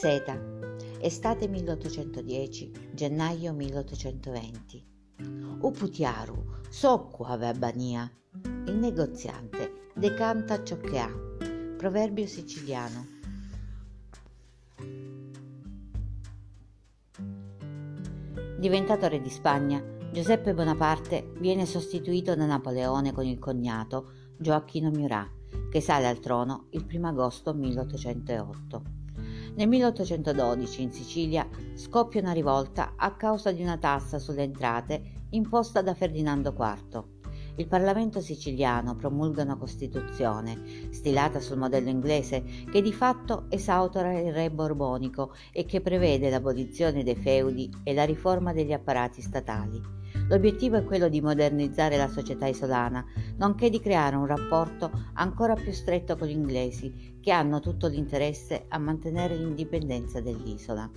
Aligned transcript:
Seta, 0.00 0.40
estate 0.98 1.46
1810, 1.46 2.88
gennaio 2.94 3.52
1820. 3.52 4.86
Uputiaru, 5.60 6.42
socco 6.70 7.24
ave 7.24 7.52
Bania. 7.52 8.10
Il 8.64 8.76
negoziante 8.76 9.90
decanta 9.94 10.64
ciò 10.64 10.78
che 10.78 10.98
ha. 10.98 11.10
Proverbio 11.76 12.26
siciliano. 12.26 13.06
Diventato 18.58 19.06
re 19.06 19.20
di 19.20 19.28
Spagna, 19.28 19.84
Giuseppe 20.10 20.54
Bonaparte 20.54 21.34
viene 21.40 21.66
sostituito 21.66 22.34
da 22.34 22.46
Napoleone 22.46 23.12
con 23.12 23.26
il 23.26 23.38
cognato 23.38 24.12
Gioacchino 24.38 24.88
Murat, 24.88 25.68
che 25.68 25.82
sale 25.82 26.08
al 26.08 26.20
trono 26.20 26.68
il 26.70 26.86
1 26.90 27.06
agosto 27.06 27.52
1808. 27.52 28.99
Nel 29.54 29.68
1812 29.68 30.82
in 30.82 30.92
Sicilia 30.92 31.48
scoppia 31.74 32.20
una 32.20 32.32
rivolta 32.32 32.94
a 32.96 33.14
causa 33.14 33.52
di 33.52 33.62
una 33.62 33.78
tassa 33.78 34.18
sulle 34.18 34.42
entrate 34.42 35.26
imposta 35.30 35.82
da 35.82 35.94
Ferdinando 35.94 36.54
IV 36.56 37.18
il 37.60 37.66
Parlamento 37.66 38.22
siciliano 38.22 38.96
promulga 38.96 39.42
una 39.42 39.56
Costituzione, 39.56 40.88
stilata 40.90 41.40
sul 41.40 41.58
modello 41.58 41.90
inglese, 41.90 42.42
che 42.70 42.80
di 42.80 42.90
fatto 42.90 43.44
esautora 43.50 44.18
il 44.18 44.32
re 44.32 44.50
borbonico 44.50 45.34
e 45.52 45.66
che 45.66 45.82
prevede 45.82 46.30
l'abolizione 46.30 47.02
dei 47.02 47.16
feudi 47.16 47.70
e 47.82 47.92
la 47.92 48.04
riforma 48.04 48.54
degli 48.54 48.72
apparati 48.72 49.20
statali. 49.20 49.99
L'obiettivo 50.30 50.76
è 50.76 50.84
quello 50.84 51.08
di 51.08 51.20
modernizzare 51.20 51.96
la 51.96 52.06
società 52.06 52.46
isolana, 52.46 53.04
nonché 53.38 53.68
di 53.68 53.80
creare 53.80 54.14
un 54.14 54.26
rapporto 54.26 54.88
ancora 55.14 55.54
più 55.54 55.72
stretto 55.72 56.16
con 56.16 56.28
gli 56.28 56.30
inglesi, 56.30 57.18
che 57.20 57.32
hanno 57.32 57.58
tutto 57.58 57.88
l'interesse 57.88 58.66
a 58.68 58.78
mantenere 58.78 59.34
l'indipendenza 59.34 60.20
dell'isola. 60.20 60.88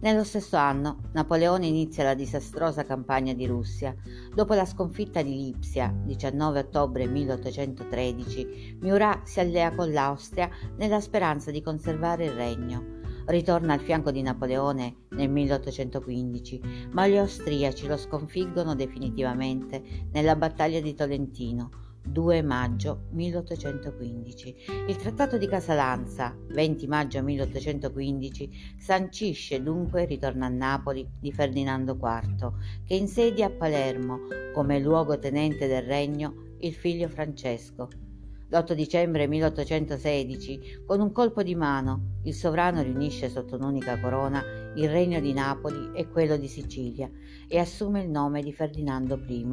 Nello 0.00 0.24
stesso 0.24 0.56
anno 0.56 1.02
Napoleone 1.12 1.66
inizia 1.66 2.02
la 2.02 2.14
disastrosa 2.14 2.82
campagna 2.82 3.32
di 3.32 3.46
Russia. 3.46 3.94
Dopo 4.34 4.54
la 4.54 4.64
sconfitta 4.64 5.22
di 5.22 5.36
Lipsia, 5.36 5.94
19 6.04 6.58
ottobre 6.58 7.06
1813, 7.06 8.78
Murat 8.80 9.24
si 9.24 9.38
allea 9.38 9.72
con 9.72 9.92
l'Austria 9.92 10.50
nella 10.76 11.00
speranza 11.00 11.52
di 11.52 11.62
conservare 11.62 12.24
il 12.24 12.32
regno. 12.32 12.97
Ritorna 13.28 13.74
al 13.74 13.80
fianco 13.80 14.10
di 14.10 14.22
Napoleone 14.22 15.04
nel 15.10 15.28
1815, 15.28 16.88
ma 16.92 17.06
gli 17.06 17.18
austriaci 17.18 17.86
lo 17.86 17.98
sconfiggono 17.98 18.74
definitivamente 18.74 19.82
nella 20.12 20.34
battaglia 20.34 20.80
di 20.80 20.94
Tolentino 20.94 21.70
2 22.06 22.40
maggio 22.40 23.02
1815. 23.10 24.54
Il 24.88 24.96
Trattato 24.96 25.36
di 25.36 25.46
Casalanza, 25.46 26.34
20 26.48 26.86
maggio 26.86 27.22
1815, 27.22 28.76
sancisce 28.78 29.62
dunque 29.62 30.02
il 30.02 30.08
ritorno 30.08 30.46
a 30.46 30.48
Napoli 30.48 31.06
di 31.20 31.30
Ferdinando 31.30 31.98
IV, 32.00 32.52
che 32.86 32.94
insedia 32.94 33.48
a 33.48 33.50
Palermo, 33.50 34.20
come 34.54 34.80
luogotenente 34.80 35.66
del 35.66 35.82
regno, 35.82 36.54
il 36.60 36.72
figlio 36.72 37.08
Francesco. 37.08 38.07
L'8 38.50 38.72
dicembre 38.72 39.26
1816, 39.26 40.84
con 40.86 41.00
un 41.00 41.12
colpo 41.12 41.42
di 41.42 41.54
mano, 41.54 42.20
il 42.22 42.32
sovrano 42.32 42.80
riunisce 42.80 43.28
sotto 43.28 43.56
un'unica 43.56 44.00
corona 44.00 44.42
il 44.76 44.88
regno 44.88 45.20
di 45.20 45.34
Napoli 45.34 45.90
e 45.92 46.08
quello 46.08 46.38
di 46.38 46.48
Sicilia 46.48 47.10
e 47.46 47.58
assume 47.58 48.02
il 48.02 48.08
nome 48.08 48.42
di 48.42 48.54
Ferdinando 48.54 49.22
I, 49.26 49.46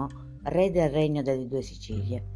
re 0.44 0.72
del 0.72 0.90
regno 0.92 1.22
delle 1.22 1.46
due 1.46 1.62
Sicilie. 1.62 2.28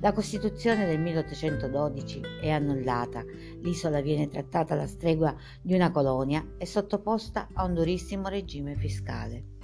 La 0.00 0.12
Costituzione 0.12 0.86
del 0.86 1.00
1812 1.00 2.20
è 2.40 2.50
annullata, 2.50 3.22
l'isola 3.62 4.00
viene 4.00 4.26
trattata 4.26 4.74
alla 4.74 4.88
stregua 4.88 5.32
di 5.62 5.74
una 5.74 5.92
colonia 5.92 6.44
e 6.58 6.66
sottoposta 6.66 7.48
a 7.52 7.62
un 7.62 7.74
durissimo 7.74 8.26
regime 8.26 8.74
fiscale. 8.74 9.57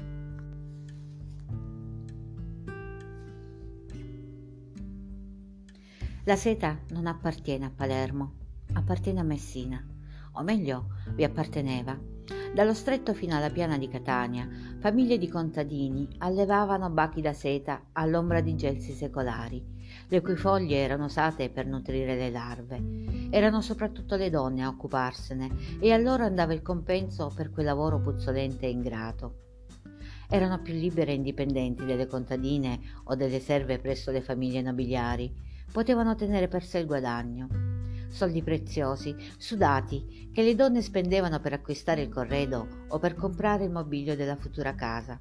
La 6.27 6.37
seta 6.37 6.79
non 6.89 7.07
appartiene 7.07 7.67
a 7.67 7.73
Palermo, 7.75 8.33
appartiene 8.73 9.21
a 9.21 9.25
Messina, 9.25 9.85
o 10.33 10.43
meglio 10.43 10.87
vi 11.15 11.23
apparteneva 11.23 11.99
dallo 12.55 12.73
stretto 12.73 13.13
fino 13.13 13.37
alla 13.37 13.51
piana 13.51 13.77
di 13.77 13.89
Catania, 13.89 14.49
famiglie 14.79 15.19
di 15.19 15.29
contadini 15.29 16.09
allevavano 16.19 16.89
bachi 16.89 17.21
da 17.21 17.35
seta 17.35 17.89
all'ombra 17.93 18.41
di 18.41 18.55
gelsi 18.55 18.93
secolari, 18.93 19.63
le 20.09 20.21
cui 20.23 20.37
foglie 20.37 20.79
erano 20.79 21.05
usate 21.05 21.51
per 21.51 21.67
nutrire 21.67 22.17
le 22.17 22.31
larve. 22.31 22.83
Erano 23.29 23.61
soprattutto 23.61 24.17
le 24.17 24.31
donne 24.31 24.63
a 24.63 24.69
occuparsene 24.69 25.79
e 25.79 25.93
a 25.93 25.99
loro 25.99 26.25
andava 26.25 26.55
il 26.55 26.63
compenso 26.63 27.31
per 27.35 27.51
quel 27.51 27.67
lavoro 27.67 28.01
puzzolente 28.01 28.65
e 28.65 28.71
ingrato. 28.71 29.35
Erano 30.31 30.63
più 30.63 30.73
libere 30.73 31.11
e 31.11 31.17
indipendenti 31.17 31.85
delle 31.85 32.07
contadine 32.07 32.81
o 33.05 33.15
delle 33.15 33.41
serve 33.41 33.79
presso 33.79 34.11
le 34.11 34.23
famiglie 34.23 34.63
nobiliari, 34.63 35.53
potevano 35.75 36.15
tenere 36.15 36.47
per 36.47 36.63
sé 36.63 36.79
il 36.79 36.87
guadagno 36.87 37.49
soldi 38.09 38.45
preziosi, 38.45 39.17
sudati, 39.37 40.31
che 40.33 40.45
le 40.45 40.55
donne 40.55 40.83
spendevano 40.83 41.41
per 41.41 41.53
acquistare 41.53 42.03
il 42.03 42.09
corredo 42.09 42.85
o 42.87 43.01
per 43.01 43.17
comprare 43.17 43.65
il 43.65 43.73
mobilio 43.73 44.15
della 44.15 44.37
futura 44.37 44.77
casa. 44.77 45.21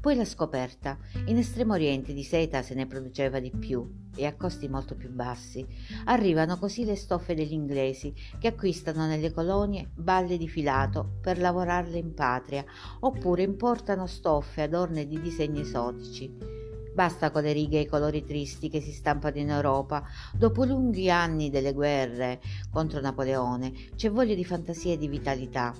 Poi 0.00 0.16
la 0.16 0.24
scoperta, 0.24 0.98
in 1.26 1.36
estremo 1.36 1.74
oriente 1.74 2.12
di 2.12 2.24
seta 2.24 2.60
se 2.62 2.74
ne 2.74 2.86
produceva 2.86 3.38
di 3.38 3.52
più 3.52 4.08
e 4.16 4.26
a 4.26 4.34
costi 4.34 4.68
molto 4.68 4.96
più 4.96 5.10
bassi. 5.10 5.64
Arrivano 6.06 6.58
così 6.58 6.84
le 6.84 6.96
stoffe 6.96 7.36
degli 7.36 7.52
inglesi 7.52 8.12
che 8.40 8.48
acquistano 8.48 9.06
nelle 9.06 9.32
colonie 9.32 9.88
balle 9.94 10.36
di 10.36 10.48
filato 10.48 11.18
per 11.20 11.38
lavorarle 11.38 11.98
in 11.98 12.14
patria 12.14 12.64
oppure 12.98 13.42
importano 13.42 14.06
stoffe 14.06 14.62
adorne 14.62 15.06
di 15.06 15.20
disegni 15.20 15.60
esotici 15.60 16.58
Basta 16.98 17.30
con 17.30 17.44
le 17.44 17.52
righe 17.52 17.78
e 17.78 17.82
i 17.82 17.86
colori 17.86 18.24
tristi 18.24 18.68
che 18.68 18.80
si 18.80 18.90
stampano 18.90 19.38
in 19.38 19.50
Europa. 19.50 20.02
Dopo 20.32 20.64
lunghi 20.64 21.08
anni 21.08 21.48
delle 21.48 21.72
guerre 21.72 22.40
contro 22.72 23.00
Napoleone 23.00 23.72
c'è 23.94 24.10
voglia 24.10 24.34
di 24.34 24.44
fantasia 24.44 24.94
e 24.94 24.98
di 24.98 25.06
vitalità. 25.06 25.72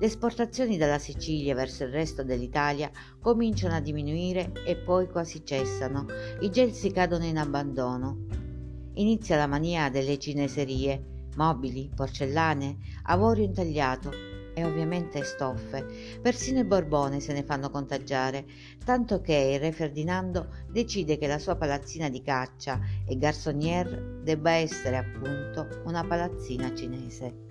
Le 0.00 0.04
esportazioni 0.04 0.76
dalla 0.76 0.98
Sicilia 0.98 1.54
verso 1.54 1.84
il 1.84 1.90
resto 1.90 2.24
dell'Italia 2.24 2.90
cominciano 3.20 3.76
a 3.76 3.80
diminuire 3.80 4.50
e 4.66 4.74
poi 4.74 5.06
quasi 5.06 5.44
cessano. 5.44 6.06
I 6.40 6.50
gelsi 6.50 6.90
cadono 6.90 7.24
in 7.24 7.38
abbandono. 7.38 8.26
Inizia 8.94 9.36
la 9.36 9.46
mania 9.46 9.90
delle 9.90 10.18
cineserie, 10.18 11.28
mobili, 11.36 11.88
porcellane, 11.94 12.78
avorio 13.04 13.44
intagliato, 13.44 14.10
e 14.58 14.64
ovviamente 14.64 15.22
stoffe. 15.22 16.18
Persino 16.20 16.58
i 16.58 16.64
Borbone 16.64 17.20
se 17.20 17.32
ne 17.32 17.44
fanno 17.44 17.70
contagiare, 17.70 18.44
tanto 18.84 19.20
che 19.20 19.52
il 19.54 19.60
re 19.60 19.72
Ferdinando 19.72 20.48
decide 20.68 21.16
che 21.16 21.26
la 21.26 21.38
sua 21.38 21.56
palazzina 21.56 22.08
di 22.08 22.22
caccia 22.22 22.80
e 23.06 23.16
garçonnière 23.16 24.20
debba 24.22 24.50
essere 24.52 24.96
appunto 24.96 25.82
una 25.84 26.04
palazzina 26.04 26.74
cinese. 26.74 27.46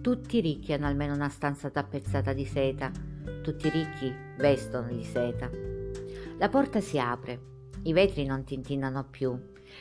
Tutti 0.00 0.38
i 0.38 0.40
ricchi 0.40 0.72
hanno 0.72 0.86
almeno 0.86 1.14
una 1.14 1.28
stanza 1.28 1.68
tappezzata 1.68 2.32
di 2.32 2.46
seta, 2.46 2.90
tutti 3.42 3.66
i 3.66 3.70
ricchi 3.70 4.14
vestono 4.38 4.88
di 4.88 5.04
seta. 5.04 5.50
La 6.38 6.48
porta 6.48 6.80
si 6.80 6.98
apre, 6.98 7.38
i 7.82 7.92
vetri 7.92 8.24
non 8.24 8.44
tintinnano 8.44 9.04
più, 9.04 9.38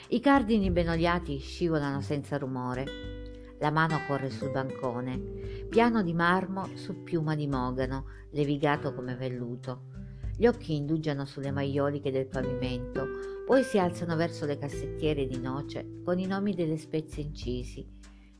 i 0.10 0.20
cardini 0.20 0.72
ben 0.72 0.90
oliati 0.90 1.38
scivolano 1.38 2.02
senza 2.02 2.38
rumore, 2.38 3.19
la 3.60 3.72
mano 3.72 4.02
corre 4.08 4.30
sul 4.30 4.52
bancone, 4.52 5.18
piano 5.70 6.02
di 6.02 6.14
marmo 6.14 6.68
su 6.76 7.04
piuma 7.04 7.36
di 7.36 7.48
mogano, 7.48 8.06
levigato 8.32 8.94
come 8.94 9.16
velluto. 9.16 9.84
Gli 10.36 10.48
occhi 10.48 10.76
indugiano 10.76 11.26
sulle 11.26 11.52
maioliche 11.52 12.12
del 12.12 12.28
pavimento, 12.28 13.06
poi 13.46 13.64
si 13.64 13.78
alzano 13.78 14.16
verso 14.16 14.46
le 14.46 14.58
cassettiere 14.58 15.28
di 15.28 15.40
noce 15.40 16.02
con 16.04 16.18
i 16.20 16.26
nomi 16.26 16.54
delle 16.54 16.78
spezie 16.78 17.24
incisi. 17.24 17.86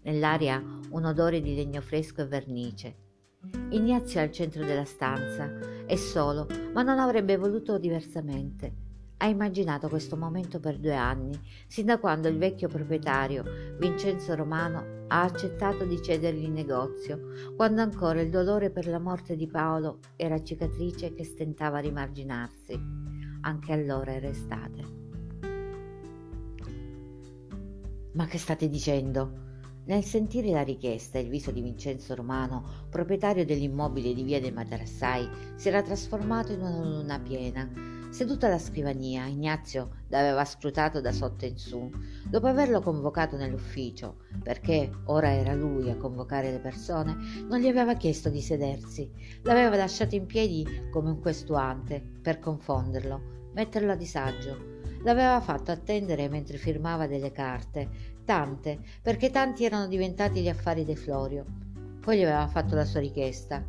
Nell'aria 0.04 0.64
un 0.92 1.04
odore 1.04 1.42
di 1.42 1.56
legno 1.56 1.82
fresco 1.82 2.22
e 2.22 2.28
vernice. 2.28 2.96
Ignazio 3.70 4.20
è 4.20 4.24
al 4.24 4.32
centro 4.32 4.64
della 4.64 4.86
stanza, 4.86 5.52
è 5.86 5.96
solo, 5.96 6.48
ma 6.74 6.84
non 6.84 7.00
avrebbe 7.00 7.36
voluto 7.36 7.78
diversamente. 7.78 8.88
Ha 9.22 9.28
immaginato 9.28 9.90
questo 9.90 10.16
momento 10.16 10.62
per 10.62 10.78
due 10.78 10.96
anni, 10.96 11.38
sin 11.68 11.88
da 11.88 12.00
quando 12.00 12.30
il 12.30 12.38
vecchio 12.38 12.70
proprietario, 12.70 13.44
Vincenzo 13.78 14.34
Romano, 14.34 15.04
ha 15.10 15.24
accettato 15.24 15.84
di 15.84 16.02
cedergli 16.02 16.46
il 16.46 16.52
negozio, 16.52 17.54
quando 17.58 17.82
ancora 17.82 18.22
il 18.22 18.30
dolore 18.30 18.70
per 18.70 18.88
la 18.88 18.98
morte 18.98 19.36
di 19.36 19.46
Paolo 19.46 20.00
era 20.16 20.42
cicatrice 20.42 21.14
che 21.14 21.26
stentava 21.26 21.80
a 21.80 21.82
rimarginarsi. 21.82 22.80
Anche 23.42 23.74
allora 23.74 24.14
era 24.14 24.28
estate. 24.28 24.84
Ma 28.14 28.26
che 28.26 28.38
state 28.38 28.70
dicendo? 28.70 29.48
Nel 29.88 30.04
sentire 30.06 30.52
la 30.52 30.64
richiesta, 30.64 31.20
il 31.20 31.28
viso 31.28 31.52
di 31.52 31.62
Vincenzo 31.62 32.16
Romano, 32.16 32.86
proprietario 32.90 33.44
dell'immobile 33.44 34.14
di 34.14 34.24
via 34.24 34.40
dei 34.40 34.54
Materassai, 34.54 35.28
si 35.56 35.68
era 35.68 35.82
trasformato 35.82 36.54
in 36.54 36.62
una 36.62 36.88
luna 36.88 37.20
piena 37.20 37.98
Seduto 38.10 38.48
alla 38.48 38.58
scrivania, 38.58 39.28
Ignazio 39.28 39.92
l'aveva 40.08 40.44
scrutato 40.44 41.00
da 41.00 41.12
sotto 41.12 41.46
in 41.46 41.58
su, 41.58 41.92
dopo 42.28 42.48
averlo 42.48 42.82
convocato 42.82 43.38
nell'ufficio, 43.38 44.18
perché 44.42 44.90
ora 45.06 45.32
era 45.32 45.54
lui 45.54 45.92
a 45.92 45.96
convocare 45.96 46.52
le 46.52 46.60
persone, 46.60 47.16
non 47.48 47.60
gli 47.60 47.68
aveva 47.68 47.94
chiesto 47.94 48.30
di 48.30 48.42
sedersi, 48.42 49.10
l'aveva 49.44 49.76
lasciato 49.76 50.16
in 50.16 50.26
piedi 50.26 50.66
come 50.90 51.12
un 51.12 51.20
questuante, 51.22 52.04
per 52.22 52.40
confonderlo, 52.40 53.50
metterlo 53.54 53.92
a 53.92 53.96
disagio. 53.96 54.78
L'aveva 55.04 55.40
fatto 55.40 55.70
attendere 55.70 56.28
mentre 56.30 56.58
firmava 56.58 57.06
delle 57.06 57.32
carte, 57.32 57.90
tante, 58.26 58.80
perché 59.04 59.30
tanti 59.30 59.66
erano 59.66 59.88
diventati 59.88 60.42
gli 60.42 60.50
affari 60.50 60.84
di 60.84 60.96
Florio. 60.96 61.46
Poi 62.02 62.18
gli 62.18 62.24
aveva 62.24 62.48
fatto 62.48 62.74
la 62.74 62.86
sua 62.86 63.02
richiesta. 63.02 63.64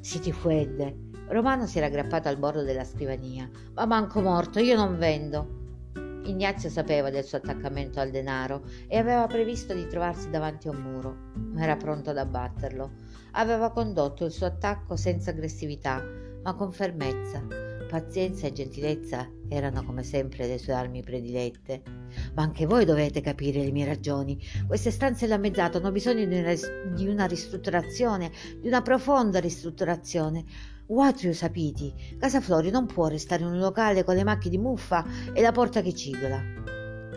Si 0.00 0.18
ti 0.18 0.32
fuedde, 0.32 1.09
Romano 1.30 1.66
si 1.66 1.78
era 1.78 1.86
aggrappato 1.86 2.28
al 2.28 2.38
bordo 2.38 2.64
della 2.64 2.82
scrivania. 2.82 3.48
Ma 3.74 3.86
manco 3.86 4.20
morto, 4.20 4.58
io 4.58 4.74
non 4.74 4.98
vendo. 4.98 5.58
Ignazio 6.24 6.68
sapeva 6.68 7.08
del 7.08 7.24
suo 7.24 7.38
attaccamento 7.38 8.00
al 8.00 8.10
denaro 8.10 8.64
e 8.88 8.98
aveva 8.98 9.26
previsto 9.28 9.72
di 9.72 9.86
trovarsi 9.86 10.28
davanti 10.28 10.66
a 10.66 10.72
un 10.72 10.82
muro, 10.82 11.16
ma 11.52 11.62
era 11.62 11.76
pronto 11.76 12.10
ad 12.10 12.18
abbatterlo. 12.18 12.90
Aveva 13.32 13.70
condotto 13.70 14.24
il 14.24 14.32
suo 14.32 14.46
attacco 14.46 14.96
senza 14.96 15.30
aggressività, 15.30 16.04
ma 16.42 16.54
con 16.54 16.72
fermezza. 16.72 17.68
Pazienza 17.88 18.46
e 18.46 18.52
gentilezza 18.52 19.28
erano 19.48 19.84
come 19.84 20.04
sempre 20.04 20.46
le 20.46 20.58
sue 20.58 20.72
armi 20.72 21.02
predilette. 21.02 21.82
Ma 22.34 22.42
anche 22.42 22.66
voi 22.66 22.84
dovete 22.84 23.20
capire 23.20 23.64
le 23.64 23.72
mie 23.72 23.84
ragioni. 23.84 24.38
Queste 24.66 24.90
stanze 24.92 25.26
lammezzate 25.26 25.78
hanno 25.78 25.90
bisogno 25.90 26.24
di 26.24 27.08
una 27.08 27.26
ristrutturazione, 27.26 28.30
di 28.60 28.68
una 28.68 28.82
profonda 28.82 29.40
ristrutturazione. 29.40 30.44
Guatrio 30.90 31.32
sapiti, 31.32 31.94
Casa 32.18 32.40
Florio 32.40 32.72
non 32.72 32.86
può 32.86 33.06
restare 33.06 33.42
in 33.42 33.50
un 33.50 33.60
locale 33.60 34.02
con 34.02 34.16
le 34.16 34.24
macchie 34.24 34.50
di 34.50 34.58
muffa 34.58 35.06
e 35.32 35.40
la 35.40 35.52
porta 35.52 35.82
che 35.82 35.94
cigola. 35.94 36.42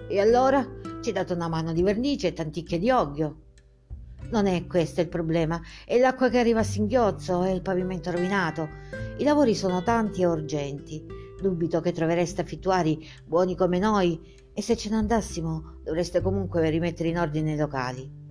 E 0.07 0.19
allora 0.19 0.63
ci 1.01 1.11
date 1.11 1.33
una 1.33 1.47
mano 1.47 1.73
di 1.73 1.81
vernice 1.81 2.27
e 2.27 2.33
tanticchie 2.33 2.77
di 2.77 2.91
oggio. 2.91 3.37
Non 4.29 4.45
è 4.45 4.67
questo 4.67 5.01
il 5.01 5.07
problema, 5.07 5.59
è 5.87 5.97
l'acqua 5.97 6.29
che 6.29 6.37
arriva 6.37 6.59
a 6.59 6.63
singhiozzo 6.63 7.43
e 7.45 7.51
il 7.51 7.63
pavimento 7.63 8.11
rovinato. 8.11 8.69
I 9.17 9.23
lavori 9.23 9.55
sono 9.55 9.81
tanti 9.81 10.21
e 10.21 10.27
urgenti. 10.27 11.03
Dubito 11.41 11.81
che 11.81 11.93
trovereste 11.93 12.41
affittuari 12.41 13.03
buoni 13.25 13.55
come 13.55 13.79
noi 13.79 14.21
e 14.53 14.61
se 14.61 14.77
ce 14.77 14.89
ne 14.89 14.97
andassimo 14.97 15.79
dovreste 15.83 16.21
comunque 16.21 16.69
rimettere 16.69 17.09
in 17.09 17.17
ordine 17.17 17.53
i 17.53 17.57
locali. 17.57 18.22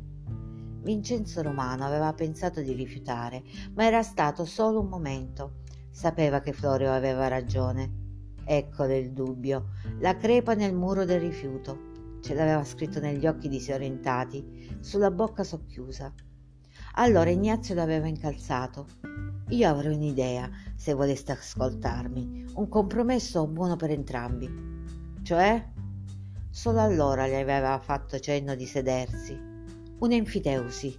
Vincenzo 0.82 1.42
Romano 1.42 1.84
aveva 1.84 2.12
pensato 2.12 2.60
di 2.60 2.72
rifiutare, 2.72 3.44
ma 3.74 3.84
era 3.84 4.02
stato 4.02 4.44
solo 4.44 4.80
un 4.80 4.88
momento. 4.88 5.60
Sapeva 5.90 6.40
che 6.40 6.52
Florio 6.52 6.92
aveva 6.92 7.28
ragione. 7.28 8.00
Eccole 8.44 8.98
il 8.98 9.12
dubbio, 9.12 9.68
la 10.00 10.16
crepa 10.16 10.54
nel 10.54 10.74
muro 10.74 11.04
del 11.04 11.20
rifiuto. 11.20 11.90
Ce 12.20 12.34
l'aveva 12.34 12.64
scritto 12.64 12.98
negli 12.98 13.28
occhi 13.28 13.48
disorientati, 13.48 14.76
sulla 14.80 15.12
bocca 15.12 15.44
socchiusa. 15.44 16.12
Allora 16.94 17.30
Ignazio 17.30 17.76
l'aveva 17.76 18.08
incalzato. 18.08 18.86
Io 19.50 19.68
avrei 19.68 19.94
un'idea, 19.94 20.50
se 20.74 20.94
voleste 20.94 21.30
ascoltarmi, 21.30 22.46
un 22.54 22.68
compromesso 22.68 23.46
buono 23.46 23.76
per 23.76 23.90
entrambi. 23.90 24.50
Cioè? 25.22 25.70
Solo 26.50 26.80
allora 26.80 27.28
gli 27.28 27.34
aveva 27.34 27.78
fatto 27.78 28.18
cenno 28.18 28.56
di 28.56 28.66
sedersi 28.66 29.50
un'enfiteusi. 30.02 30.98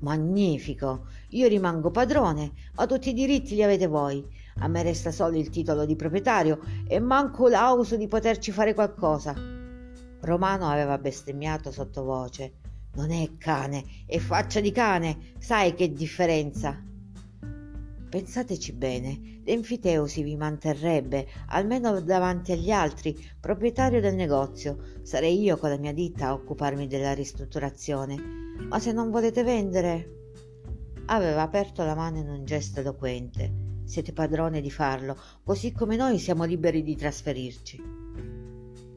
Magnifico! 0.00 1.06
Io 1.30 1.48
rimango 1.48 1.90
padrone, 1.90 2.52
ma 2.76 2.86
tutti 2.86 3.10
i 3.10 3.12
diritti 3.12 3.54
li 3.56 3.62
avete 3.62 3.86
voi. 3.86 4.24
A 4.60 4.68
me 4.68 4.82
resta 4.82 5.10
solo 5.10 5.36
il 5.36 5.50
titolo 5.50 5.84
di 5.84 5.96
proprietario 5.96 6.60
e 6.86 7.00
manco 7.00 7.48
l'auso 7.48 7.96
di 7.96 8.06
poterci 8.06 8.52
fare 8.52 8.72
qualcosa. 8.72 9.34
Romano 10.20 10.68
aveva 10.68 10.96
bestemmiato 10.98 11.72
sottovoce. 11.72 12.54
Non 12.94 13.10
è 13.10 13.36
cane, 13.36 13.84
è 14.06 14.18
faccia 14.18 14.60
di 14.60 14.70
cane. 14.70 15.32
Sai 15.38 15.74
che 15.74 15.92
differenza? 15.92 16.89
Pensateci 18.10 18.72
bene, 18.72 19.40
l'enfiteusi 19.44 20.24
vi 20.24 20.34
manterrebbe, 20.34 21.28
almeno 21.46 22.00
davanti 22.00 22.50
agli 22.50 22.72
altri, 22.72 23.16
proprietario 23.38 24.00
del 24.00 24.16
negozio. 24.16 24.78
Sarei 25.02 25.40
io 25.40 25.56
con 25.56 25.70
la 25.70 25.78
mia 25.78 25.92
ditta 25.92 26.26
a 26.26 26.32
occuparmi 26.32 26.88
della 26.88 27.14
ristrutturazione. 27.14 28.16
Ma 28.68 28.80
se 28.80 28.90
non 28.90 29.10
volete 29.10 29.44
vendere... 29.44 30.16
Aveva 31.06 31.42
aperto 31.42 31.84
la 31.84 31.94
mano 31.94 32.18
in 32.18 32.28
un 32.28 32.44
gesto 32.44 32.80
eloquente. 32.80 33.78
Siete 33.84 34.12
padrone 34.12 34.60
di 34.60 34.72
farlo, 34.72 35.16
così 35.44 35.70
come 35.70 35.94
noi 35.94 36.18
siamo 36.18 36.42
liberi 36.42 36.82
di 36.82 36.96
trasferirci. 36.96 37.82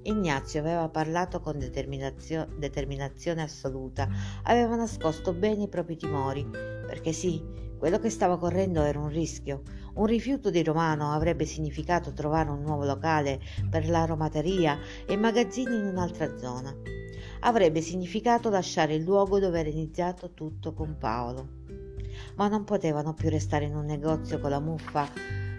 Ignazio 0.05 0.59
aveva 0.59 0.89
parlato 0.89 1.39
con 1.39 1.59
determinazio- 1.59 2.47
determinazione 2.57 3.43
assoluta, 3.43 4.09
aveva 4.43 4.75
nascosto 4.75 5.33
bene 5.33 5.63
i 5.63 5.69
propri 5.69 5.97
timori, 5.97 6.45
perché 6.45 7.13
sì, 7.13 7.41
quello 7.83 7.99
che 7.99 8.09
stava 8.09 8.37
correndo 8.37 8.81
era 8.81 8.97
un 8.97 9.09
rischio. 9.09 9.63
Un 9.95 10.05
rifiuto 10.05 10.49
di 10.49 10.63
Romano 10.63 11.11
avrebbe 11.11 11.43
significato 11.43 12.13
trovare 12.13 12.49
un 12.49 12.61
nuovo 12.61 12.85
locale 12.85 13.41
per 13.69 13.89
l'aromateria 13.89 14.79
e 15.05 15.17
magazzini 15.17 15.75
in 15.75 15.87
un'altra 15.87 16.37
zona. 16.37 16.73
Avrebbe 17.41 17.81
significato 17.81 18.49
lasciare 18.49 18.95
il 18.95 19.03
luogo 19.03 19.37
dove 19.37 19.59
era 19.59 19.67
iniziato 19.67 20.31
tutto 20.31 20.73
con 20.73 20.95
Paolo. 20.97 21.49
Ma 22.37 22.47
non 22.47 22.63
potevano 22.63 23.13
più 23.13 23.27
restare 23.27 23.65
in 23.65 23.75
un 23.75 23.83
negozio 23.83 24.39
con 24.39 24.51
la 24.51 24.61
muffa 24.61 25.09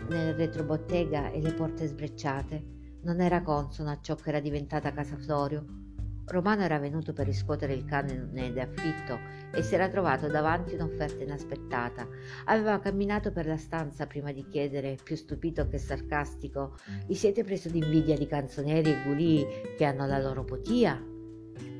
nel 0.08 0.32
retrobottega 0.32 1.30
e 1.30 1.42
le 1.42 1.52
porte 1.52 1.86
sbrecciate. 1.86 3.00
Non 3.02 3.20
era 3.20 3.42
consono 3.42 3.90
a 3.90 3.98
ciò 4.00 4.14
che 4.14 4.30
era 4.30 4.40
diventata 4.40 4.94
Casa 4.94 5.18
Florio 5.18 5.83
Romano 6.26 6.62
era 6.62 6.78
venuto 6.78 7.12
per 7.12 7.26
riscuotere 7.26 7.74
il 7.74 7.84
canone 7.84 8.52
d'affitto 8.52 9.18
e 9.52 9.62
si 9.62 9.74
era 9.74 9.88
trovato 9.88 10.26
davanti 10.26 10.74
un'offerta 10.74 11.22
inaspettata. 11.22 12.08
Aveva 12.46 12.78
camminato 12.80 13.30
per 13.30 13.46
la 13.46 13.58
stanza 13.58 14.06
prima 14.06 14.32
di 14.32 14.46
chiedere, 14.48 14.96
più 15.02 15.16
stupito 15.16 15.68
che 15.68 15.78
sarcastico, 15.78 16.76
vi 17.06 17.14
siete 17.14 17.44
preso 17.44 17.68
d'invidia 17.68 18.16
di 18.16 18.26
canzonieri 18.26 18.90
e 18.90 19.02
gulì 19.04 19.46
che 19.76 19.84
hanno 19.84 20.06
la 20.06 20.18
loro 20.18 20.44
potia? 20.44 21.00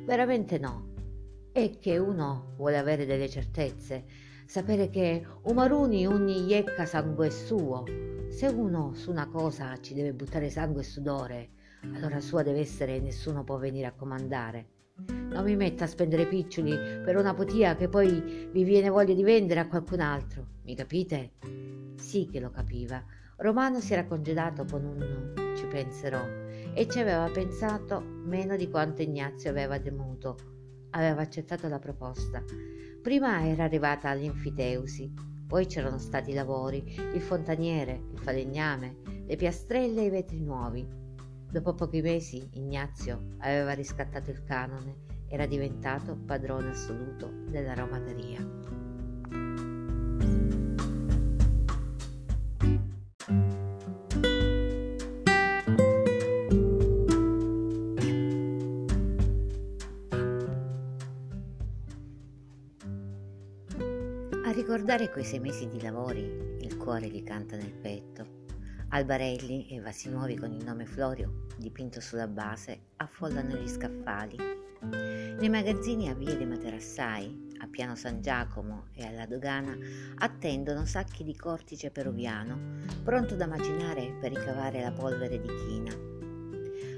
Veramente 0.05 0.59
no. 0.59 0.93
È 1.51 1.79
che 1.79 1.99
uno 1.99 2.53
vuole 2.57 2.77
avere 2.77 3.07
delle 3.07 3.29
certezze, 3.29 4.05
sapere 4.45 4.91
che 4.91 5.25
Umaruni 5.45 6.07
ogni 6.07 6.45
iecca 6.47 6.85
sangue 6.85 7.31
suo. 7.31 7.85
Se 8.29 8.47
uno 8.49 8.93
su 8.95 9.11
una 9.11 9.29
cosa 9.29 9.79
ci 9.81 9.95
deve 9.95 10.13
buttare 10.13 10.51
sangue 10.51 10.83
e 10.83 10.85
sudore, 10.85 11.49
allora 11.93 12.21
sua 12.21 12.43
deve 12.43 12.61
essere 12.61 12.97
e 12.97 13.01
nessuno 13.01 13.45
può 13.45 13.59
venire 13.59 13.87
a 13.87 13.93
comandare. 13.93 14.69
Non 15.07 15.45
mi 15.45 15.57
metta 15.57 15.85
a 15.85 15.89
spendere 15.89 16.27
piccioli 16.27 16.73
per 17.05 17.17
una 17.17 17.35
potia 17.35 17.75
che 17.75 17.89
poi 17.89 18.49
vi 18.51 18.65
viene 18.65 18.89
voglia 18.89 19.15
di 19.15 19.23
vendere 19.23 19.61
a 19.61 19.67
qualcun 19.67 20.01
altro. 20.01 20.47
Mi 20.63 20.75
capite? 20.75 21.33
Sì 21.97 22.29
che 22.31 22.41
lo 22.41 22.51
capiva. 22.51 23.05
Romano 23.37 23.81
si 23.81 23.93
era 23.93 24.05
congedato 24.05 24.65
con 24.65 24.85
un 24.85 25.33
ci 25.57 25.67
penserò 25.67 26.23
e 26.75 26.89
ci 26.89 26.99
aveva 26.99 27.29
pensato 27.33 28.01
meno 28.01 28.57
di 28.57 28.69
quanto 28.69 29.03
Ignazio 29.03 29.51
aveva 29.51 29.79
temuto. 29.79 30.37
Aveva 30.91 31.23
accettato 31.23 31.69
la 31.69 31.79
proposta. 31.79 32.43
Prima 33.03 33.47
era 33.47 33.65
arrivata 33.65 34.09
all'infiteusi, 34.09 35.13
poi 35.47 35.67
c'erano 35.67 35.99
stati 35.99 36.31
i 36.31 36.35
lavori, 36.35 36.83
il 37.15 37.21
fontaniere, 37.21 38.05
il 38.13 38.19
falegname, 38.19 38.97
le 39.27 39.37
piastrelle 39.37 40.03
e 40.03 40.07
i 40.07 40.11
vetri 40.11 40.41
nuovi. 40.41 41.03
Dopo 41.55 41.73
pochi 41.73 42.03
mesi 42.03 42.49
Ignazio 42.55 43.37
aveva 43.39 43.75
riscattato 43.75 44.29
il 44.29 44.43
canone, 44.43 45.23
era 45.29 45.47
diventato 45.47 46.17
padrone 46.17 46.71
assoluto 46.71 47.31
della 47.49 47.75
romateria. 47.75 48.41
A 64.43 64.51
ricordare 64.51 65.09
quei 65.13 65.23
sei 65.23 65.39
mesi 65.39 65.69
di 65.69 65.81
lavori, 65.81 66.57
il 66.63 66.77
cuore 66.77 67.07
gli 67.07 67.23
canta 67.23 67.55
nel 67.55 67.73
petto 67.73 68.43
Albarelli 68.95 69.67
e 69.71 69.81
vasi 69.81 70.09
nuovi 70.09 70.37
con 70.37 70.53
il 70.53 70.63
nome 70.63 70.87
Florio 70.87 71.47
dipinto 71.57 72.01
sulla 72.01 72.29
base 72.29 72.91
affollano 72.99 73.57
gli 73.57 73.67
scaffali. 73.67 74.37
Nei 74.83 75.49
magazzini 75.49 76.09
a 76.09 76.15
Via 76.15 76.37
dei 76.37 76.47
Materassai, 76.47 77.57
a 77.59 77.67
Piano 77.67 77.97
San 77.97 78.21
Giacomo 78.21 78.87
e 78.95 79.05
alla 79.05 79.27
dogana 79.27 79.77
attendono 80.19 80.85
sacchi 80.85 81.25
di 81.25 81.35
cortice 81.35 81.91
peruviano, 81.91 82.57
pronto 83.03 83.35
da 83.35 83.49
macinare 83.49 84.17
per 84.21 84.33
ricavare 84.33 84.81
la 84.81 84.93
polvere 84.93 85.41
di 85.41 85.49
china. 85.49 85.93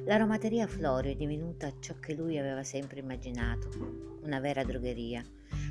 L'aromateria 0.04 0.66
Florio 0.66 1.12
è 1.12 1.16
divenuta 1.16 1.72
ciò 1.80 1.98
che 1.98 2.12
lui 2.12 2.36
aveva 2.36 2.62
sempre 2.62 3.00
immaginato, 3.00 3.70
una 4.20 4.38
vera 4.38 4.64
drogheria. 4.64 5.24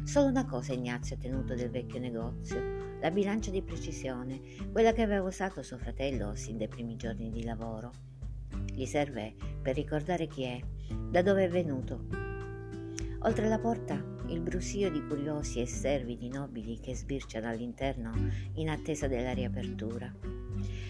Solo 0.03 0.29
una 0.29 0.45
cosa 0.45 0.73
Ignazio 0.73 1.17
ha 1.17 1.19
tenuto 1.19 1.53
del 1.53 1.69
vecchio 1.69 1.99
negozio, 1.99 2.84
la 3.05 3.11
bilancia 3.11 3.51
di 3.51 3.61
precisione, 3.61 4.41
quella 4.71 4.91
che 4.91 5.03
aveva 5.03 5.27
usato 5.27 5.61
suo 5.61 5.77
fratello 5.77 6.33
sin 6.33 6.57
dai 6.57 6.67
primi 6.67 6.95
giorni 6.95 7.29
di 7.29 7.43
lavoro. 7.43 7.91
Gli 8.73 8.85
serve 8.85 9.35
per 9.61 9.75
ricordare 9.75 10.25
chi 10.25 10.41
è, 10.41 10.59
da 11.11 11.21
dove 11.21 11.43
è 11.43 11.47
venuto. 11.47 12.07
Oltre 13.19 13.47
la 13.47 13.59
porta, 13.59 14.03
il 14.29 14.39
brusio 14.41 14.89
di 14.89 15.05
curiosi 15.05 15.61
e 15.61 15.67
servili 15.67 16.29
nobili 16.29 16.79
che 16.79 16.95
sbirciano 16.95 17.47
all'interno 17.47 18.11
in 18.53 18.69
attesa 18.69 19.07
della 19.07 19.33
riapertura. 19.33 20.11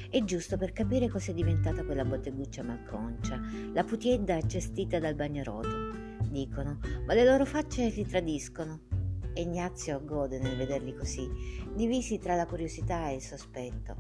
È 0.10 0.24
giusto 0.24 0.56
per 0.56 0.72
capire 0.72 1.10
cos'è 1.10 1.34
diventata 1.34 1.84
quella 1.84 2.06
botteguccia 2.06 2.64
malconcia, 2.64 3.42
la 3.74 3.84
putiedda 3.84 4.40
gestita 4.40 5.00
dal 5.00 5.16
bagnaroto. 5.16 5.92
Dicono, 6.30 6.80
ma 7.06 7.14
le 7.14 7.26
loro 7.26 7.44
facce 7.44 7.90
li 7.90 8.06
tradiscono. 8.06 8.95
E 9.38 9.42
Ignazio 9.42 10.02
gode 10.06 10.40
nel 10.40 10.56
vederli 10.56 10.94
così, 10.94 11.30
divisi 11.76 12.18
tra 12.20 12.36
la 12.36 12.46
curiosità 12.46 13.10
e 13.10 13.16
il 13.16 13.22
sospetto. 13.22 13.96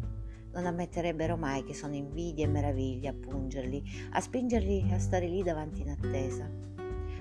Non 0.54 0.66
ammetterebbero 0.66 1.36
mai 1.36 1.66
che 1.66 1.74
sono 1.74 1.94
invidia 1.94 2.46
e 2.46 2.48
meraviglia 2.48 3.10
a 3.10 3.14
pungerli, 3.14 3.84
a 4.12 4.22
spingerli 4.22 4.94
a 4.94 5.00
stare 5.00 5.28
lì 5.28 5.44
davanti 5.44 5.82
in 5.82 5.90
attesa. 5.90 6.50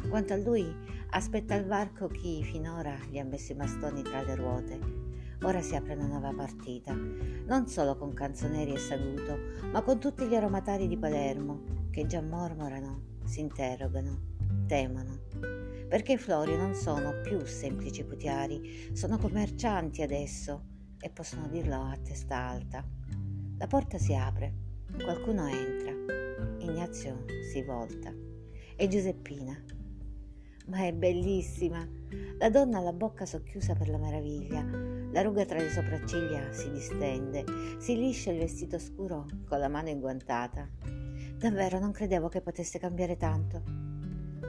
Quanto 0.09 0.33
a 0.33 0.37
lui, 0.37 0.64
aspetta 1.11 1.54
al 1.54 1.66
varco 1.66 2.06
chi 2.06 2.44
finora 2.44 2.97
gli 3.11 3.18
ha 3.18 3.25
messo 3.25 3.50
i 3.50 3.56
bastoni 3.56 4.02
tra 4.02 4.23
le 4.23 4.35
ruote 4.37 5.04
Ora 5.44 5.61
si 5.61 5.76
apre 5.76 5.94
una 5.94 6.06
nuova 6.06 6.33
partita, 6.33 6.94
non 6.94 7.66
solo 7.66 7.97
con 7.99 8.14
canzoneri 8.14 8.73
e 8.73 8.78
saluto, 8.78 9.37
ma 9.71 9.83
con 9.83 9.99
tutti 9.99 10.25
gli 10.25 10.35
aromatari 10.35 10.88
di 10.88 10.97
Palermo, 10.97 11.88
che 11.90 12.06
già 12.06 12.23
mormorano, 12.23 13.18
si 13.25 13.40
interrogano, 13.40 14.21
temono. 14.66 15.18
Perché 15.88 16.12
i 16.12 16.18
Flori 16.18 16.56
non 16.56 16.74
sono 16.74 17.20
più 17.22 17.44
semplici 17.44 18.04
putiari, 18.04 18.90
sono 18.92 19.18
commercianti 19.18 20.02
adesso 20.02 20.64
e 20.98 21.10
possono 21.10 21.46
dirlo 21.48 21.74
a 21.74 21.98
testa 22.02 22.36
alta. 22.36 22.84
La 23.58 23.66
porta 23.66 23.98
si 23.98 24.14
apre, 24.14 24.52
qualcuno 25.02 25.46
entra, 25.46 25.92
Ignazio 26.58 27.24
si 27.52 27.62
volta. 27.62 28.12
È 28.74 28.86
Giuseppina. 28.88 29.62
Ma 30.66 30.86
è 30.86 30.92
bellissima! 30.92 31.86
La 32.38 32.48
donna 32.48 32.78
ha 32.78 32.82
la 32.82 32.92
bocca 32.92 33.26
socchiusa 33.26 33.74
per 33.74 33.88
la 33.88 33.98
meraviglia, 33.98 34.64
la 35.12 35.22
ruga 35.22 35.44
tra 35.44 35.58
le 35.58 35.70
sopracciglia 35.70 36.52
si 36.52 36.70
distende, 36.72 37.44
si 37.78 37.96
liscia 37.96 38.32
il 38.32 38.38
vestito 38.38 38.78
scuro 38.78 39.26
con 39.46 39.58
la 39.58 39.68
mano 39.68 39.90
inguantata. 39.90 40.68
Davvero 41.38 41.78
non 41.78 41.92
credevo 41.92 42.28
che 42.28 42.40
potesse 42.40 42.78
cambiare 42.78 43.16
tanto. 43.16 43.83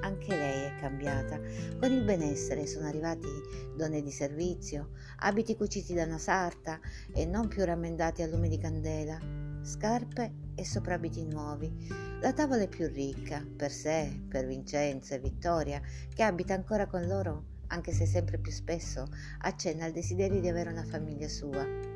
Anche 0.02 0.36
lei 0.36 0.64
è 0.64 0.75
cambiata. 0.80 1.40
Con 1.80 1.92
il 1.92 2.04
benessere 2.04 2.66
sono 2.66 2.88
arrivati 2.88 3.28
donne 3.75 4.02
di 4.02 4.12
servizio, 4.12 4.92
abiti 5.18 5.56
cuciti 5.56 5.94
da 5.94 6.04
una 6.04 6.18
sarta 6.18 6.80
e 7.14 7.25
non 7.25 7.48
più 7.48 7.64
rammendati 7.66 8.22
a 8.22 8.28
lume 8.28 8.48
di 8.48 8.58
candela, 8.58 9.20
scarpe 9.62 10.34
e 10.56 10.66
soprabiti 10.66 11.25
nuovi. 11.25 11.88
La 12.22 12.34
tavola 12.34 12.64
è 12.64 12.68
più 12.68 12.88
ricca, 12.88 13.46
per 13.56 13.72
sé, 13.72 14.22
per 14.28 14.46
Vincenzo 14.46 15.14
e 15.14 15.20
Vittoria, 15.20 15.82
che 16.14 16.24
abita 16.24 16.54
ancora 16.54 16.88
con 16.88 17.06
loro 17.06 17.54
anche 17.68 17.92
se 17.92 18.06
sempre 18.06 18.38
più 18.38 18.52
spesso 18.52 19.08
accenna 19.40 19.86
al 19.86 19.92
desiderio 19.92 20.40
di 20.40 20.48
avere 20.48 20.70
una 20.70 20.86
famiglia 20.86 21.28
sua. 21.28 21.95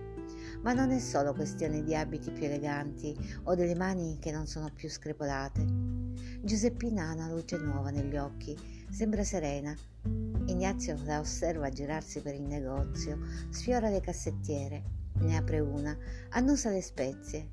Ma 0.62 0.74
non 0.74 0.92
è 0.92 1.00
solo 1.00 1.34
questione 1.34 1.84
di 1.84 1.96
abiti 1.96 2.32
più 2.32 2.46
eleganti 2.46 3.16
o 3.44 3.56
delle 3.56 3.76
mani 3.76 4.18
che 4.20 4.32
non 4.32 4.46
sono 4.46 4.70
più 4.74 4.90
screpolate. 4.90 5.66
Giuseppina 6.42 7.10
ha 7.10 7.14
una 7.14 7.30
luce 7.30 7.58
nuova 7.58 7.90
negli 7.92 8.18
occhi, 8.18 8.58
sembra 8.90 9.24
serena. 9.24 9.74
Ignazio 10.46 10.98
la 11.06 11.20
osserva 11.20 11.70
girarsi 11.70 12.22
per 12.22 12.34
il 12.34 12.44
negozio, 12.44 13.20
sfiora 13.50 13.90
le 13.90 14.02
cassettiere, 14.02 14.84
ne 15.20 15.38
apre 15.38 15.60
una, 15.60 15.98
annusa 16.30 16.70
le 16.70 16.82
spezie. 16.82 17.52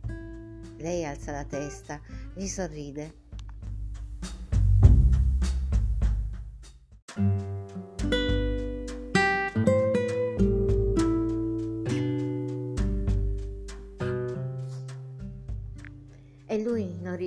Lei 0.78 1.04
alza 1.04 1.32
la 1.32 1.44
testa, 1.44 2.00
gli 2.34 2.46
sorride 2.46 3.24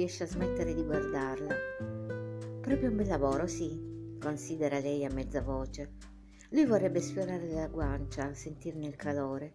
riesce 0.09 0.23
a 0.23 0.27
smettere 0.27 0.73
di 0.73 0.83
guardarla. 0.83 1.55
Proprio 2.61 2.89
un 2.89 2.95
bel 2.95 3.05
lavoro, 3.05 3.45
sì, 3.45 4.17
considera 4.19 4.79
lei 4.79 5.05
a 5.05 5.13
mezza 5.13 5.43
voce. 5.43 5.91
Lui 6.49 6.65
vorrebbe 6.65 6.99
sfiorare 6.99 7.47
la 7.51 7.67
guancia, 7.67 8.33
sentirne 8.33 8.87
il 8.87 8.95
calore. 8.95 9.53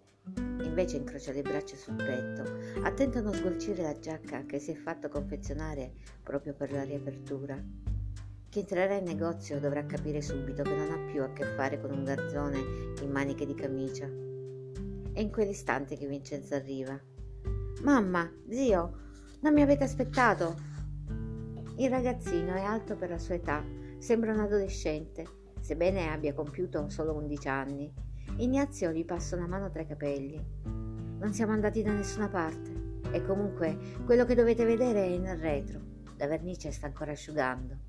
Invece 0.63 0.99
incrocia 0.99 1.33
le 1.33 1.43
braccia 1.43 1.75
sul 1.75 1.97
petto, 1.97 2.45
attento 2.85 3.19
a 3.19 3.23
non 3.23 3.35
sgolcire 3.35 3.83
la 3.83 3.99
giacca 3.99 4.45
che 4.47 4.61
si 4.61 4.71
è 4.71 4.77
fatto 4.77 5.09
confezionare 5.09 5.95
proprio 6.23 6.55
per 6.55 6.71
la 6.71 6.85
riapertura. 6.85 7.61
Chi 8.49 8.61
entrerà 8.61 8.95
in 8.95 9.07
negozio 9.07 9.59
dovrà 9.59 9.85
capire 9.85 10.23
subito 10.23 10.63
che 10.63 10.77
non 10.77 10.93
ha 10.93 11.11
più 11.11 11.21
a 11.23 11.33
che 11.33 11.45
fare 11.57 11.81
con 11.81 11.91
un 11.91 12.05
garzone 12.05 12.59
in 13.03 13.11
maniche 13.11 13.45
di 13.45 13.55
camicia. 13.55 14.07
È 14.07 15.19
in 15.19 15.33
quell'istante 15.33 15.97
che 15.97 16.07
Vincenzo 16.07 16.55
arriva. 16.55 16.97
Mamma, 17.83 18.33
zio, 18.49 19.03
non 19.45 19.53
mi 19.53 19.61
avete 19.61 19.85
aspettato? 19.85 20.57
Il 21.77 21.91
ragazzino 21.91 22.55
è 22.55 22.63
alto 22.63 22.97
per 22.97 23.11
la 23.11 23.19
sua 23.19 23.35
età, 23.35 23.63
sembra 23.99 24.33
un 24.33 24.41
adolescente, 24.41 25.27
sebbene 25.61 26.11
abbia 26.11 26.33
compiuto 26.33 26.89
solo 26.89 27.13
11 27.13 27.49
anni. 27.49 27.93
Ignazio 28.39 28.91
gli 28.91 29.05
passa 29.05 29.37
una 29.37 29.47
mano 29.47 29.69
tra 29.69 29.83
i 29.83 29.87
capelli. 29.87 30.43
Non 30.65 31.35
siamo 31.35 31.53
andati 31.53 31.83
da 31.83 31.93
nessuna 31.93 32.29
parte 32.29 33.03
e 33.13 33.23
comunque 33.23 33.77
quello 34.07 34.25
che 34.25 34.35
dovete 34.35 34.65
vedere 34.65 35.05
è 35.09 35.19
nel 35.19 35.37
retro. 35.37 35.79
La 36.17 36.27
vernice 36.27 36.73
sta 36.73 36.87
ancora 36.87 37.13
asciugando. 37.13 37.81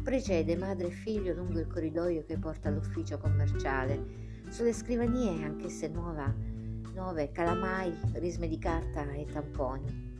Precede 0.00 0.56
madre 0.56 0.86
e 0.86 0.92
figlio 0.92 1.34
lungo 1.34 1.58
il 1.58 1.66
corridoio 1.66 2.24
che 2.24 2.38
porta 2.38 2.68
all'ufficio 2.68 3.18
commerciale. 3.18 4.30
Sulle 4.48 4.72
scrivanie, 4.72 5.42
anch'esse 5.42 5.88
nuove, 5.88 7.32
calamai, 7.32 7.92
risme 8.12 8.46
di 8.46 8.58
carta 8.58 9.10
e 9.10 9.24
tamponi. 9.24 10.11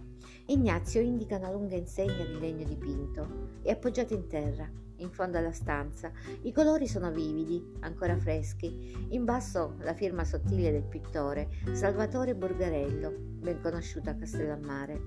Ignazio 0.46 1.00
indica 1.00 1.37
una 1.37 1.52
lunga 1.52 1.76
insegna 1.76 2.25
di 2.25 2.40
legno 2.40 2.64
dipinto. 2.64 3.61
È 3.62 3.70
appoggiata 3.70 4.12
in 4.12 4.26
terra, 4.26 4.68
in 4.96 5.08
fondo 5.11 5.38
alla 5.38 5.52
stanza. 5.52 6.11
I 6.42 6.52
colori 6.52 6.88
sono 6.88 7.12
vividi, 7.12 7.64
ancora 7.80 8.16
freschi. 8.16 9.06
In 9.11 9.25
basso 9.25 9.76
la 9.78 9.94
firma 9.94 10.25
sottile 10.25 10.72
del 10.72 10.82
pittore, 10.82 11.49
Salvatore 11.70 12.34
Borgarello, 12.34 13.12
ben 13.16 13.61
conosciuto 13.61 14.11
a 14.11 14.14
Castellammare. 14.14 15.00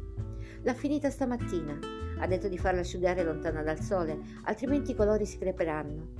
L'ha 0.61 0.73
finita 0.73 1.09
stamattina. 1.09 1.77
Ha 2.17 2.27
detto 2.27 2.47
di 2.47 2.57
farla 2.57 2.79
asciugare 2.79 3.21
lontana 3.21 3.61
dal 3.61 3.81
sole, 3.81 4.17
altrimenti 4.43 4.91
i 4.91 4.95
colori 4.95 5.25
si 5.25 5.37
creperanno. 5.37 6.13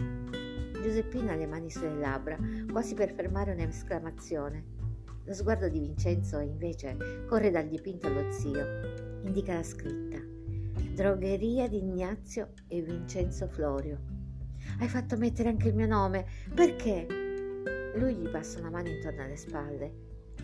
Giuseppina 0.74 1.31
ha 1.31 1.36
le 1.36 1.48
mani 1.48 1.72
sulle 1.72 1.98
labbra, 1.98 2.38
quasi 2.69 2.93
per 2.95 3.13
fermare 3.13 3.53
un'esclamazione. 3.53 4.75
Lo 5.25 5.34
sguardo 5.34 5.67
di 5.70 5.79
Vincenzo 5.79 6.38
invece 6.38 7.25
corre 7.27 7.50
dal 7.50 7.67
dipinto 7.67 8.05
allo 8.05 8.32
zio. 8.32 8.63
Indica 9.24 9.55
la 9.55 9.63
scritta. 9.63 10.20
Drogheria 10.94 11.67
di 11.67 11.79
Ignazio 11.79 12.51
e 12.67 12.84
Vincenzo 12.84 13.48
Florio. 13.48 14.00
Hai 14.77 14.88
fatto 14.88 15.17
mettere 15.17 15.50
anche 15.50 15.70
il 15.70 15.74
mio 15.74 15.88
nome. 15.88 16.27
Perché? 16.53 17.08
Lui 17.96 18.13
gli 18.13 18.29
passa 18.29 18.60
una 18.60 18.70
mano 18.70 18.89
intorno 18.89 19.24
alle 19.24 19.36
spalle. 19.36 19.91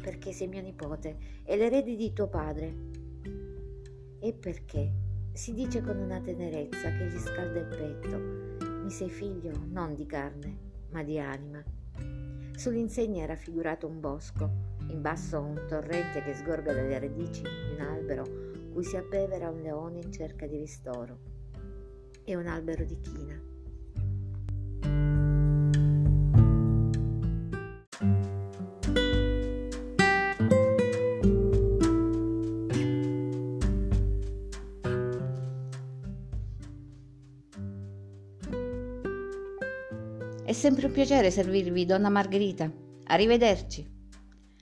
Perché 0.02 0.32
sei 0.32 0.48
mio 0.48 0.62
nipote 0.62 1.16
e 1.44 1.58
l'erede 1.58 1.96
di 1.96 2.12
tuo 2.12 2.28
padre. 2.28 2.76
E 4.20 4.34
perché? 4.34 4.92
Si 5.32 5.54
dice 5.54 5.84
con 5.84 5.98
una 5.98 6.20
tenerezza 6.22 6.90
che 6.90 7.06
gli 7.06 7.20
scalda 7.20 7.60
il 7.60 7.68
petto. 7.68 8.66
Mi 8.84 8.90
sei 8.90 9.12
figlio 9.12 9.52
non 9.68 9.94
di 9.94 10.08
carne, 10.08 10.58
ma 10.90 11.04
di 11.04 11.20
anima. 11.20 11.64
Sull'insegna 12.56 13.24
è 13.24 13.28
raffigurato 13.28 13.88
un 13.88 14.00
bosco, 14.00 14.71
in 14.92 15.02
basso 15.02 15.40
un 15.40 15.66
torrente 15.68 16.22
che 16.22 16.36
sgorga 16.36 16.74
dalle 16.74 17.00
radici 17.00 17.42
di 17.42 17.74
un 17.76 17.82
albero 17.82 18.24
cui 18.72 18.84
si 18.84 18.96
abbevera 18.96 19.50
un 19.50 19.62
leone 19.62 20.00
in 20.00 20.12
cerca 20.12 20.46
di 20.48 20.58
ristoro. 20.58 21.18
È 22.24 22.36
un 22.36 22.48
albero 22.48 22.86
di 22.86 23.00
china. 23.00 23.40
È 40.44 40.54
sempre 40.54 40.88
un 40.88 40.92
piacere 40.92 41.32
servirvi, 41.32 41.86
donna 41.86 42.10
Margherita. 42.10 42.70
Arrivederci. 43.06 44.01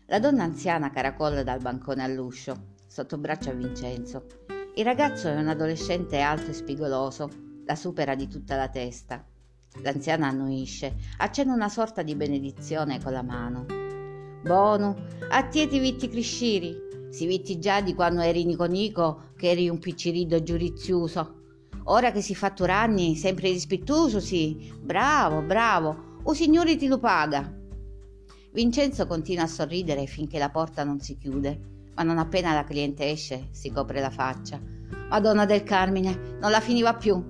La 0.09 0.17
donna 0.17 0.43
anziana 0.43 0.89
caracolla 0.89 1.43
dal 1.43 1.61
bancone 1.61 2.01
all'uscio, 2.01 2.77
sotto 2.87 3.19
braccio 3.19 3.51
a 3.51 3.53
Vincenzo. 3.53 4.25
Il 4.73 4.83
ragazzo 4.83 5.27
è 5.27 5.35
un 5.35 5.47
adolescente 5.47 6.19
alto 6.19 6.49
e 6.49 6.53
spigoloso, 6.53 7.29
la 7.63 7.75
supera 7.75 8.15
di 8.15 8.27
tutta 8.27 8.55
la 8.55 8.69
testa. 8.69 9.23
L'anziana 9.83 10.29
annuisce, 10.29 10.95
accenna 11.17 11.53
una 11.53 11.69
sorta 11.69 12.01
di 12.01 12.15
benedizione 12.15 12.99
con 12.99 13.11
la 13.11 13.21
mano. 13.21 13.67
Buono, 14.41 14.95
a 15.29 15.43
te 15.43 15.67
ti 15.67 15.77
vitti 15.77 16.09
cresciri. 16.09 16.75
Si 17.11 17.27
vitti 17.27 17.59
già 17.59 17.79
di 17.81 17.93
quando 17.93 18.21
eri 18.21 18.45
Nico 18.45 18.65
Nico, 18.65 19.33
che 19.37 19.51
eri 19.51 19.69
un 19.69 19.77
piccirido 19.77 20.41
giurizioso. 20.41 21.35
Ora 21.83 22.11
che 22.11 22.21
si 22.21 22.33
fa 22.33 22.51
anni, 22.65 23.15
sempre 23.15 23.49
rispettoso, 23.49 24.19
sì. 24.19 24.73
Bravo, 24.81 25.43
bravo. 25.43 26.17
O 26.23 26.33
signore 26.33 26.77
ti 26.77 26.87
lo 26.87 26.97
paga. 26.97 27.57
Vincenzo 28.51 29.05
continua 29.05 29.43
a 29.43 29.47
sorridere 29.47 30.07
finché 30.07 30.39
la 30.39 30.49
porta 30.49 30.83
non 30.83 30.99
si 30.99 31.15
chiude, 31.17 31.91
ma 31.93 32.01
non 32.01 32.17
appena 32.17 32.51
la 32.51 32.63
cliente 32.63 33.11
esce 33.11 33.49
si 33.51 33.69
copre 33.71 33.99
la 33.99 34.09
faccia. 34.09 34.59
Madonna 35.09 35.45
del 35.45 35.61
Carmine, 35.61 36.37
non 36.39 36.49
la 36.49 36.59
finiva 36.59 36.95
più. 36.95 37.23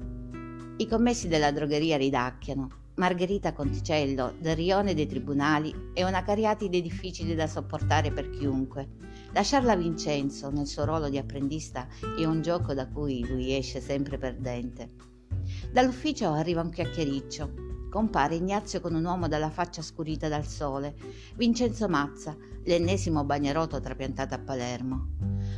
I 0.78 0.88
commessi 0.88 1.28
della 1.28 1.52
drogheria 1.52 1.98
ridacchiano. 1.98 2.70
Margherita 2.96 3.52
Conticello, 3.52 4.34
del 4.40 4.56
rione 4.56 4.94
dei 4.94 5.08
tribunali, 5.08 5.92
è 5.94 6.04
una 6.04 6.24
cariatide 6.24 6.82
difficile 6.82 7.36
da 7.36 7.48
sopportare 7.48 8.12
per 8.12 8.30
chiunque. 8.30 8.88
Lasciarla 9.34 9.76
Vincenzo 9.76 10.50
nel 10.50 10.68
suo 10.68 10.86
ruolo 10.86 11.10
di 11.10 11.18
apprendista 11.18 11.86
è 12.18 12.24
un 12.24 12.42
gioco 12.42 12.74
da 12.74 12.88
cui 12.88 13.28
lui 13.28 13.54
esce 13.54 13.82
sempre 13.82 14.18
perdente. 14.18 14.90
Dall'ufficio 15.72 16.32
arriva 16.32 16.62
un 16.62 16.70
chiacchiericcio. 16.70 17.69
Compare 17.89 18.36
Ignazio 18.36 18.81
con 18.81 18.93
un 18.93 19.03
uomo 19.03 19.27
dalla 19.27 19.50
faccia 19.50 19.81
scurita 19.81 20.27
dal 20.27 20.46
sole, 20.46 20.96
Vincenzo 21.36 21.88
Mazza, 21.88 22.38
l'ennesimo 22.65 23.24
bagneroto 23.24 23.79
trapiantato 23.79 24.36
a 24.36 24.39
Palermo. 24.39 25.08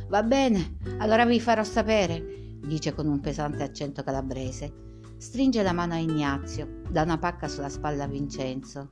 Va 0.08 0.22
bene, 0.22 0.78
allora 0.98 1.26
vi 1.26 1.38
farò 1.40 1.62
sapere, 1.62 2.58
dice 2.64 2.94
con 2.94 3.06
un 3.06 3.20
pesante 3.20 3.62
accento 3.62 4.02
calabrese. 4.02 4.72
Stringe 5.18 5.62
la 5.62 5.74
mano 5.74 5.92
a 5.92 5.98
Ignazio, 5.98 6.80
dà 6.88 7.02
una 7.02 7.18
pacca 7.18 7.48
sulla 7.48 7.68
spalla 7.68 8.04
a 8.04 8.08
Vincenzo. 8.08 8.88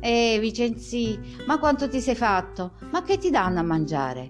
Eh, 0.00 0.36
Vincenzi, 0.38 1.18
ma 1.46 1.58
quanto 1.58 1.88
ti 1.88 2.00
sei 2.00 2.14
fatto? 2.14 2.74
Ma 2.90 3.02
che 3.02 3.16
ti 3.16 3.30
danno 3.30 3.60
a 3.60 3.64
mangiare? 3.64 4.28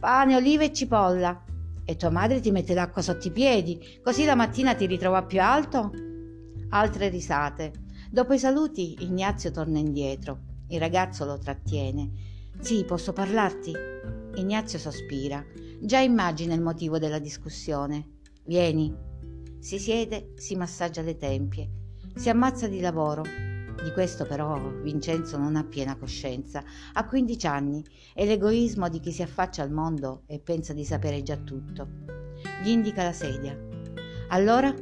Pane, 0.00 0.34
olive 0.34 0.64
e 0.64 0.72
cipolla. 0.72 1.44
E 1.84 1.96
tua 1.96 2.10
madre 2.10 2.40
ti 2.40 2.50
mette 2.50 2.74
l'acqua 2.74 3.02
sotto 3.02 3.28
i 3.28 3.30
piedi, 3.30 4.00
così 4.02 4.24
la 4.24 4.34
mattina 4.34 4.74
ti 4.74 4.86
ritrova 4.86 5.22
più 5.22 5.40
alto? 5.40 5.92
Altre 6.70 7.08
risate. 7.08 7.83
Dopo 8.14 8.32
i 8.32 8.38
saluti, 8.38 8.94
Ignazio 9.00 9.50
torna 9.50 9.80
indietro. 9.80 10.38
Il 10.68 10.78
ragazzo 10.78 11.24
lo 11.24 11.36
trattiene. 11.36 12.12
Sì, 12.60 12.84
posso 12.84 13.12
parlarti? 13.12 13.72
Ignazio 14.36 14.78
sospira. 14.78 15.44
Già 15.80 15.98
immagina 15.98 16.54
il 16.54 16.62
motivo 16.62 17.00
della 17.00 17.18
discussione. 17.18 18.18
Vieni, 18.44 18.96
si 19.58 19.80
siede, 19.80 20.34
si 20.36 20.54
massaggia 20.54 21.02
le 21.02 21.16
tempie, 21.16 21.68
si 22.14 22.28
ammazza 22.28 22.68
di 22.68 22.78
lavoro. 22.78 23.24
Di 23.82 23.90
questo 23.92 24.24
però 24.26 24.60
Vincenzo 24.80 25.36
non 25.36 25.56
ha 25.56 25.64
piena 25.64 25.96
coscienza. 25.96 26.62
Ha 26.92 27.04
15 27.08 27.46
anni 27.48 27.84
e 28.14 28.26
l'egoismo 28.26 28.88
di 28.88 29.00
chi 29.00 29.10
si 29.10 29.22
affaccia 29.22 29.64
al 29.64 29.72
mondo 29.72 30.22
e 30.26 30.38
pensa 30.38 30.72
di 30.72 30.84
sapere 30.84 31.20
già 31.24 31.36
tutto. 31.36 31.88
Gli 32.62 32.68
indica 32.68 33.02
la 33.02 33.12
sedia. 33.12 33.58
Allora 34.28 34.72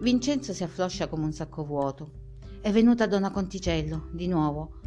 Vincenzo 0.00 0.52
si 0.52 0.64
affloscia 0.64 1.06
come 1.06 1.26
un 1.26 1.32
sacco 1.32 1.64
vuoto. 1.64 2.19
È 2.62 2.70
venuta 2.72 3.06
Donna 3.06 3.30
Conticello, 3.30 4.10
di 4.12 4.28
nuovo. 4.28 4.80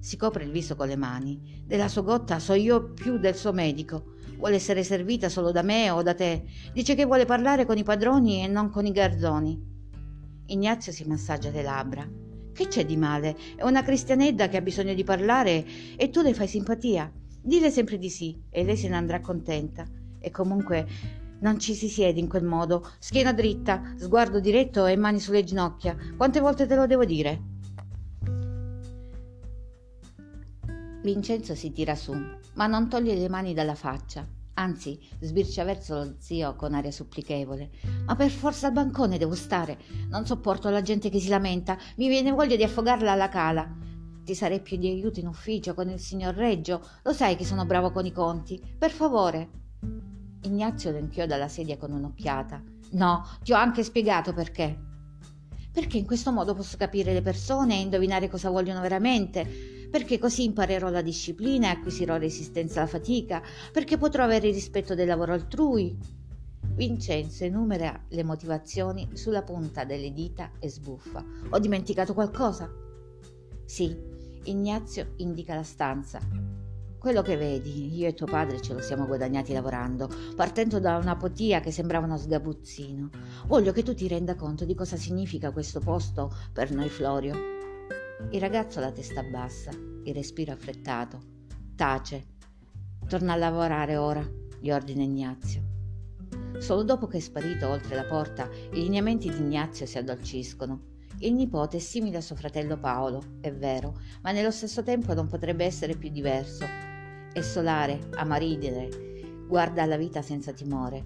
Si 0.00 0.16
copre 0.16 0.44
il 0.44 0.50
viso 0.50 0.74
con 0.74 0.88
le 0.88 0.96
mani. 0.96 1.62
Della 1.66 1.86
sua 1.86 2.00
gotta 2.00 2.38
so 2.38 2.54
io 2.54 2.94
più 2.94 3.18
del 3.18 3.34
suo 3.34 3.52
medico. 3.52 4.14
Vuole 4.38 4.54
essere 4.54 4.82
servita 4.82 5.28
solo 5.28 5.52
da 5.52 5.60
me 5.60 5.90
o 5.90 6.02
da 6.02 6.14
te. 6.14 6.44
Dice 6.72 6.94
che 6.94 7.04
vuole 7.04 7.26
parlare 7.26 7.66
con 7.66 7.76
i 7.76 7.82
padroni 7.82 8.42
e 8.42 8.46
non 8.46 8.70
con 8.70 8.86
i 8.86 8.90
garzoni. 8.90 9.62
Ignazio 10.46 10.92
si 10.92 11.04
massaggia 11.04 11.50
le 11.50 11.62
labbra. 11.62 12.08
Che 12.54 12.68
c'è 12.68 12.86
di 12.86 12.96
male? 12.96 13.36
È 13.54 13.64
una 13.64 13.82
cristianedda 13.82 14.48
che 14.48 14.56
ha 14.56 14.62
bisogno 14.62 14.94
di 14.94 15.04
parlare 15.04 15.62
e 15.96 16.08
tu 16.08 16.22
le 16.22 16.32
fai 16.32 16.48
simpatia. 16.48 17.12
Dile 17.42 17.70
sempre 17.70 17.98
di 17.98 18.08
sì 18.08 18.42
e 18.48 18.64
lei 18.64 18.78
se 18.78 18.88
ne 18.88 18.96
andrà 18.96 19.20
contenta. 19.20 19.86
E 20.18 20.30
comunque 20.30 20.86
non 21.40 21.58
ci 21.58 21.74
si 21.74 21.88
siede 21.88 22.20
in 22.20 22.28
quel 22.28 22.44
modo, 22.44 22.86
schiena 22.98 23.32
dritta, 23.32 23.94
sguardo 23.96 24.40
diretto 24.40 24.86
e 24.86 24.96
mani 24.96 25.20
sulle 25.20 25.44
ginocchia. 25.44 25.96
Quante 26.16 26.40
volte 26.40 26.66
te 26.66 26.74
lo 26.74 26.86
devo 26.86 27.04
dire? 27.04 27.42
Vincenzo 31.02 31.54
si 31.54 31.72
tira 31.72 31.94
su, 31.94 32.12
ma 32.54 32.66
non 32.66 32.88
toglie 32.88 33.14
le 33.14 33.28
mani 33.28 33.54
dalla 33.54 33.74
faccia. 33.74 34.26
Anzi, 34.54 35.00
sbircia 35.20 35.64
verso 35.64 35.94
lo 35.94 36.14
zio 36.18 36.54
con 36.54 36.74
aria 36.74 36.90
supplichevole. 36.90 37.70
Ma 38.04 38.14
per 38.14 38.28
forza 38.28 38.66
al 38.66 38.74
bancone 38.74 39.16
devo 39.16 39.34
stare. 39.34 39.78
Non 40.10 40.26
sopporto 40.26 40.68
la 40.68 40.82
gente 40.82 41.08
che 41.08 41.18
si 41.18 41.28
lamenta. 41.28 41.78
Mi 41.96 42.08
viene 42.08 42.32
voglia 42.32 42.56
di 42.56 42.62
affogarla 42.62 43.12
alla 43.12 43.30
cala. 43.30 43.66
Ti 44.22 44.34
sarei 44.34 44.60
più 44.60 44.76
di 44.76 44.88
aiuto 44.88 45.18
in 45.18 45.28
ufficio 45.28 45.72
con 45.72 45.88
il 45.88 45.98
signor 45.98 46.34
Reggio. 46.34 46.86
Lo 47.04 47.14
sai 47.14 47.36
che 47.36 47.46
sono 47.46 47.64
bravo 47.64 47.90
con 47.90 48.04
i 48.04 48.12
conti. 48.12 48.60
Per 48.78 48.90
favore. 48.90 49.69
Ignazio 50.42 50.90
lo 50.90 50.98
inchioda 50.98 51.34
alla 51.34 51.48
sedia 51.48 51.76
con 51.76 51.92
un'occhiata. 51.92 52.62
No, 52.92 53.24
ti 53.42 53.52
ho 53.52 53.56
anche 53.56 53.82
spiegato 53.82 54.32
perché 54.32 54.88
perché 55.72 55.98
in 55.98 56.06
questo 56.06 56.32
modo 56.32 56.54
posso 56.54 56.76
capire 56.76 57.12
le 57.12 57.22
persone 57.22 57.76
e 57.76 57.80
indovinare 57.80 58.28
cosa 58.28 58.50
vogliono 58.50 58.80
veramente, 58.80 59.46
perché 59.90 60.18
così 60.18 60.44
imparerò 60.44 60.88
la 60.88 61.02
disciplina 61.02 61.68
e 61.68 61.76
acquisirò 61.76 62.16
resistenza 62.16 62.80
alla 62.80 62.88
fatica, 62.88 63.42
perché 63.72 63.96
potrò 63.96 64.24
avere 64.24 64.48
il 64.48 64.54
rispetto 64.54 64.94
del 64.94 65.06
lavoro 65.06 65.32
altrui. 65.32 65.96
Vincenzo 66.74 67.44
enumera 67.44 68.04
le 68.08 68.24
motivazioni 68.24 69.10
sulla 69.12 69.42
punta 69.42 69.84
delle 69.84 70.12
dita 70.12 70.52
e 70.58 70.68
sbuffa. 70.68 71.24
Ho 71.50 71.58
dimenticato 71.58 72.14
qualcosa? 72.14 72.68
Sì, 73.64 73.96
Ignazio 74.44 75.12
indica 75.16 75.54
la 75.54 75.62
stanza. 75.62 76.18
Quello 77.00 77.22
che 77.22 77.38
vedi, 77.38 77.96
io 77.96 78.08
e 78.08 78.12
tuo 78.12 78.26
padre 78.26 78.60
ce 78.60 78.74
lo 78.74 78.82
siamo 78.82 79.06
guadagnati 79.06 79.54
lavorando, 79.54 80.06
partendo 80.36 80.78
da 80.80 80.98
una 80.98 81.16
potia 81.16 81.60
che 81.60 81.72
sembrava 81.72 82.04
uno 82.04 82.18
sgabuzzino. 82.18 83.08
Voglio 83.46 83.72
che 83.72 83.82
tu 83.82 83.94
ti 83.94 84.06
renda 84.06 84.34
conto 84.34 84.66
di 84.66 84.74
cosa 84.74 84.98
significa 84.98 85.50
questo 85.50 85.80
posto 85.80 86.30
per 86.52 86.70
noi, 86.72 86.90
Florio. 86.90 87.34
Il 88.32 88.38
ragazzo 88.38 88.80
ha 88.80 88.82
la 88.82 88.92
testa 88.92 89.22
bassa, 89.22 89.70
il 89.70 90.12
respiro 90.12 90.52
affrettato. 90.52 91.22
Tace. 91.74 92.26
Torna 93.08 93.32
a 93.32 93.36
lavorare 93.36 93.96
ora, 93.96 94.22
gli 94.60 94.70
ordina 94.70 95.02
Ignazio. 95.02 95.62
Solo 96.58 96.82
dopo 96.82 97.06
che 97.06 97.16
è 97.16 97.20
sparito 97.20 97.66
oltre 97.66 97.96
la 97.96 98.04
porta, 98.04 98.46
i 98.72 98.82
lineamenti 98.82 99.30
di 99.30 99.38
Ignazio 99.38 99.86
si 99.86 99.96
addolciscono. 99.96 100.88
Il 101.20 101.32
nipote 101.32 101.78
è 101.78 101.80
simile 101.80 102.18
a 102.18 102.20
suo 102.20 102.36
fratello 102.36 102.78
Paolo, 102.78 103.38
è 103.40 103.50
vero, 103.50 103.98
ma 104.20 104.32
nello 104.32 104.50
stesso 104.50 104.82
tempo 104.82 105.14
non 105.14 105.28
potrebbe 105.28 105.64
essere 105.64 105.96
più 105.96 106.10
diverso. 106.10 106.88
È 107.32 107.42
solare, 107.42 108.08
amaridine, 108.16 108.88
guarda 109.46 109.84
alla 109.84 109.96
vita 109.96 110.20
senza 110.20 110.50
timore. 110.52 111.04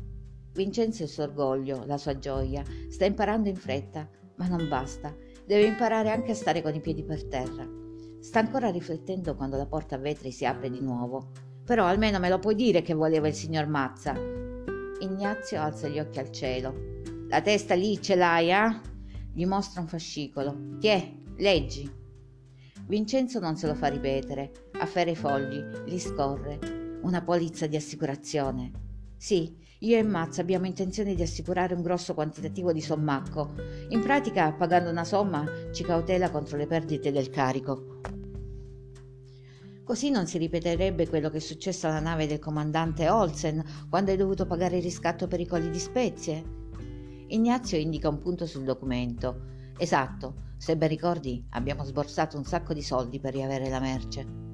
Vincenzo 0.54 1.02
il 1.02 1.10
suo 1.10 1.24
orgoglio, 1.24 1.84
la 1.84 1.98
sua 1.98 2.18
gioia, 2.18 2.62
sta 2.88 3.04
imparando 3.04 3.50
in 3.50 3.56
fretta, 3.56 4.08
ma 4.37 4.48
non 4.48 4.66
basta, 4.66 5.14
deve 5.44 5.66
imparare 5.66 6.10
anche 6.10 6.30
a 6.30 6.34
stare 6.34 6.62
con 6.62 6.74
i 6.74 6.80
piedi 6.80 7.04
per 7.04 7.24
terra. 7.26 7.68
Sta 8.20 8.38
ancora 8.38 8.70
riflettendo 8.70 9.37
quando 9.37 9.58
la 9.58 9.66
porta 9.66 9.96
a 9.96 9.98
vetri 9.98 10.30
si 10.30 10.46
apre 10.46 10.70
di 10.70 10.80
nuovo. 10.80 11.30
Però 11.62 11.84
almeno 11.84 12.18
me 12.18 12.30
lo 12.30 12.38
puoi 12.38 12.54
dire 12.54 12.80
che 12.80 12.94
voleva 12.94 13.28
il 13.28 13.34
signor 13.34 13.66
Mazza. 13.66 14.14
Ignazio 15.00 15.60
alza 15.60 15.88
gli 15.88 15.98
occhi 15.98 16.20
al 16.20 16.30
cielo. 16.30 16.74
La 17.28 17.42
testa 17.42 17.74
lì 17.74 18.00
ce 18.00 18.14
l'hai, 18.14 18.50
eh? 18.50 18.80
Gli 19.34 19.44
mostra 19.44 19.82
un 19.82 19.88
fascicolo. 19.88 20.78
Tiè, 20.80 21.12
leggi. 21.37 22.02
Vincenzo 22.87 23.40
non 23.40 23.56
se 23.56 23.66
lo 23.66 23.74
fa 23.74 23.88
ripetere, 23.88 24.63
afferra 24.85 25.11
i 25.11 25.16
fogli, 25.16 25.62
li 25.87 25.99
scorre. 25.99 26.59
Una 27.03 27.23
polizza 27.23 27.66
di 27.66 27.77
assicurazione. 27.77 28.70
Sì, 29.16 29.57
io 29.81 29.99
e 29.99 30.03
Mazza 30.03 30.40
abbiamo 30.40 30.66
intenzione 30.66 31.14
di 31.14 31.23
assicurare 31.23 31.75
un 31.75 31.83
grosso 31.83 32.14
quantitativo 32.14 32.73
di 32.73 32.81
sommacco. 32.81 33.53
In 33.88 34.01
pratica, 34.01 34.53
pagando 34.53 34.90
una 34.90 35.05
somma, 35.05 35.44
ci 35.73 35.83
cautela 35.83 36.31
contro 36.31 36.57
le 36.57 36.66
perdite 36.66 37.11
del 37.11 37.31
carico. 37.31 38.01
Così 39.83 40.11
non 40.11 40.27
si 40.27 40.38
ripeterebbe 40.38 41.09
quello 41.09 41.29
che 41.29 41.38
è 41.38 41.40
successo 41.40 41.87
alla 41.87 42.01
nave 42.01 42.27
del 42.27 42.38
comandante 42.38 43.09
Olsen 43.09 43.62
quando 43.90 44.11
hai 44.11 44.16
dovuto 44.16 44.47
pagare 44.47 44.77
il 44.77 44.83
riscatto 44.83 45.27
per 45.27 45.40
i 45.40 45.47
colli 45.47 45.68
di 45.68 45.79
spezie. 45.79 46.42
Ignazio 47.29 47.77
indica 47.77 48.09
un 48.09 48.18
punto 48.18 48.47
sul 48.47 48.64
documento. 48.64 49.53
Esatto, 49.77 50.53
se 50.57 50.77
ben 50.77 50.88
ricordi, 50.88 51.44
abbiamo 51.51 51.85
sborsato 51.85 52.38
un 52.38 52.44
sacco 52.44 52.73
di 52.73 52.83
soldi 52.83 53.20
per 53.20 53.35
riavere 53.35 53.68
la 53.68 53.81
merce. 53.81 54.53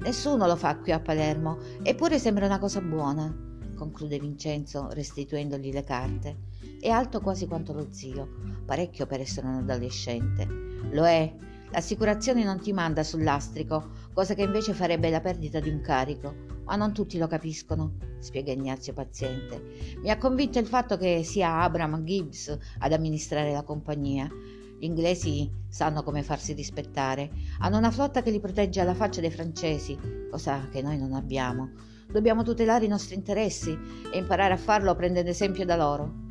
Nessuno 0.00 0.46
lo 0.46 0.54
fa 0.54 0.76
qui 0.76 0.92
a 0.92 1.00
Palermo, 1.00 1.58
eppure 1.82 2.20
sembra 2.20 2.46
una 2.46 2.60
cosa 2.60 2.80
buona, 2.80 3.34
conclude 3.74 4.20
Vincenzo 4.20 4.88
restituendogli 4.92 5.72
le 5.72 5.82
carte. 5.82 6.36
È 6.80 6.88
alto 6.88 7.20
quasi 7.20 7.48
quanto 7.48 7.72
lo 7.72 7.88
zio, 7.90 8.28
parecchio 8.64 9.06
per 9.06 9.20
essere 9.20 9.48
un 9.48 9.54
adolescente. 9.54 10.46
Lo 10.92 11.04
è. 11.04 11.34
L'assicurazione 11.70 12.44
non 12.44 12.60
ti 12.60 12.72
manda 12.72 13.02
sul 13.02 13.24
lastrico, 13.24 13.90
cosa 14.12 14.34
che 14.34 14.42
invece 14.42 14.72
farebbe 14.72 15.10
la 15.10 15.20
perdita 15.20 15.58
di 15.58 15.68
un 15.68 15.80
carico. 15.80 16.32
Ma 16.64 16.76
non 16.76 16.92
tutti 16.92 17.18
lo 17.18 17.26
capiscono, 17.26 17.94
spiega 18.20 18.52
Ignazio 18.52 18.92
paziente. 18.92 19.96
Mi 20.00 20.10
ha 20.10 20.16
convinto 20.16 20.60
il 20.60 20.66
fatto 20.66 20.96
che 20.96 21.24
sia 21.24 21.60
Abraham 21.62 22.04
Gibbs 22.04 22.56
ad 22.78 22.92
amministrare 22.92 23.52
la 23.52 23.62
compagnia 23.62 24.30
Gli 24.78 24.84
inglesi 24.84 25.50
sanno 25.68 26.04
come 26.04 26.22
farsi 26.22 26.52
rispettare. 26.52 27.30
Hanno 27.58 27.78
una 27.78 27.90
flotta 27.90 28.22
che 28.22 28.30
li 28.30 28.38
protegge 28.38 28.80
alla 28.80 28.94
faccia 28.94 29.20
dei 29.20 29.30
francesi, 29.30 29.98
cosa 30.30 30.68
che 30.70 30.82
noi 30.82 30.96
non 30.96 31.14
abbiamo. 31.14 31.70
Dobbiamo 32.06 32.44
tutelare 32.44 32.84
i 32.84 32.88
nostri 32.88 33.16
interessi 33.16 33.76
e 34.12 34.18
imparare 34.18 34.54
a 34.54 34.56
farlo 34.56 34.94
prendendo 34.94 35.30
esempio 35.30 35.64
da 35.64 35.74
loro. 35.74 36.26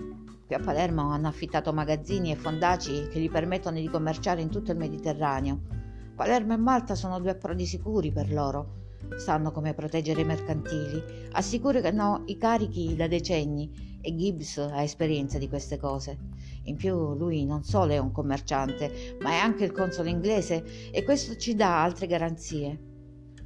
Qui 0.45 0.55
a 0.55 0.59
Palermo 0.59 1.11
hanno 1.11 1.27
affittato 1.27 1.73
magazzini 1.73 2.31
e 2.31 2.37
fondaci 2.37 3.09
che 3.09 3.19
gli 3.19 3.29
permettono 3.29 3.81
di 3.81 3.89
commerciare 3.89 4.41
in 4.41 4.49
tutto 4.49 4.71
il 4.71 4.77
Mediterraneo. 4.77 5.59
Palermo 6.15 6.53
e 6.53 6.57
Malta 6.57 6.95
sono 6.95 7.19
due 7.19 7.31
approdi 7.31 7.65
sicuri 7.65 8.13
per 8.13 8.31
loro. 8.31 8.85
Sanno 9.17 9.51
come 9.51 9.73
proteggere 9.73 10.21
i 10.21 10.25
mercantili, 10.25 11.03
assicurano 11.33 12.23
i 12.27 12.37
carichi 12.37 12.95
da 12.95 13.07
decenni 13.07 13.99
e 14.01 14.15
Gibbs 14.15 14.57
ha 14.57 14.81
esperienza 14.81 15.37
di 15.37 15.49
queste 15.49 15.77
cose. 15.77 16.17
In 16.67 16.75
più 16.75 17.15
lui 17.15 17.45
non 17.45 17.63
solo 17.63 17.93
è 17.93 17.97
un 17.97 18.11
commerciante, 18.11 19.17
ma 19.21 19.31
è 19.31 19.35
anche 19.37 19.63
il 19.63 19.71
console 19.71 20.09
inglese 20.09 20.91
e 20.91 21.03
questo 21.03 21.35
ci 21.37 21.55
dà 21.55 21.81
altre 21.81 22.07
garanzie. 22.07 22.79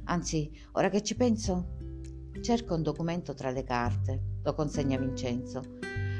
Anzi, 0.04 0.50
ora 0.72 0.88
che 0.88 1.02
ci 1.02 1.14
penso, 1.14 1.76
cerco 2.40 2.74
un 2.74 2.82
documento 2.82 3.32
tra 3.34 3.50
le 3.50 3.62
carte, 3.62 4.38
lo 4.42 4.54
consegna 4.54 4.98
Vincenzo. 4.98 5.78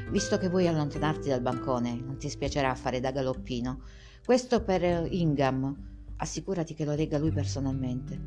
Visto 0.09 0.37
che 0.37 0.47
vuoi 0.47 0.67
allontanarti 0.67 1.27
dal 1.27 1.41
bancone, 1.41 1.93
non 1.95 2.17
ti 2.17 2.29
spiacerà 2.29 2.73
fare 2.75 2.99
da 2.99 3.11
galoppino. 3.11 3.81
Questo 4.23 4.63
per 4.63 5.07
Ingham. 5.11 5.91
Assicurati 6.17 6.73
che 6.73 6.85
lo 6.85 6.93
legga 6.93 7.17
lui 7.17 7.31
personalmente. 7.31 8.17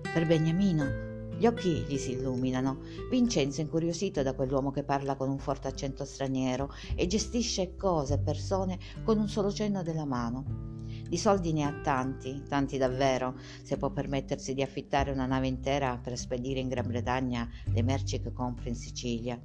Per 0.00 0.26
Beniamino. 0.26 1.13
Gli 1.36 1.46
occhi 1.46 1.84
gli 1.88 1.96
si 1.96 2.12
illuminano. 2.12 2.80
Vincenzo 3.10 3.60
è 3.60 3.64
incuriosito 3.64 4.22
da 4.22 4.34
quell'uomo 4.34 4.70
che 4.70 4.84
parla 4.84 5.16
con 5.16 5.28
un 5.28 5.38
forte 5.38 5.68
accento 5.68 6.04
straniero 6.04 6.70
e 6.94 7.06
gestisce 7.06 7.74
cose 7.76 8.14
e 8.14 8.18
persone 8.18 8.78
con 9.02 9.18
un 9.18 9.28
solo 9.28 9.52
cenno 9.52 9.82
della 9.82 10.04
mano. 10.04 10.72
Di 11.08 11.18
soldi 11.18 11.52
ne 11.52 11.64
ha 11.64 11.80
tanti, 11.82 12.44
tanti 12.48 12.78
davvero, 12.78 13.36
se 13.62 13.76
può 13.76 13.90
permettersi 13.90 14.54
di 14.54 14.62
affittare 14.62 15.10
una 15.10 15.26
nave 15.26 15.48
intera 15.48 15.98
per 15.98 16.16
spedire 16.16 16.60
in 16.60 16.68
Gran 16.68 16.86
Bretagna 16.86 17.48
le 17.72 17.82
merci 17.82 18.20
che 18.20 18.32
compra 18.32 18.68
in 18.68 18.76
Sicilia. 18.76 19.38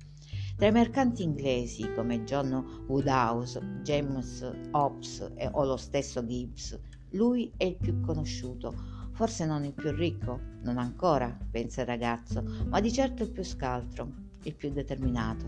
Tra 0.55 0.67
i 0.67 0.71
mercanti 0.71 1.23
inglesi 1.23 1.91
come 1.93 2.23
John 2.23 2.85
Woodhouse, 2.87 3.59
James 3.81 4.47
Hobbs 4.71 5.31
o 5.51 5.65
lo 5.65 5.77
stesso 5.77 6.25
Gibbs, 6.25 6.79
lui 7.11 7.51
è 7.57 7.63
il 7.63 7.77
più 7.77 7.99
conosciuto, 8.01 8.98
forse 9.19 9.45
non 9.45 9.65
il 9.65 9.73
più 9.73 9.91
ricco, 9.91 10.39
non 10.61 10.77
ancora, 10.77 11.37
pensa 11.51 11.81
il 11.81 11.87
ragazzo, 11.87 12.41
ma 12.69 12.79
di 12.79 12.89
certo 12.89 13.23
il 13.23 13.31
più 13.31 13.43
scaltro, 13.43 14.09
il 14.43 14.55
più 14.55 14.71
determinato. 14.71 15.45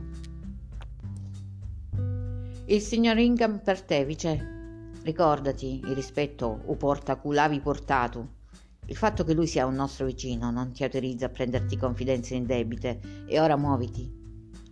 Il 2.65 2.81
signor 2.81 3.17
Ingham 3.17 3.62
per 3.63 3.81
te, 3.81 4.03
vice. 4.03 4.89
Ricordati, 5.03 5.79
il 5.86 5.95
rispetto 5.95 6.63
o 6.65 6.75
porta 6.75 7.15
culavi 7.15 7.62
portato. 7.62 8.39
Il 8.88 8.97
fatto 8.97 9.23
che 9.23 9.34
lui 9.34 9.47
sia 9.47 9.65
un 9.65 9.75
nostro 9.75 10.05
vicino 10.05 10.51
non 10.51 10.73
ti 10.73 10.84
autorizza 10.84 11.27
a 11.27 11.29
prenderti 11.29 11.77
confidenze 11.77 12.36
indebite 12.36 12.99
e 13.25 13.39
ora 13.39 13.55
muoviti. 13.55 14.13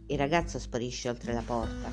Il 0.07 0.17
ragazzo 0.17 0.59
sparisce 0.59 1.07
oltre 1.07 1.31
la 1.31 1.43
porta. 1.45 1.89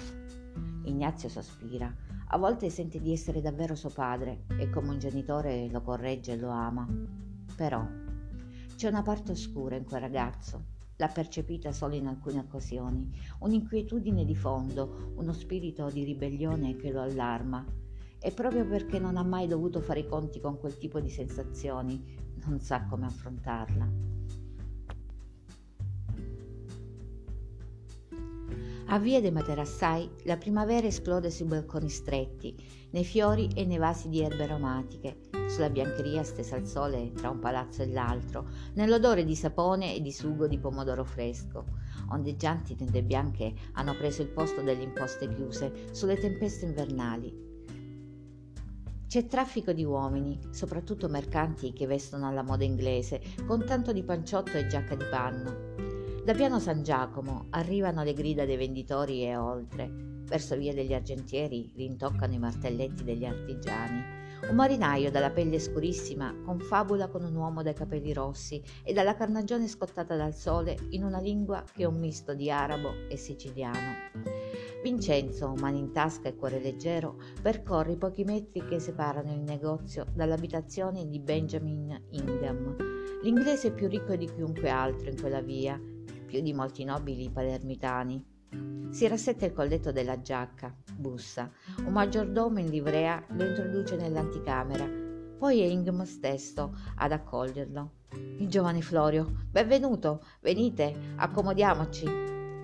Ignazio 0.86 1.28
sospira. 1.28 2.05
A 2.30 2.38
volte 2.38 2.70
sente 2.70 3.00
di 3.00 3.12
essere 3.12 3.40
davvero 3.40 3.76
suo 3.76 3.90
padre 3.90 4.46
e 4.58 4.68
come 4.68 4.88
un 4.88 4.98
genitore 4.98 5.68
lo 5.70 5.80
corregge 5.80 6.32
e 6.32 6.36
lo 6.36 6.48
ama. 6.48 6.84
Però 7.54 7.86
c'è 8.74 8.88
una 8.88 9.02
parte 9.02 9.30
oscura 9.30 9.76
in 9.76 9.84
quel 9.84 10.00
ragazzo. 10.00 10.64
L'ha 10.96 11.06
percepita 11.06 11.70
solo 11.70 11.94
in 11.94 12.08
alcune 12.08 12.40
occasioni, 12.40 13.16
un'inquietudine 13.38 14.24
di 14.24 14.34
fondo, 14.34 15.12
uno 15.14 15.32
spirito 15.32 15.88
di 15.88 16.02
ribellione 16.02 16.74
che 16.74 16.90
lo 16.90 17.02
allarma. 17.02 17.64
E 18.18 18.32
proprio 18.32 18.66
perché 18.66 18.98
non 18.98 19.16
ha 19.16 19.22
mai 19.22 19.46
dovuto 19.46 19.80
fare 19.80 20.00
i 20.00 20.06
conti 20.08 20.40
con 20.40 20.58
quel 20.58 20.76
tipo 20.78 20.98
di 20.98 21.10
sensazioni, 21.10 22.02
non 22.44 22.58
sa 22.58 22.86
come 22.86 23.06
affrontarla. 23.06 24.15
A 28.88 29.00
Via 29.00 29.20
dei 29.20 29.32
Materassai 29.32 30.08
la 30.26 30.36
primavera 30.36 30.86
esplode 30.86 31.28
sui 31.28 31.46
balconi 31.46 31.88
stretti, 31.88 32.54
nei 32.90 33.04
fiori 33.04 33.48
e 33.52 33.64
nei 33.64 33.78
vasi 33.78 34.08
di 34.08 34.22
erbe 34.22 34.44
aromatiche, 34.44 35.22
sulla 35.48 35.70
biancheria 35.70 36.22
stesa 36.22 36.54
al 36.54 36.68
sole 36.68 37.10
tra 37.10 37.30
un 37.30 37.40
palazzo 37.40 37.82
e 37.82 37.88
l'altro, 37.88 38.46
nell'odore 38.74 39.24
di 39.24 39.34
sapone 39.34 39.92
e 39.96 40.00
di 40.00 40.12
sugo 40.12 40.46
di 40.46 40.58
pomodoro 40.58 41.02
fresco. 41.02 41.64
Ondeggianti 42.10 42.76
tende 42.76 43.02
bianche 43.02 43.54
hanno 43.72 43.96
preso 43.96 44.22
il 44.22 44.28
posto 44.28 44.62
delle 44.62 44.84
imposte 44.84 45.28
chiuse 45.34 45.88
sulle 45.90 46.16
tempeste 46.16 46.66
invernali. 46.66 47.44
C'è 49.08 49.26
traffico 49.26 49.72
di 49.72 49.84
uomini, 49.84 50.38
soprattutto 50.50 51.08
mercanti 51.08 51.72
che 51.72 51.88
vestono 51.88 52.28
alla 52.28 52.42
moda 52.42 52.62
inglese, 52.62 53.20
con 53.46 53.64
tanto 53.64 53.92
di 53.92 54.04
panciotto 54.04 54.52
e 54.52 54.68
giacca 54.68 54.94
di 54.94 55.04
panno. 55.10 55.85
Da 56.26 56.34
piano 56.34 56.58
San 56.58 56.82
Giacomo 56.82 57.46
arrivano 57.50 58.02
le 58.02 58.12
grida 58.12 58.44
dei 58.44 58.56
venditori 58.56 59.22
e 59.22 59.36
oltre. 59.36 59.88
Verso 60.24 60.56
via 60.56 60.74
degli 60.74 60.92
argentieri 60.92 61.70
rintoccano 61.76 62.34
i 62.34 62.40
martelletti 62.40 63.04
degli 63.04 63.24
artigiani. 63.24 64.02
Un 64.48 64.56
marinaio 64.56 65.12
dalla 65.12 65.30
pelle 65.30 65.60
scurissima 65.60 66.34
confabula 66.44 67.06
con 67.06 67.22
un 67.22 67.36
uomo 67.36 67.62
dai 67.62 67.74
capelli 67.74 68.12
rossi 68.12 68.60
e 68.82 68.92
dalla 68.92 69.14
carnagione 69.14 69.68
scottata 69.68 70.16
dal 70.16 70.34
sole 70.34 70.76
in 70.88 71.04
una 71.04 71.20
lingua 71.20 71.62
che 71.72 71.84
è 71.84 71.86
un 71.86 72.00
misto 72.00 72.34
di 72.34 72.50
arabo 72.50 72.90
e 73.08 73.16
siciliano. 73.16 73.94
Vincenzo, 74.82 75.54
mani 75.60 75.78
in 75.78 75.92
tasca 75.92 76.28
e 76.28 76.34
cuore 76.34 76.58
leggero, 76.58 77.20
percorre 77.40 77.92
i 77.92 77.96
pochi 77.96 78.24
metri 78.24 78.64
che 78.66 78.80
separano 78.80 79.32
il 79.32 79.42
negozio 79.42 80.04
dall'abitazione 80.12 81.06
di 81.06 81.20
Benjamin 81.20 81.96
Ingham, 82.10 82.74
l'inglese 83.22 83.70
più 83.70 83.86
ricco 83.86 84.16
di 84.16 84.26
chiunque 84.26 84.68
altro 84.68 85.08
in 85.08 85.20
quella 85.20 85.40
via 85.40 85.80
più 86.26 86.40
di 86.42 86.52
molti 86.52 86.84
nobili 86.84 87.30
palermitani. 87.30 88.22
Si 88.90 89.06
rassetta 89.06 89.46
il 89.46 89.52
colletto 89.52 89.92
della 89.92 90.20
giacca, 90.20 90.74
bussa. 90.94 91.50
Un 91.78 91.92
maggiordomo 91.92 92.58
in 92.58 92.68
livrea 92.68 93.24
lo 93.28 93.44
introduce 93.44 93.96
nell'anticamera. 93.96 94.86
Poi 95.38 95.60
è 95.60 95.64
Ingham 95.64 96.02
stesso 96.04 96.76
ad 96.96 97.12
accoglierlo. 97.12 97.92
Il 98.38 98.48
giovane 98.48 98.82
Florio, 98.82 99.46
benvenuto, 99.50 100.24
venite, 100.40 100.94
accomodiamoci. 101.16 102.06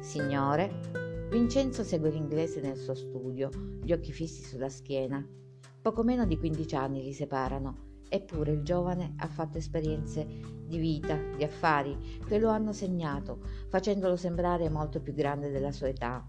Signore. 0.00 1.28
Vincenzo 1.30 1.82
segue 1.82 2.10
l'inglese 2.10 2.60
nel 2.60 2.76
suo 2.76 2.94
studio, 2.94 3.48
gli 3.82 3.92
occhi 3.92 4.12
fissi 4.12 4.42
sulla 4.42 4.68
schiena. 4.68 5.24
Poco 5.80 6.02
meno 6.02 6.26
di 6.26 6.38
15 6.38 6.76
anni 6.76 7.02
li 7.02 7.12
separano 7.12 7.91
Eppure 8.14 8.52
il 8.52 8.62
giovane 8.62 9.14
ha 9.16 9.26
fatto 9.26 9.56
esperienze 9.56 10.26
di 10.66 10.76
vita, 10.76 11.18
di 11.34 11.44
affari, 11.44 11.96
che 12.26 12.38
lo 12.38 12.50
hanno 12.50 12.74
segnato, 12.74 13.38
facendolo 13.70 14.16
sembrare 14.16 14.68
molto 14.68 15.00
più 15.00 15.14
grande 15.14 15.50
della 15.50 15.72
sua 15.72 15.88
età. 15.88 16.22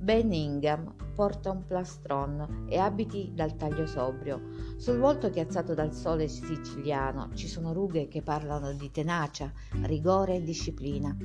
Ben 0.00 0.32
Ingham 0.32 0.94
porta 1.16 1.50
un 1.50 1.66
plastron 1.66 2.66
e 2.68 2.78
abiti 2.78 3.32
dal 3.34 3.56
taglio 3.56 3.84
sobrio. 3.88 4.40
Sul 4.76 4.98
volto 4.98 5.28
chiazzato 5.28 5.74
dal 5.74 5.92
sole 5.92 6.28
siciliano 6.28 7.30
ci 7.34 7.48
sono 7.48 7.72
rughe 7.72 8.06
che 8.06 8.22
parlano 8.22 8.72
di 8.72 8.88
tenacia, 8.92 9.52
rigore 9.82 10.36
e 10.36 10.44
disciplina. 10.44 11.16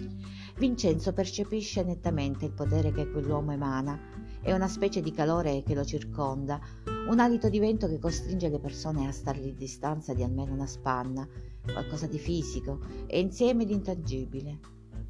Vincenzo 0.57 1.13
percepisce 1.13 1.83
nettamente 1.83 2.45
il 2.45 2.53
potere 2.53 2.91
che 2.91 3.11
quell'uomo 3.11 3.51
emana 3.51 4.12
è 4.43 4.51
una 4.51 4.67
specie 4.67 5.01
di 5.01 5.13
calore 5.13 5.63
che 5.63 5.73
lo 5.73 5.85
circonda, 5.85 6.59
un 7.07 7.19
alito 7.19 7.47
di 7.47 7.59
vento 7.59 7.87
che 7.87 7.97
costringe 7.97 8.49
le 8.49 8.59
persone 8.59 9.07
a 9.07 9.11
stargli 9.11 9.47
in 9.47 9.55
distanza 9.55 10.13
di 10.13 10.21
almeno 10.21 10.51
una 10.51 10.67
spanna, 10.67 11.25
qualcosa 11.63 12.07
di 12.07 12.19
fisico 12.19 12.79
e 13.07 13.21
insieme 13.21 13.65
di 13.65 13.71
intangibile. 13.71 14.59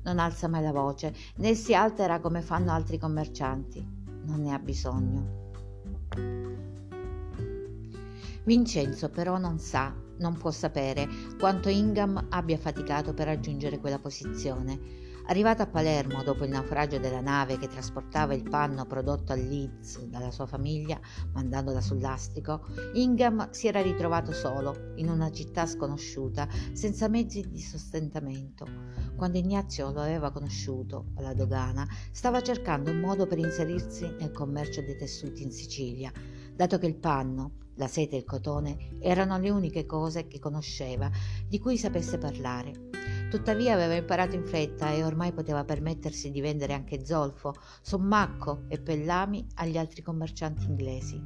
Non 0.04 0.20
alza 0.20 0.48
mai 0.48 0.62
la 0.62 0.72
voce, 0.72 1.16
né 1.38 1.56
si 1.56 1.74
altera 1.74 2.20
come 2.20 2.42
fanno 2.44 2.72
altri 2.72 3.00
commercianti. 3.00 3.84
Non 4.26 4.42
ne 4.42 4.54
ha 4.54 4.60
bisogno. 4.60 5.42
Vincenzo 8.46 9.10
però 9.10 9.40
non 9.40 9.58
sa, 9.58 9.96
non 10.20 10.38
può 10.38 10.52
sapere 10.52 11.08
quanto 11.40 11.70
Ingham 11.70 12.28
abbia 12.30 12.58
faticato 12.58 13.16
per 13.16 13.26
raggiungere 13.26 13.80
quella 13.80 13.98
posizione 13.98 15.03
Arrivato 15.26 15.62
a 15.62 15.68
Palermo 15.68 16.22
dopo 16.22 16.44
il 16.44 16.50
naufragio 16.50 17.00
della 17.00 17.22
nave 17.22 17.58
che 17.58 17.70
trasportava 17.70 18.34
il 18.34 18.44
panno 18.44 18.86
prodotto 18.86 19.32
a 19.32 19.36
Leeds 19.36 20.02
dalla 20.04 20.32
sua 20.32 20.46
famiglia, 20.46 21.00
mandandola 21.32 21.80
sul 21.80 22.02
lastrico, 22.02 22.66
Ingham 22.96 23.50
si 23.52 23.68
era 23.68 23.82
ritrovato 23.82 24.34
solo, 24.34 24.92
in 24.96 25.10
una 25.10 25.32
città 25.32 25.66
sconosciuta, 25.66 26.48
senza 26.74 27.08
mezzi 27.08 27.48
di 27.50 27.62
sostentamento. 27.62 28.68
Quando 29.16 29.38
Ignazio 29.38 29.92
lo 29.92 30.02
aveva 30.02 30.30
conosciuto 30.30 31.12
alla 31.16 31.34
dogana, 31.34 31.88
stava 32.12 32.42
cercando 32.42 32.92
un 32.92 33.00
modo 33.00 33.26
per 33.26 33.38
inserirsi 33.38 34.06
nel 34.20 34.32
commercio 34.32 34.82
dei 34.82 34.98
tessuti 34.98 35.42
in 35.42 35.52
Sicilia, 35.52 36.12
dato 36.54 36.78
che 36.78 36.88
il 36.88 36.98
panno, 36.98 37.62
la 37.76 37.88
sete 37.88 38.16
e 38.16 38.20
il 38.20 38.26
cotone 38.26 38.98
erano 39.00 39.38
le 39.40 39.50
uniche 39.50 39.86
cose 39.86 40.28
che 40.28 40.40
conosceva, 40.40 41.10
di 41.48 41.60
cui 41.60 41.78
sapesse 41.78 42.18
parlare. 42.18 42.90
Tuttavia 43.34 43.74
aveva 43.74 43.96
imparato 43.96 44.36
in 44.36 44.46
fretta 44.46 44.92
e 44.92 45.04
ormai 45.04 45.32
poteva 45.32 45.64
permettersi 45.64 46.30
di 46.30 46.40
vendere 46.40 46.74
anche 46.74 47.04
zolfo, 47.04 47.56
sommacco 47.82 48.66
e 48.68 48.80
pellami 48.80 49.48
agli 49.56 49.76
altri 49.76 50.04
commercianti 50.04 50.66
inglesi. 50.66 51.20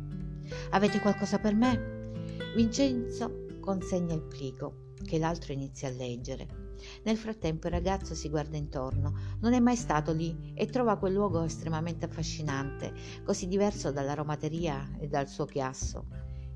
Avete 0.70 1.02
qualcosa 1.02 1.38
per 1.38 1.54
me? 1.54 2.14
Vincenzo 2.56 3.58
consegna 3.60 4.14
il 4.14 4.24
plico, 4.24 4.94
che 5.04 5.20
l'altro 5.20 5.52
inizia 5.52 5.90
a 5.90 5.92
leggere. 5.92 6.76
Nel 7.04 7.18
frattempo 7.18 7.68
il 7.68 7.74
ragazzo 7.74 8.16
si 8.16 8.30
guarda 8.30 8.56
intorno, 8.56 9.14
non 9.42 9.52
è 9.52 9.60
mai 9.60 9.76
stato 9.76 10.14
lì 10.14 10.54
e 10.56 10.68
trova 10.68 10.96
quel 10.96 11.12
luogo 11.12 11.44
estremamente 11.44 12.06
affascinante, 12.06 12.94
così 13.26 13.50
diverso 13.50 13.92
dall'aromateria 13.92 14.96
e 14.98 15.10
dal 15.10 15.28
suo 15.28 15.44
chiasso. 15.44 16.06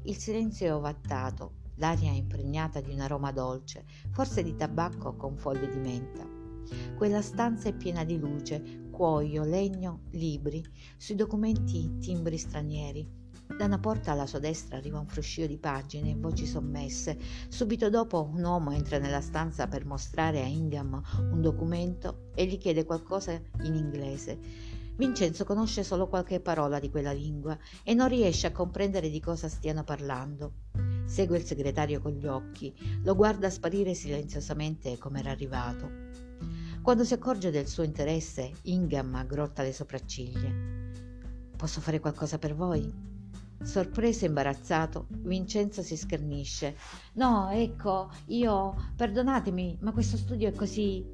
Il 0.04 0.16
silenzio 0.16 0.68
è 0.68 0.74
ovattato, 0.74 1.60
l'aria 1.82 2.12
impregnata 2.12 2.80
di 2.80 2.92
un 2.92 3.00
aroma 3.00 3.32
dolce, 3.32 3.86
forse 4.12 4.44
di 4.44 4.56
tabacco 4.56 5.16
con 5.16 5.36
foglie 5.36 5.68
di 5.68 5.80
menta. 5.80 6.24
Quella 6.96 7.24
stanza 7.24 7.70
è 7.70 7.74
piena 7.74 8.04
di 8.04 8.20
luce, 8.20 8.90
cuoio, 8.92 9.44
legno, 9.44 10.04
libri, 10.12 10.64
sui 10.96 11.16
documenti 11.16 11.98
timbri 11.98 12.38
stranieri. 12.38 13.20
Da 13.58 13.66
una 13.66 13.80
porta 13.80 14.12
alla 14.12 14.28
sua 14.28 14.38
destra 14.38 14.78
arriva 14.78 15.00
un 15.00 15.08
fruscio 15.08 15.48
di 15.48 15.58
pagine 15.58 16.12
e 16.12 16.16
voci 16.16 16.46
sommesse. 16.46 17.18
Subito 17.50 17.90
dopo 17.90 18.30
un 18.32 18.44
uomo 18.44 18.72
entra 18.72 19.00
nella 19.00 19.20
stanza 19.20 19.68
per 19.68 19.84
mostrare 19.84 20.40
a 20.40 20.46
Ingham 20.46 21.02
un 21.32 21.42
documento 21.42 22.30
e 22.36 22.46
gli 22.46 22.60
chiede 22.60 22.86
qualcosa 22.86 23.32
in 23.64 23.76
inglese. 23.76 24.38
Vincenzo 24.96 25.46
conosce 25.46 25.84
solo 25.84 26.08
qualche 26.08 26.40
parola 26.40 26.80
di 26.80 26.92
quella 26.92 27.12
lingua 27.12 27.58
e 27.84 27.96
non 27.96 28.08
riesce 28.08 28.46
a 28.46 28.52
comprendere 28.52 29.10
di 29.10 29.20
cosa 29.20 29.50
stiano 29.50 29.84
parlando. 29.84 30.54
Segue 31.12 31.38
il 31.38 31.44
segretario 31.44 32.00
con 32.00 32.14
gli 32.14 32.26
occhi, 32.26 32.74
lo 33.04 33.16
guarda 33.16 33.50
sparire 33.50 33.94
silenziosamente 33.94 34.98
come 34.98 35.20
era 35.20 35.32
arrivato. 35.32 35.92
Quando 36.82 37.04
si 37.04 37.14
accorge 37.14 37.52
del 37.52 37.68
suo 37.68 37.84
interesse, 37.84 38.50
Ingham 38.62 39.14
aggrotta 39.16 39.62
le 39.62 39.74
sopracciglia. 39.74 40.50
Posso 41.58 41.82
fare 41.82 42.00
qualcosa 42.00 42.38
per 42.40 42.56
voi? 42.56 42.90
Sorpreso 43.62 44.24
e 44.24 44.30
imbarazzato, 44.30 45.08
Vincenzo 45.10 45.82
si 45.82 45.98
schernisce. 45.98 46.78
No, 47.16 47.50
ecco, 47.50 48.10
io, 48.28 48.74
perdonatemi, 48.96 49.80
ma 49.82 49.92
questo 49.92 50.16
studio 50.16 50.48
è 50.48 50.54
così. 50.54 51.06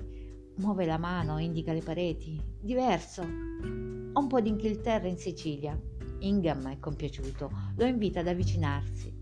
Muove 0.58 0.86
la 0.86 1.00
mano, 1.00 1.40
indica 1.40 1.74
le 1.74 1.82
pareti. 1.82 2.40
Diverso. 2.62 3.24
Ho 3.24 4.20
un 4.20 4.28
po' 4.28 4.42
di 4.42 4.50
Inghilterra 4.50 5.08
in 5.08 5.18
Sicilia. 5.18 5.76
Ingham 6.20 6.70
è 6.70 6.78
compiaciuto, 6.78 7.50
lo 7.76 7.86
invita 7.86 8.20
ad 8.20 8.28
avvicinarsi. 8.28 9.16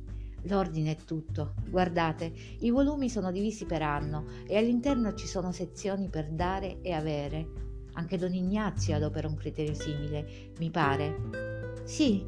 L'ordine 0.47 0.91
è 0.91 0.95
tutto. 1.03 1.53
Guardate, 1.69 2.31
i 2.59 2.69
volumi 2.69 3.09
sono 3.09 3.31
divisi 3.31 3.65
per 3.65 3.81
anno 3.81 4.25
e 4.47 4.57
all'interno 4.57 5.13
ci 5.13 5.27
sono 5.27 5.51
sezioni 5.51 6.09
per 6.09 6.29
dare 6.29 6.81
e 6.81 6.91
avere. 6.91 7.63
Anche 7.93 8.17
Don 8.17 8.33
Ignazio 8.33 8.95
adopera 8.95 9.27
un 9.27 9.35
criterio 9.35 9.73
simile, 9.73 10.51
mi 10.59 10.69
pare. 10.69 11.71
Sì, 11.85 12.25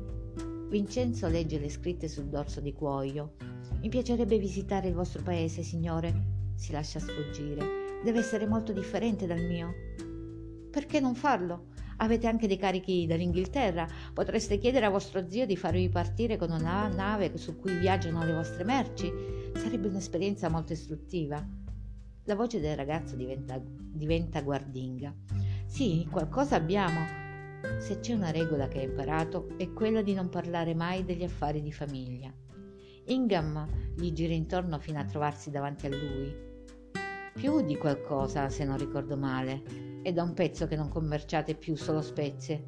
Vincenzo 0.70 1.28
legge 1.28 1.60
le 1.60 1.70
scritte 1.70 2.08
sul 2.08 2.26
dorso 2.26 2.60
di 2.60 2.74
cuoio. 2.74 3.34
Mi 3.82 3.90
piacerebbe 3.90 4.38
visitare 4.38 4.88
il 4.88 4.94
vostro 4.94 5.22
paese, 5.22 5.62
signore. 5.62 6.36
Si 6.56 6.72
lascia 6.72 7.00
sfuggire. 7.00 8.02
Deve 8.04 8.20
essere 8.20 8.48
molto 8.48 8.74
differente 8.74 9.28
dal 9.28 9.44
mio. 9.44 9.74
Perché 10.72 11.00
non 11.00 11.16
farlo? 11.16 11.68
Avete 11.98 12.28
anche 12.28 12.48
dei 12.48 12.58
carichi 12.58 13.06
dall'Inghilterra. 13.08 13.88
Potreste 14.14 14.58
chiedere 14.58 14.86
a 14.86 14.90
vostro 14.90 15.28
zio 15.28 15.46
di 15.46 15.58
farvi 15.58 15.90
partire 15.90 16.38
con 16.38 16.52
una 16.52 16.88
nave 16.88 17.38
su 17.38 17.58
cui 17.58 17.78
viaggiano 17.78 18.24
le 18.24 18.34
vostre 18.34 18.64
merci. 18.64 19.12
Sarebbe 19.56 19.88
un'esperienza 19.88 20.50
molto 20.50 20.74
istruttiva. 20.74 21.44
La 22.26 22.36
voce 22.36 22.60
del 22.60 22.76
ragazzo 22.76 23.16
diventa, 23.16 23.60
diventa 23.64 24.42
guardinga. 24.42 25.14
Sì, 25.66 26.08
qualcosa 26.12 26.56
abbiamo. 26.56 27.26
Se 27.80 28.00
c'è 28.00 28.14
una 28.14 28.32
regola 28.32 28.68
che 28.68 28.80
ha 28.80 28.84
imparato 28.84 29.50
è 29.58 29.72
quella 29.74 30.02
di 30.02 30.14
non 30.14 30.30
parlare 30.30 30.76
mai 30.76 31.04
degli 31.04 31.24
affari 31.24 31.62
di 31.62 31.72
famiglia. 31.72 32.32
Ingham 33.06 33.66
gli 33.96 34.12
gira 34.12 34.34
intorno 34.34 34.78
fino 34.80 35.00
a 35.00 35.06
trovarsi 35.06 35.50
davanti 35.50 35.88
a 35.88 35.90
lui. 35.90 36.46
Più 37.34 37.62
di 37.62 37.78
qualcosa, 37.78 38.50
se 38.50 38.66
non 38.66 38.78
ricordo 38.78 39.16
male. 39.16 39.87
È 40.08 40.14
da 40.14 40.24
un 40.24 40.34
pezzo 40.34 40.68
che 40.68 40.78
non 40.78 40.88
commerciate 40.88 41.54
più 41.54 41.76
solo 41.76 42.02
spezie. 42.02 42.64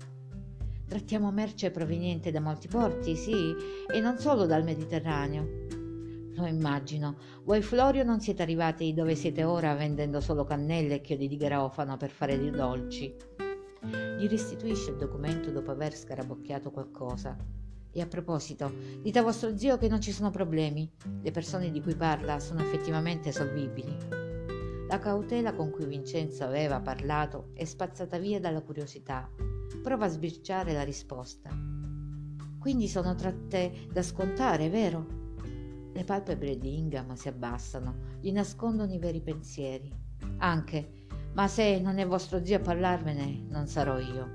Trattiamo 0.86 1.32
merce 1.32 1.72
proveniente 1.72 2.32
da 2.32 2.42
molti 2.42 2.68
porti, 2.68 3.16
sì, 3.16 3.56
e 3.90 4.02
non 4.02 4.18
solo 4.18 4.46
dal 4.46 4.66
Mediterraneo. 4.66 5.48
Lo 6.36 6.46
immagino. 6.46 7.16
Voi 7.46 7.62
Florio 7.62 8.04
non 8.04 8.20
siete 8.20 8.42
arrivati 8.42 8.94
dove 8.94 9.16
siete 9.16 9.46
ora 9.46 9.74
vendendo 9.74 10.20
solo 10.20 10.44
cannelle 10.44 10.96
e 10.96 11.02
chiodi 11.02 11.30
di 11.30 11.38
garofano 11.38 11.96
per 11.96 12.10
fare 12.10 12.38
dei 12.38 12.52
dolci. 12.52 13.16
Gli 14.18 14.28
restituisce 14.28 14.90
il 14.90 14.98
documento 14.98 15.50
dopo 15.50 15.72
aver 15.72 15.96
scarabocchiato 15.96 16.72
qualcosa. 16.72 17.38
E 17.90 18.02
a 18.02 18.06
proposito, 18.06 18.70
dite 19.02 19.18
a 19.18 19.24
vostro 19.24 19.56
zio 19.56 19.78
che 19.78 19.88
non 19.88 20.02
ci 20.02 20.12
sono 20.12 20.30
problemi. 20.30 20.92
Le 21.22 21.32
persone 21.32 21.72
di 21.72 21.82
cui 21.82 21.96
parla 21.96 22.42
sono 22.42 22.60
effettivamente 22.60 23.32
solvibili. 23.32 24.29
La 24.90 25.00
cautela 25.00 25.54
con 25.54 25.70
cui 25.70 25.86
Vincenzo 25.86 26.44
aveva 26.44 26.82
parlato 26.82 27.52
è 27.54 27.64
spazzata 27.64 28.18
via 28.18 28.40
dalla 28.40 28.62
curiosità. 28.62 29.30
Prova 29.82 30.06
a 30.06 30.10
sbirciare 30.10 30.74
la 30.74 30.84
risposta. 30.84 31.50
Quindi 32.60 32.88
sono 32.88 33.16
tratte 33.16 33.88
da 33.94 34.02
scontare, 34.02 34.70
vero? 34.70 35.06
Le 35.94 36.04
palpebre 36.04 36.58
di 36.58 36.78
Ingham 36.78 37.14
si 37.14 37.28
abbassano, 37.28 38.18
gli 38.20 38.32
nascondono 38.32 38.92
i 38.92 39.00
veri 39.00 39.22
pensieri. 39.22 39.96
Anche 40.40 40.98
ma 41.34 41.48
se 41.48 41.80
non 41.80 42.00
è 42.00 42.08
vostro 42.08 42.44
zio 42.44 42.58
a 42.58 42.60
parlarmene, 42.60 43.46
non 43.50 43.68
sarò 43.68 44.00
io. 44.00 44.28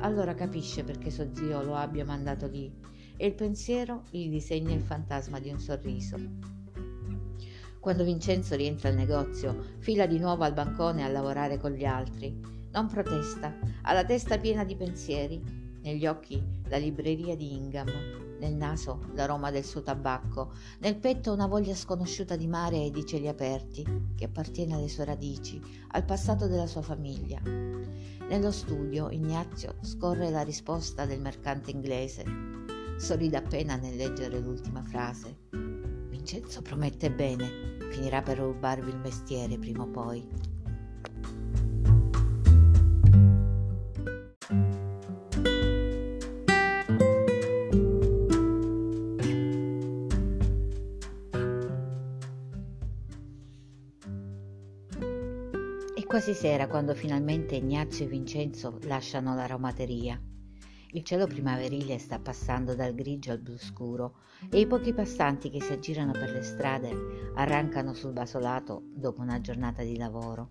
Allora 0.00 0.34
capisce 0.34 0.84
perché 0.84 1.10
suo 1.10 1.34
zio 1.34 1.62
lo 1.62 1.74
abbia 1.74 2.04
mandato 2.04 2.46
lì 2.46 2.70
e 3.16 3.26
il 3.26 3.34
pensiero 3.34 4.02
gli 4.10 4.28
disegna 4.28 4.74
il 4.74 4.82
fantasma 4.82 5.40
di 5.40 5.50
un 5.50 5.58
sorriso. 5.58 6.61
Quando 7.82 8.04
Vincenzo 8.04 8.54
rientra 8.54 8.90
al 8.90 8.94
negozio, 8.94 9.58
fila 9.80 10.06
di 10.06 10.20
nuovo 10.20 10.44
al 10.44 10.52
bancone 10.52 11.02
a 11.02 11.08
lavorare 11.08 11.58
con 11.58 11.72
gli 11.72 11.84
altri. 11.84 12.32
Non 12.70 12.86
protesta, 12.86 13.58
ha 13.82 13.92
la 13.92 14.04
testa 14.04 14.38
piena 14.38 14.62
di 14.62 14.76
pensieri, 14.76 15.42
negli 15.82 16.06
occhi 16.06 16.40
la 16.68 16.76
libreria 16.76 17.34
di 17.34 17.56
Ingham, 17.56 17.88
nel 18.38 18.54
naso 18.54 19.00
l'aroma 19.14 19.50
del 19.50 19.64
suo 19.64 19.82
tabacco, 19.82 20.52
nel 20.78 20.94
petto 20.94 21.32
una 21.32 21.48
voglia 21.48 21.74
sconosciuta 21.74 22.36
di 22.36 22.46
mare 22.46 22.84
e 22.84 22.92
di 22.92 23.04
cieli 23.04 23.26
aperti, 23.26 23.84
che 24.14 24.26
appartiene 24.26 24.74
alle 24.74 24.88
sue 24.88 25.04
radici, 25.04 25.60
al 25.88 26.04
passato 26.04 26.46
della 26.46 26.68
sua 26.68 26.82
famiglia. 26.82 27.40
Nello 27.42 28.52
studio 28.52 29.10
Ignazio 29.10 29.74
scorre 29.80 30.30
la 30.30 30.42
risposta 30.42 31.04
del 31.04 31.20
mercante 31.20 31.72
inglese. 31.72 32.24
Sorride 32.96 33.38
appena 33.38 33.74
nel 33.74 33.96
leggere 33.96 34.38
l'ultima 34.38 34.84
frase. 34.84 35.91
Vincenzo 36.22 36.62
promette 36.62 37.10
bene, 37.10 37.78
finirà 37.90 38.22
per 38.22 38.38
rubarvi 38.38 38.90
il 38.90 38.96
mestiere 38.96 39.58
prima 39.58 39.82
o 39.82 39.88
poi. 39.88 40.50
quasi 56.06 56.34
sera 56.34 56.68
quando 56.68 56.94
finalmente 56.94 57.56
Ignazio 57.56 58.04
e 58.04 58.08
Vincenzo 58.08 58.78
lasciano 58.82 59.34
l'aromateria. 59.34 60.20
Il 60.94 61.04
cielo 61.04 61.26
primaverile 61.26 61.98
sta 61.98 62.18
passando 62.18 62.74
dal 62.74 62.94
grigio 62.94 63.32
al 63.32 63.38
blu 63.38 63.56
scuro 63.56 64.16
e 64.50 64.60
i 64.60 64.66
pochi 64.66 64.92
passanti 64.92 65.48
che 65.48 65.60
si 65.60 65.72
aggirano 65.72 66.12
per 66.12 66.30
le 66.30 66.42
strade 66.42 67.32
arrancano 67.34 67.94
sul 67.94 68.12
basolato 68.12 68.82
dopo 68.94 69.22
una 69.22 69.40
giornata 69.40 69.82
di 69.82 69.96
lavoro. 69.96 70.50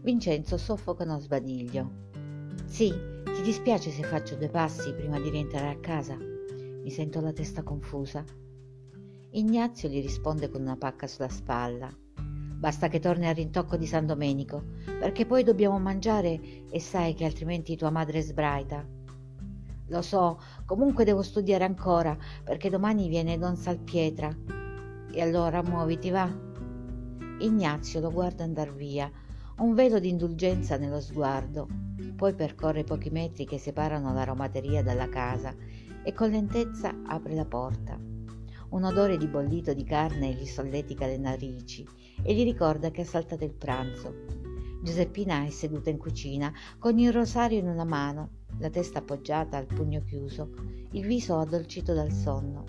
Vincenzo 0.00 0.56
soffoca 0.56 1.04
uno 1.04 1.20
sbadiglio. 1.20 2.06
Sì, 2.66 2.92
ti 3.24 3.42
dispiace 3.42 3.90
se 3.90 4.02
faccio 4.02 4.34
due 4.34 4.48
passi 4.48 4.92
prima 4.92 5.20
di 5.20 5.30
rientrare 5.30 5.68
a 5.68 5.78
casa? 5.78 6.16
Mi 6.16 6.90
sento 6.90 7.20
la 7.20 7.32
testa 7.32 7.62
confusa. 7.62 8.24
Ignazio 9.30 9.88
gli 9.88 10.00
risponde 10.00 10.48
con 10.48 10.62
una 10.62 10.76
pacca 10.76 11.06
sulla 11.06 11.28
spalla 11.28 11.88
Basta 12.58 12.88
che 12.88 12.98
torni 12.98 13.28
al 13.28 13.36
rintocco 13.36 13.76
di 13.76 13.86
San 13.86 14.04
Domenico, 14.04 14.64
perché 14.98 15.26
poi 15.26 15.44
dobbiamo 15.44 15.78
mangiare 15.78 16.40
e 16.68 16.80
sai 16.80 17.14
che 17.14 17.24
altrimenti 17.24 17.76
tua 17.76 17.90
madre 17.90 18.20
sbraita. 18.20 18.97
Lo 19.88 20.02
so, 20.02 20.38
comunque 20.66 21.04
devo 21.04 21.22
studiare 21.22 21.64
ancora, 21.64 22.16
perché 22.44 22.68
domani 22.68 23.08
viene 23.08 23.38
Don 23.38 23.56
Salpietra. 23.56 24.36
E 25.10 25.20
allora 25.22 25.62
muoviti, 25.62 26.10
va. 26.10 26.30
Ignazio 27.40 28.00
lo 28.00 28.10
guarda 28.10 28.44
andar 28.44 28.74
via, 28.74 29.10
un 29.58 29.74
velo 29.74 29.98
di 29.98 30.10
indulgenza 30.10 30.76
nello 30.76 31.00
sguardo. 31.00 31.66
Poi 32.16 32.34
percorre 32.34 32.80
i 32.80 32.84
pochi 32.84 33.08
metri 33.08 33.46
che 33.46 33.58
separano 33.58 34.12
l'aromateria 34.12 34.82
dalla 34.82 35.08
casa 35.08 35.54
e 36.02 36.12
con 36.12 36.30
lentezza 36.30 36.94
apre 37.06 37.34
la 37.34 37.46
porta. 37.46 37.98
Un 38.70 38.84
odore 38.84 39.16
di 39.16 39.26
bollito 39.26 39.72
di 39.72 39.84
carne 39.84 40.34
gli 40.34 40.44
solletica 40.44 41.06
le 41.06 41.16
narici 41.16 41.86
e 42.22 42.34
gli 42.34 42.44
ricorda 42.44 42.90
che 42.90 43.00
ha 43.00 43.06
saltato 43.06 43.44
il 43.44 43.54
pranzo. 43.54 44.12
Giuseppina 44.82 45.46
è 45.46 45.50
seduta 45.50 45.88
in 45.88 45.96
cucina 45.96 46.52
con 46.78 46.98
il 46.98 47.10
rosario 47.10 47.58
in 47.58 47.68
una 47.68 47.84
mano 47.84 48.37
la 48.58 48.70
testa 48.70 48.98
appoggiata 48.98 49.56
al 49.56 49.66
pugno 49.66 50.02
chiuso, 50.02 50.50
il 50.92 51.06
viso 51.06 51.38
addolcito 51.38 51.94
dal 51.94 52.12
sonno. 52.12 52.64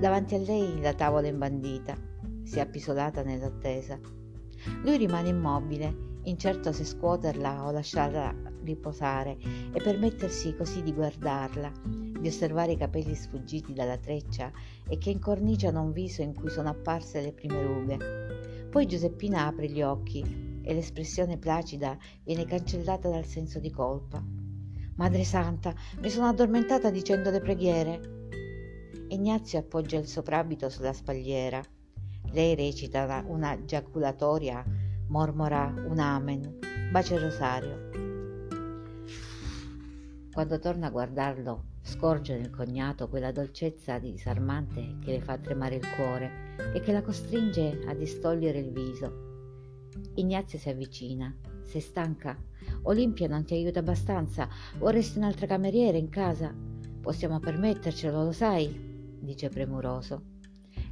Davanti 0.00 0.34
a 0.34 0.38
lei 0.38 0.80
la 0.80 0.94
tavola 0.94 1.26
imbandita, 1.26 1.96
si 2.42 2.58
è 2.58 2.60
appisolata 2.60 3.22
nell'attesa. 3.22 3.98
Lui 4.82 4.96
rimane 4.96 5.28
immobile, 5.28 6.12
incerto 6.24 6.72
se 6.72 6.84
scuoterla 6.84 7.66
o 7.66 7.70
lasciarla 7.70 8.34
riposare 8.62 9.36
e 9.72 9.80
permettersi 9.82 10.54
così 10.54 10.82
di 10.82 10.92
guardarla, 10.92 11.72
di 11.84 12.26
osservare 12.26 12.72
i 12.72 12.76
capelli 12.76 13.14
sfuggiti 13.14 13.72
dalla 13.72 13.98
treccia 13.98 14.50
e 14.88 14.96
che 14.98 15.10
incorniciano 15.10 15.82
un 15.82 15.92
viso 15.92 16.22
in 16.22 16.34
cui 16.34 16.48
sono 16.48 16.70
apparse 16.70 17.20
le 17.20 17.32
prime 17.32 17.62
rughe. 17.62 18.68
Poi 18.70 18.86
Giuseppina 18.86 19.46
apre 19.46 19.68
gli 19.68 19.82
occhi 19.82 20.60
e 20.62 20.74
l'espressione 20.74 21.36
placida 21.36 21.96
viene 22.24 22.46
cancellata 22.46 23.10
dal 23.10 23.26
senso 23.26 23.58
di 23.58 23.70
colpa. 23.70 24.43
Madre 24.96 25.24
Santa, 25.24 25.74
mi 25.98 26.08
sono 26.08 26.28
addormentata 26.28 26.88
dicendo 26.88 27.30
le 27.30 27.40
preghiere. 27.40 28.28
Ignazio 29.08 29.58
appoggia 29.58 29.98
il 29.98 30.06
soprabito 30.06 30.68
sulla 30.68 30.92
spalliera. 30.92 31.60
Lei 32.30 32.54
recita 32.54 33.24
una 33.26 33.64
giaculatoria 33.64 34.64
mormora 35.08 35.74
un 35.88 35.98
amen, 35.98 36.60
bacia 36.92 37.16
il 37.16 37.22
rosario. 37.22 37.90
Quando 40.32 40.60
torna 40.60 40.86
a 40.86 40.90
guardarlo, 40.90 41.64
scorge 41.82 42.36
nel 42.36 42.50
cognato 42.50 43.08
quella 43.08 43.32
dolcezza 43.32 43.98
disarmante 43.98 44.98
che 45.02 45.10
le 45.10 45.20
fa 45.20 45.36
tremare 45.38 45.74
il 45.74 45.94
cuore 45.96 46.54
e 46.72 46.78
che 46.80 46.92
la 46.92 47.02
costringe 47.02 47.82
a 47.88 47.94
distogliere 47.94 48.60
il 48.60 48.70
viso. 48.70 49.90
Ignazio 50.14 50.56
si 50.56 50.68
avvicina. 50.68 51.34
Sei 51.62 51.80
stanca? 51.80 52.36
Olimpia 52.82 53.28
non 53.28 53.44
ti 53.44 53.54
aiuta 53.54 53.80
abbastanza? 53.80 54.48
Vorresti 54.78 55.18
un'altra 55.18 55.46
cameriera 55.46 55.98
in 55.98 56.08
casa? 56.08 56.54
Possiamo 57.00 57.38
permettercelo, 57.38 58.24
lo 58.24 58.32
sai? 58.32 59.18
dice 59.20 59.48
premuroso. 59.48 60.22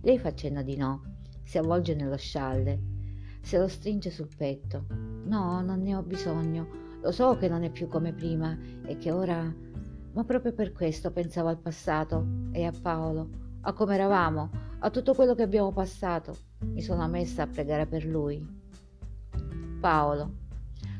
Lei 0.02 0.18
fa 0.18 0.34
cenno 0.34 0.62
di 0.62 0.76
no, 0.76 1.02
si 1.44 1.58
avvolge 1.58 1.94
nello 1.94 2.16
scialle 2.16 2.92
se 3.42 3.58
lo 3.58 3.68
stringe 3.68 4.10
sul 4.10 4.28
petto. 4.34 4.86
No, 5.24 5.60
non 5.60 5.82
ne 5.82 5.94
ho 5.94 6.02
bisogno. 6.02 6.80
Lo 7.02 7.10
so 7.10 7.36
che 7.36 7.48
non 7.48 7.64
è 7.64 7.70
più 7.70 7.88
come 7.88 8.12
prima 8.12 8.56
e 8.86 8.96
che 8.96 9.10
ora... 9.10 9.54
Ma 10.14 10.24
proprio 10.24 10.52
per 10.52 10.72
questo 10.72 11.10
pensavo 11.10 11.48
al 11.48 11.58
passato 11.58 12.26
e 12.52 12.64
a 12.64 12.72
Paolo, 12.82 13.30
a 13.62 13.72
come 13.72 13.94
eravamo, 13.94 14.50
a 14.78 14.90
tutto 14.90 15.14
quello 15.14 15.34
che 15.34 15.42
abbiamo 15.42 15.72
passato. 15.72 16.36
Mi 16.60 16.82
sono 16.82 17.06
messa 17.08 17.42
a 17.42 17.46
pregare 17.46 17.86
per 17.86 18.04
lui. 18.04 18.46
Paolo. 19.80 20.40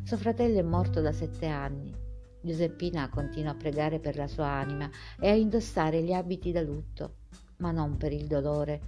Suo 0.05 0.17
fratello 0.17 0.59
è 0.59 0.63
morto 0.63 1.01
da 1.01 1.13
sette 1.13 1.47
anni. 1.47 1.95
Giuseppina 2.41 3.09
continua 3.09 3.53
a 3.53 3.57
pregare 3.57 4.01
per 4.01 4.17
la 4.17 4.27
sua 4.27 4.47
anima 4.47 4.91
e 5.19 5.29
a 5.29 5.35
indossare 5.35 6.03
gli 6.03 6.13
abiti 6.13 6.51
da 6.51 6.61
lutto, 6.61 7.19
ma 7.59 7.71
non 7.71 7.97
per 7.97 8.13
il 8.13 8.27
dolore. 8.27 8.81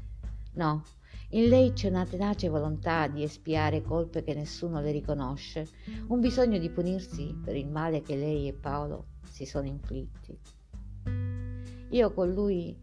No, 0.55 0.83
in 1.31 1.49
lei 1.49 1.73
c'è 1.73 1.89
una 1.89 2.05
tenace 2.05 2.49
volontà 2.49 3.07
di 3.07 3.23
espiare 3.23 3.81
colpe 3.81 4.25
che 4.25 4.35
nessuno 4.35 4.81
le 4.81 4.91
riconosce, 4.91 5.69
un 6.09 6.19
bisogno 6.19 6.59
di 6.59 6.69
punirsi 6.69 7.33
per 7.43 7.55
il 7.55 7.69
male 7.69 8.03
che 8.03 8.17
lei 8.17 8.49
e 8.49 8.53
Paolo 8.53 9.07
si 9.23 9.47
sono 9.47 9.69
inflitti. 9.69 10.37
Io 11.91 12.13
con 12.13 12.33
lui 12.33 12.77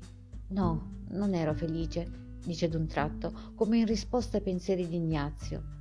no, 0.48 1.04
non 1.10 1.34
ero 1.34 1.54
felice, 1.54 2.10
dice 2.46 2.70
d'un 2.70 2.88
tratto, 2.88 3.34
come 3.56 3.80
in 3.80 3.86
risposta 3.86 4.38
ai 4.38 4.44
pensieri 4.44 4.88
di 4.88 4.96
Ignazio. 4.96 5.80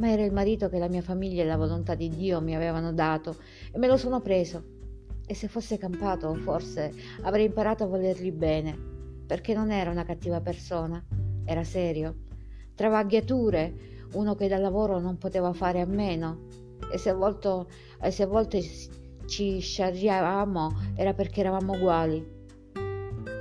Ma 0.00 0.10
era 0.10 0.24
il 0.24 0.32
marito 0.32 0.68
che 0.68 0.78
la 0.78 0.88
mia 0.88 1.02
famiglia 1.02 1.42
e 1.42 1.46
la 1.46 1.56
volontà 1.56 1.94
di 1.94 2.08
Dio 2.08 2.40
mi 2.40 2.56
avevano 2.56 2.92
dato 2.92 3.36
e 3.70 3.78
me 3.78 3.86
lo 3.86 3.96
sono 3.96 4.20
preso. 4.20 4.78
E 5.26 5.34
se 5.34 5.46
fosse 5.46 5.78
campato, 5.78 6.34
forse 6.34 6.92
avrei 7.22 7.44
imparato 7.44 7.84
a 7.84 7.86
volergli 7.86 8.32
bene, 8.32 8.76
perché 9.26 9.54
non 9.54 9.70
era 9.70 9.90
una 9.90 10.04
cattiva 10.04 10.40
persona 10.40 11.04
era 11.50 11.64
serio. 11.64 12.14
Travaghiature, 12.76 13.74
uno 14.12 14.34
che 14.36 14.46
dal 14.46 14.60
lavoro 14.60 15.00
non 15.00 15.18
poteva 15.18 15.52
fare 15.52 15.80
a 15.80 15.86
meno. 15.86 16.46
E 16.92 16.96
se 16.96 17.10
a 17.10 17.14
volte, 17.14 17.66
e 18.00 18.10
se 18.12 18.22
a 18.22 18.26
volte 18.26 18.62
ci 19.26 19.58
sciarriavamo 19.58 20.94
era 20.94 21.12
perché 21.12 21.40
eravamo 21.40 21.72
uguali. 21.74 22.24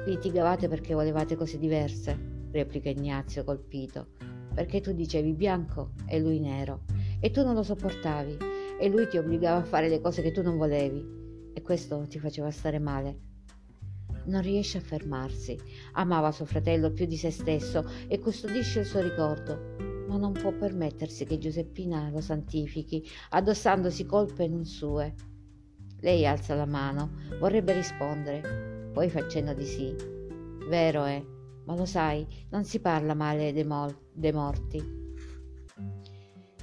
Litigavate 0.07 0.67
perché 0.67 0.95
volevate 0.95 1.35
cose 1.35 1.59
diverse, 1.59 2.17
replica 2.51 2.89
Ignazio 2.89 3.43
colpito. 3.43 4.07
Perché 4.59 4.81
tu 4.81 4.91
dicevi 4.91 5.31
bianco 5.31 5.91
e 6.05 6.19
lui 6.19 6.41
nero. 6.41 6.81
E 7.21 7.31
tu 7.31 7.45
non 7.45 7.53
lo 7.53 7.63
sopportavi. 7.63 8.37
E 8.77 8.89
lui 8.89 9.07
ti 9.07 9.17
obbligava 9.17 9.61
a 9.61 9.63
fare 9.63 9.87
le 9.87 10.01
cose 10.01 10.21
che 10.21 10.33
tu 10.33 10.41
non 10.41 10.57
volevi. 10.57 11.01
E 11.53 11.61
questo 11.61 12.05
ti 12.09 12.19
faceva 12.19 12.51
stare 12.51 12.77
male 12.77 13.27
non 14.25 14.41
riesce 14.41 14.77
a 14.77 14.81
fermarsi. 14.81 15.57
Amava 15.93 16.33
suo 16.33 16.43
fratello 16.43 16.91
più 16.91 17.05
di 17.05 17.15
se 17.15 17.31
stesso 17.31 17.89
e 18.09 18.19
custodisce 18.19 18.81
il 18.81 18.85
suo 18.85 18.99
ricordo, 18.99 19.75
ma 20.09 20.17
non 20.17 20.33
può 20.33 20.51
permettersi 20.51 21.23
che 21.23 21.37
Giuseppina 21.37 22.09
lo 22.09 22.19
santifichi, 22.19 23.01
addossandosi 23.29 24.05
colpe 24.05 24.45
non 24.49 24.65
sue. 24.65 25.15
Lei 26.01 26.27
alza 26.27 26.53
la 26.53 26.65
mano, 26.65 27.11
vorrebbe 27.39 27.71
rispondere, 27.71 28.89
poi 28.91 29.09
fa 29.09 29.25
cenno 29.25 29.53
di 29.53 29.65
sì. 29.65 29.95
Vero 30.67 31.05
è, 31.05 31.23
ma 31.69 31.75
lo 31.75 31.85
sai, 31.85 32.25
non 32.49 32.63
si 32.63 32.79
parla 32.79 33.13
male 33.13 33.53
dei, 33.53 33.63
mol- 33.63 33.95
dei 34.11 34.31
morti. 34.31 34.83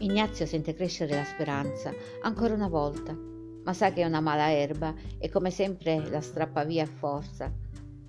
Ignazio 0.01 0.47
sente 0.47 0.75
crescere 0.75 1.15
la 1.15 1.23
speranza, 1.23 1.95
ancora 2.23 2.55
una 2.55 2.67
volta, 2.67 3.17
ma 3.17 3.73
sa 3.73 3.93
che 3.93 4.03
è 4.03 4.05
una 4.05 4.21
mala 4.21 4.51
erba 4.51 4.93
e 5.19 5.31
come 5.31 5.53
sempre 5.53 6.11
la 6.11 6.21
strappa 6.21 6.65
via 6.65 6.83
a 6.83 6.87
forza. 6.87 7.55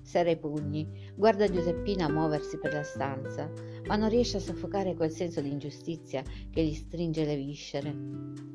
Serra 0.02 0.32
i 0.32 0.38
pugni, 0.38 1.12
guarda 1.16 1.48
Giuseppina 1.48 2.10
muoversi 2.10 2.58
per 2.58 2.74
la 2.74 2.84
stanza, 2.84 3.48
ma 3.86 3.96
non 3.96 4.10
riesce 4.10 4.38
a 4.38 4.42
soffocare 4.42 4.96
quel 4.96 5.12
senso 5.12 5.40
di 5.40 5.52
ingiustizia 5.52 6.24
che 6.50 6.64
gli 6.64 6.74
stringe 6.74 7.26
le 7.26 7.36
viscere. 7.36 7.96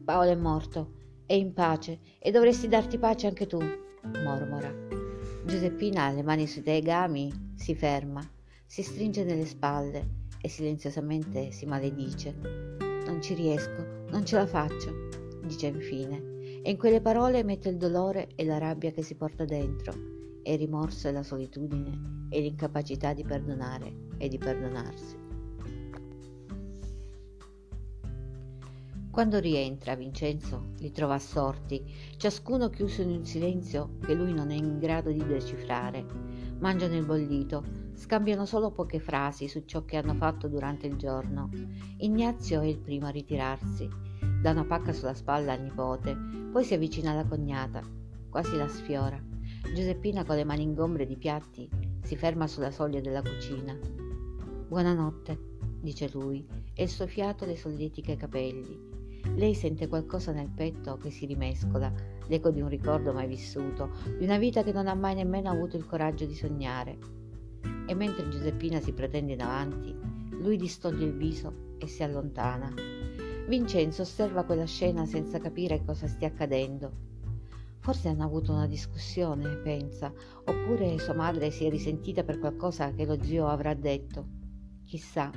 Paolo 0.05 0.31
è 0.31 0.37
morto, 0.37 0.95
è 1.27 1.35
in 1.35 1.53
pace 1.53 2.01
e 2.19 2.33
dovresti 2.33 2.67
darti 2.67 2.99
pace 2.99 3.29
anche 3.29 3.47
tu, 3.47 3.61
mormora. 4.25 5.02
Giuseppina, 5.45 6.11
le 6.13 6.23
mani 6.23 6.47
sui 6.47 6.63
tegami, 6.63 7.53
si 7.57 7.75
ferma, 7.75 8.23
si 8.65 8.83
stringe 8.83 9.25
nelle 9.25 9.45
spalle 9.45 10.21
e 10.41 10.49
silenziosamente 10.49 11.51
si 11.51 11.67
maledice. 11.67 12.33
Non 13.07 13.21
ci 13.21 13.35
riesco, 13.35 14.05
non 14.11 14.25
ce 14.25 14.37
la 14.37 14.47
faccio, 14.47 15.09
dice 15.45 15.67
infine 15.67 16.31
e 16.63 16.71
in 16.71 16.77
quelle 16.77 17.01
parole 17.01 17.43
mette 17.43 17.69
il 17.69 17.77
dolore 17.77 18.29
e 18.37 18.45
la 18.45 18.59
rabbia 18.59 18.93
che 18.93 19.03
si 19.03 19.17
porta 19.17 19.45
dentro, 19.45 19.93
e 20.45 20.53
il 20.53 20.59
rimorso 20.59 21.09
e 21.09 21.13
la 21.13 21.25
solitudine 21.25 22.29
e 22.31 22.41
l'incapacità 22.41 23.13
di 23.13 23.25
perdonare 23.25 23.93
e 24.19 24.29
di 24.29 24.39
perdonarsi. 24.39 25.22
Quando 29.13 29.39
rientra, 29.39 29.95
Vincenzo 29.95 30.71
li 30.79 30.91
trova 30.91 31.15
assorti, 31.15 31.85
ciascuno 32.17 32.71
chiuso 32.71 33.03
in 33.03 33.11
un 33.11 33.27
silenzio 33.27 33.99
che 34.01 34.15
lui 34.15 34.33
non 34.33 34.51
è 34.51 34.55
in 34.55 34.79
grado 34.79 35.13
di 35.13 35.23
decifrare. 35.25 36.05
Mangiano 36.59 36.97
il 36.97 37.05
bollito, 37.05 37.63
scambiano 37.93 38.47
solo 38.47 38.71
poche 38.71 39.01
frasi 39.01 39.49
su 39.49 39.65
ciò 39.67 39.85
che 39.85 39.99
hanno 39.99 40.15
fatto 40.15 40.49
durante 40.49 40.87
il 40.87 40.97
giorno. 40.97 41.51
Ignazio 41.99 42.63
è 42.63 42.67
il 42.67 42.79
primo 42.79 43.07
a 43.07 43.11
ritirarsi 43.11 43.87
Dà 44.41 44.51
una 44.51 44.65
pacca 44.65 44.93
sulla 44.93 45.15
spalla 45.15 45.53
al 45.53 45.61
nipote, 45.61 46.17
poi 46.51 46.65
si 46.65 46.73
avvicina 46.75 47.11
alla 47.11 47.25
cognata, 47.25 47.81
quasi 48.31 48.57
la 48.57 48.67
sfiora. 48.67 49.23
Giuseppina 49.75 50.25
con 50.25 50.37
le 50.37 50.45
mani 50.45 50.63
ingombre 50.63 51.07
di 51.07 51.17
piatti 51.17 51.69
si 52.03 52.17
ferma 52.17 52.47
sulla 52.47 52.71
soglia 52.71 53.01
della 53.01 53.23
cucina. 53.23 53.79
Buonanotte, 54.67 55.39
dice 55.81 56.09
lui, 56.13 56.45
e 56.75 56.83
il 56.83 56.89
suo 56.89 57.07
fiato 57.07 57.45
le 57.45 57.57
solletica 57.57 58.13
i 58.13 58.17
capelli. 58.17 58.92
Lei 59.35 59.55
sente 59.55 59.89
qualcosa 59.89 60.33
nel 60.33 60.51
petto 60.51 60.97
che 60.97 61.11
si 61.11 61.27
rimescola, 61.27 61.93
l'eco 62.27 62.51
di 62.51 62.61
un 62.61 62.69
ricordo 62.69 63.13
mai 63.13 63.27
vissuto, 63.27 63.91
di 64.19 64.25
una 64.25 64.39
vita 64.39 64.63
che 64.63 64.73
non 64.73 64.89
ha 64.89 64.95
mai 64.95 65.15
nemmeno 65.15 65.51
avuto 65.51 65.77
il 65.77 65.87
coraggio 65.87 66.27
di 66.27 66.35
sognare. 66.35 66.99
E 67.87 67.95
mentre 67.95 68.29
Giuseppina 68.29 68.81
si 68.81 68.93
pretende 68.93 69.37
davanti, 69.37 69.95
lui 70.31 70.57
distoglie 70.57 71.07
il 71.07 71.15
viso 71.15 71.77
e 71.79 71.87
si 71.87 72.03
allontana. 72.03 72.73
Vincenzo 73.49 74.03
osserva 74.03 74.45
quella 74.45 74.67
scena 74.67 75.05
senza 75.07 75.39
capire 75.39 75.85
cosa 75.85 76.07
stia 76.07 76.29
accadendo. 76.29 77.11
Forse 77.81 78.09
hanno 78.09 78.25
avuto 78.25 78.53
una 78.53 78.67
discussione, 78.67 79.57
pensa, 79.57 80.13
oppure 80.45 80.99
sua 80.99 81.15
madre 81.15 81.51
si 81.51 81.65
è 81.65 81.71
risentita 81.71 82.23
per 82.23 82.39
qualcosa 82.39 82.93
che 82.93 83.05
lo 83.05 83.21
zio 83.21 83.49
avrà 83.49 83.75
detto. 83.75 84.27
Chissà. 84.85 85.31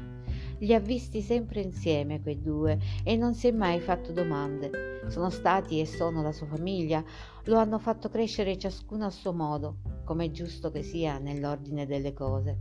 Li 0.60 0.74
ha 0.74 0.80
visti 0.80 1.22
sempre 1.22 1.62
insieme 1.62 2.22
quei 2.22 2.42
due 2.42 2.80
e 3.04 3.18
non 3.18 3.34
si 3.34 3.48
è 3.48 3.52
mai 3.52 3.80
fatto 3.82 4.14
domande. 4.14 5.02
Sono 5.08 5.30
stati 5.30 5.80
e 5.80 5.86
sono 5.86 6.22
la 6.22 6.32
sua 6.32 6.48
famiglia, 6.48 7.04
lo 7.46 7.58
hanno 7.58 7.78
fatto 7.78 8.10
crescere 8.10 8.58
ciascuno 8.58 9.06
a 9.06 9.10
suo 9.10 9.34
modo, 9.34 9.78
come 10.06 10.26
è 10.26 10.32
giusto 10.32 10.72
che 10.72 10.82
sia 10.82 11.18
nell'ordine 11.20 11.86
delle 11.86 12.14
cose. 12.14 12.58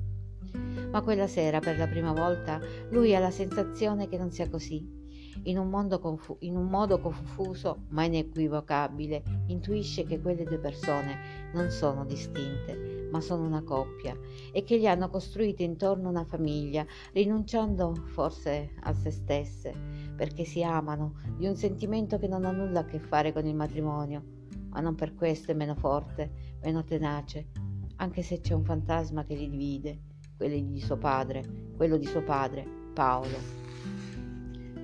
Ma 0.90 1.02
quella 1.02 1.26
sera, 1.26 1.60
per 1.60 1.78
la 1.78 1.86
prima 1.86 2.12
volta, 2.12 2.60
lui 2.90 3.14
ha 3.14 3.20
la 3.20 3.30
sensazione 3.30 4.08
che 4.08 4.18
non 4.18 4.30
sia 4.30 4.48
così. 4.48 5.02
In 5.44 5.58
un, 5.58 5.98
confu- 6.00 6.36
in 6.40 6.56
un, 6.56 6.66
modo 6.66 7.00
confuso 7.00 7.86
ma 7.88 8.04
inequivocabile, 8.04 9.22
intuisce 9.48 10.04
che 10.04 10.20
quelle 10.20 10.44
due 10.44 10.58
persone 10.58 11.50
non 11.52 11.70
sono 11.70 12.04
distinte, 12.04 12.93
ma 13.14 13.20
sono 13.20 13.46
una 13.46 13.62
coppia 13.62 14.18
e 14.50 14.64
che 14.64 14.76
gli 14.76 14.86
hanno 14.86 15.08
costruito 15.08 15.62
intorno 15.62 16.08
una 16.08 16.24
famiglia, 16.24 16.84
rinunciando 17.12 17.94
forse 18.06 18.74
a 18.80 18.92
se 18.92 19.12
stesse, 19.12 19.72
perché 20.16 20.44
si 20.44 20.64
amano, 20.64 21.20
di 21.36 21.46
un 21.46 21.54
sentimento 21.54 22.18
che 22.18 22.26
non 22.26 22.44
ha 22.44 22.50
nulla 22.50 22.80
a 22.80 22.84
che 22.84 22.98
fare 22.98 23.32
con 23.32 23.46
il 23.46 23.54
matrimonio, 23.54 24.24
ma 24.70 24.80
non 24.80 24.96
per 24.96 25.14
questo 25.14 25.52
è 25.52 25.54
meno 25.54 25.76
forte, 25.76 26.56
meno 26.60 26.82
tenace, 26.82 27.50
anche 27.96 28.22
se 28.22 28.40
c'è 28.40 28.52
un 28.52 28.64
fantasma 28.64 29.24
che 29.24 29.36
li 29.36 29.48
divide, 29.48 30.00
quello 30.36 30.58
di 30.58 30.80
suo 30.80 30.98
padre, 30.98 31.44
quello 31.76 31.96
di 31.96 32.06
suo 32.06 32.24
padre, 32.24 32.66
Paolo. 32.92 33.62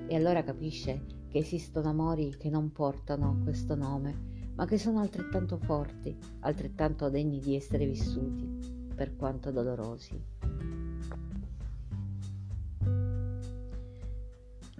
E 0.07 0.15
allora 0.15 0.41
capisce 0.41 1.05
che 1.27 1.39
esistono 1.39 1.89
amori 1.89 2.37
che 2.37 2.49
non 2.49 2.71
portano 2.71 3.41
questo 3.43 3.75
nome, 3.75 4.30
ma 4.55 4.65
che 4.65 4.77
sono 4.77 4.99
altrettanto 4.99 5.57
forti, 5.57 6.17
altrettanto 6.41 7.09
degni 7.09 7.39
di 7.39 7.55
essere 7.55 7.85
vissuti, 7.85 8.89
per 8.93 9.15
quanto 9.15 9.51
dolorosi. 9.51 10.21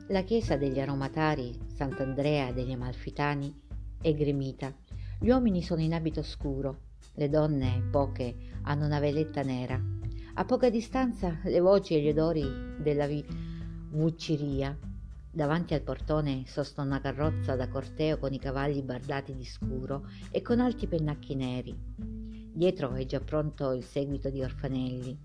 La 0.08 0.24
chiesa 0.24 0.58
degli 0.58 0.80
aromatari 0.80 1.58
Sant'Andrea 1.68 2.52
degli 2.52 2.72
Amalfitani 2.72 3.62
è 4.02 4.14
gremita 4.14 4.76
gli 5.24 5.30
uomini 5.30 5.62
sono 5.62 5.82
in 5.82 5.94
abito 5.94 6.24
scuro, 6.24 6.80
le 7.14 7.30
donne, 7.30 7.88
poche, 7.92 8.36
hanno 8.64 8.88
una 8.88 9.00
veletta 9.00 9.44
nera. 9.44 9.80
A 10.34 10.46
poca 10.46 10.72
distanza 10.72 11.38
le 11.44 11.60
voci 11.60 11.94
e 11.94 12.02
gli 12.02 12.10
odori 12.10 12.44
della 12.80 13.06
vi- 13.06 13.24
vucciria. 13.92 14.76
Davanti 15.34 15.74
al 15.74 15.82
portone 15.82 16.44
sosta 16.46 16.82
una 16.82 17.00
carrozza 17.00 17.56
da 17.56 17.70
corteo 17.70 18.18
con 18.18 18.34
i 18.34 18.40
cavalli 18.40 18.82
bardati 18.82 19.34
di 19.34 19.46
scuro 19.46 20.06
e 20.30 20.42
con 20.42 20.60
alti 20.60 20.88
pennacchi 20.88 21.36
neri. 21.36 21.74
Dietro 22.54 22.92
è 22.96 23.06
già 23.06 23.22
pronto 23.22 23.72
il 23.72 23.86
seguito 23.86 24.30
di 24.30 24.44
orfanelli. 24.44 25.18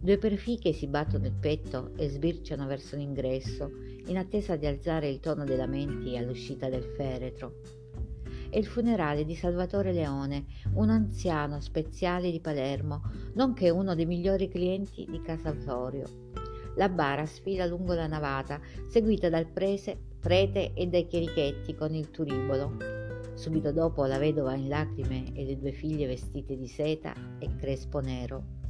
Due 0.00 0.18
prefiche 0.18 0.72
si 0.72 0.88
battono 0.88 1.26
il 1.26 1.36
petto 1.38 1.92
e 1.96 2.08
sbirciano 2.08 2.66
verso 2.66 2.96
l'ingresso, 2.96 3.70
in 4.06 4.18
attesa 4.18 4.56
di 4.56 4.66
alzare 4.66 5.08
il 5.08 5.20
tono 5.20 5.44
dei 5.44 5.56
lamenti 5.56 6.16
all'uscita 6.16 6.68
del 6.68 6.82
feretro 6.82 7.82
e 8.50 8.58
il 8.58 8.66
funerale 8.66 9.24
di 9.24 9.34
Salvatore 9.34 9.92
Leone, 9.92 10.46
un 10.74 10.90
anziano 10.90 11.60
speziale 11.60 12.30
di 12.30 12.40
Palermo, 12.40 13.02
nonché 13.34 13.70
uno 13.70 13.94
dei 13.94 14.06
migliori 14.06 14.48
clienti 14.48 15.06
di 15.08 15.20
Casa 15.22 15.52
Florio. 15.52 16.43
La 16.76 16.88
bara 16.88 17.24
sfila 17.26 17.66
lungo 17.66 17.94
la 17.94 18.06
navata, 18.06 18.60
seguita 18.88 19.28
dal 19.28 19.46
prese, 19.46 19.96
prete 20.18 20.72
e 20.74 20.86
dai 20.86 21.06
chierichetti 21.06 21.74
con 21.74 21.94
il 21.94 22.10
turibolo. 22.10 22.76
Subito 23.34 23.72
dopo 23.72 24.04
la 24.06 24.18
vedova 24.18 24.54
in 24.54 24.68
lacrime 24.68 25.32
e 25.34 25.44
le 25.44 25.58
due 25.58 25.72
figlie 25.72 26.06
vestite 26.06 26.56
di 26.56 26.66
seta 26.66 27.14
e 27.38 27.54
crespo 27.56 28.00
nero. 28.00 28.62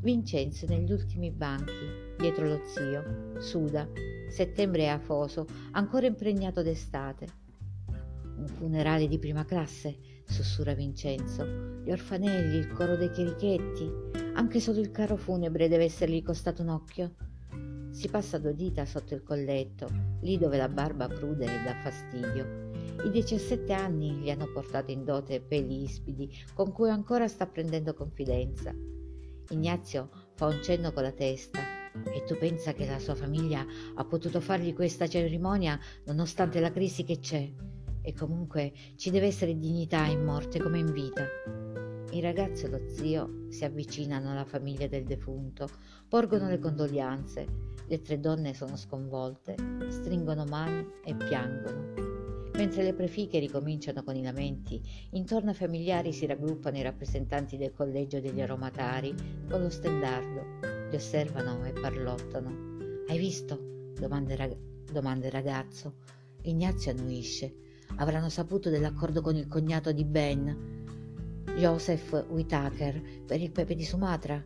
Vincenzo 0.00 0.66
negli 0.66 0.92
ultimi 0.92 1.30
banchi, 1.30 2.14
dietro 2.18 2.46
lo 2.46 2.60
zio, 2.64 3.40
suda, 3.40 3.88
settembre 4.28 4.82
è 4.82 4.88
afoso, 4.88 5.46
ancora 5.72 6.06
impregnato 6.06 6.62
d'estate. 6.62 7.26
Un 8.36 8.46
funerale 8.46 9.08
di 9.08 9.18
prima 9.18 9.44
classe, 9.44 9.98
sussurra 10.24 10.74
Vincenzo. 10.74 11.44
Gli 11.82 11.90
orfanelli, 11.90 12.58
il 12.58 12.68
coro 12.68 12.96
dei 12.96 13.10
chierichetti, 13.10 13.90
anche 14.34 14.60
solo 14.60 14.78
il 14.78 14.92
carro 14.92 15.16
funebre 15.16 15.66
deve 15.66 15.84
essergli 15.84 16.22
costato 16.22 16.62
un 16.62 16.68
occhio. 16.68 17.14
Si 17.90 18.08
passa 18.08 18.38
due 18.38 18.54
dita 18.54 18.84
sotto 18.84 19.14
il 19.14 19.22
colletto, 19.22 19.88
lì 20.20 20.38
dove 20.38 20.56
la 20.56 20.68
barba 20.68 21.08
prude 21.08 21.44
e 21.44 21.62
dà 21.64 21.74
fastidio. 21.82 22.68
I 23.04 23.10
17 23.10 23.72
anni 23.72 24.12
gli 24.12 24.30
hanno 24.30 24.50
portato 24.52 24.90
in 24.90 25.04
dote 25.04 25.40
peli 25.40 25.82
ispidi 25.82 26.30
con 26.54 26.72
cui 26.72 26.90
ancora 26.90 27.28
sta 27.28 27.46
prendendo 27.46 27.94
confidenza. 27.94 28.74
Ignazio 29.50 30.10
fa 30.34 30.46
un 30.46 30.62
cenno 30.62 30.92
con 30.92 31.02
la 31.02 31.12
testa. 31.12 31.60
E 32.04 32.24
tu 32.24 32.36
pensa 32.36 32.74
che 32.74 32.86
la 32.86 32.98
sua 32.98 33.14
famiglia 33.14 33.64
ha 33.94 34.04
potuto 34.04 34.40
fargli 34.40 34.74
questa 34.74 35.08
cerimonia 35.08 35.78
nonostante 36.04 36.60
la 36.60 36.70
crisi 36.70 37.02
che 37.02 37.18
c'è? 37.18 37.50
E 38.02 38.12
comunque 38.14 38.72
ci 38.96 39.10
deve 39.10 39.26
essere 39.26 39.56
dignità 39.56 40.04
in 40.04 40.22
morte 40.22 40.60
come 40.60 40.78
in 40.78 40.92
vita. 40.92 41.26
Il 42.10 42.22
ragazzo 42.22 42.66
e 42.66 42.68
lo 42.70 42.80
zio 42.88 43.46
si 43.50 43.64
avvicinano 43.64 44.30
alla 44.30 44.44
famiglia 44.44 44.86
del 44.86 45.04
defunto, 45.04 45.68
porgono 46.08 46.48
le 46.48 46.58
condoglianze. 46.58 47.46
Le 47.86 48.00
tre 48.00 48.18
donne 48.18 48.54
sono 48.54 48.76
sconvolte, 48.76 49.54
stringono 49.88 50.44
mani 50.44 50.86
e 51.04 51.14
piangono. 51.14 51.92
Mentre 52.54 52.82
le 52.82 52.94
prefiche 52.94 53.38
ricominciano 53.38 54.02
con 54.02 54.16
i 54.16 54.22
lamenti, 54.22 54.80
intorno 55.10 55.50
ai 55.50 55.56
familiari 55.56 56.12
si 56.12 56.24
raggruppano 56.24 56.78
i 56.78 56.82
rappresentanti 56.82 57.56
del 57.58 57.74
collegio 57.74 58.20
degli 58.20 58.40
aromatari 58.40 59.14
con 59.48 59.62
lo 59.62 59.68
stendardo. 59.68 60.88
Li 60.90 60.96
osservano 60.96 61.64
e 61.66 61.72
parlottano. 61.72 63.04
Hai 63.06 63.18
visto? 63.18 63.92
domanda 63.94 64.32
il 65.26 65.30
ragazzo. 65.30 65.94
Ignazio 66.42 66.90
annuisce 66.90 67.66
avranno 67.96 68.28
saputo 68.28 68.70
dell'accordo 68.70 69.20
con 69.20 69.36
il 69.36 69.48
cognato 69.48 69.92
di 69.92 70.04
Ben, 70.04 70.86
Joseph 71.56 72.26
Whitaker, 72.28 73.24
per 73.26 73.40
il 73.40 73.50
pepe 73.50 73.74
di 73.74 73.84
Sumatra. 73.84 74.42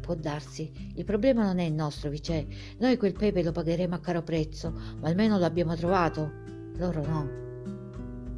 Può 0.00 0.14
darsi, 0.14 0.70
il 0.94 1.04
problema 1.04 1.44
non 1.44 1.58
è 1.58 1.64
il 1.64 1.72
nostro, 1.72 2.10
Vicè. 2.10 2.46
Noi 2.78 2.96
quel 2.96 3.12
pepe 3.12 3.42
lo 3.42 3.52
pagheremo 3.52 3.94
a 3.94 4.00
caro 4.00 4.22
prezzo, 4.22 4.70
ma 4.70 5.08
almeno 5.08 5.38
lo 5.38 5.44
abbiamo 5.44 5.74
trovato. 5.74 6.30
Loro 6.76 7.04
no. 7.04 7.44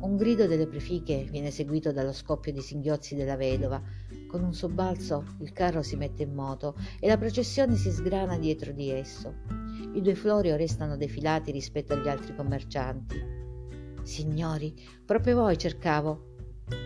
Un 0.00 0.16
grido 0.16 0.46
delle 0.46 0.66
prefiche 0.66 1.26
viene 1.28 1.50
seguito 1.50 1.92
dallo 1.92 2.12
scoppio 2.12 2.52
di 2.52 2.60
singhiozzi 2.60 3.16
della 3.16 3.36
vedova. 3.36 3.82
Con 4.28 4.44
un 4.44 4.54
sobbalzo 4.54 5.24
il 5.40 5.52
carro 5.52 5.82
si 5.82 5.96
mette 5.96 6.22
in 6.22 6.32
moto 6.32 6.76
e 7.00 7.08
la 7.08 7.18
processione 7.18 7.74
si 7.74 7.90
sgrana 7.90 8.38
dietro 8.38 8.72
di 8.72 8.90
esso. 8.90 9.34
I 9.94 10.00
due 10.00 10.14
Florio 10.14 10.56
restano 10.56 10.96
defilati 10.96 11.50
rispetto 11.50 11.94
agli 11.94 12.08
altri 12.08 12.34
commercianti. 12.34 13.16
Signori, 14.02 14.74
proprio 15.04 15.34
voi 15.36 15.58
cercavo. 15.58 16.27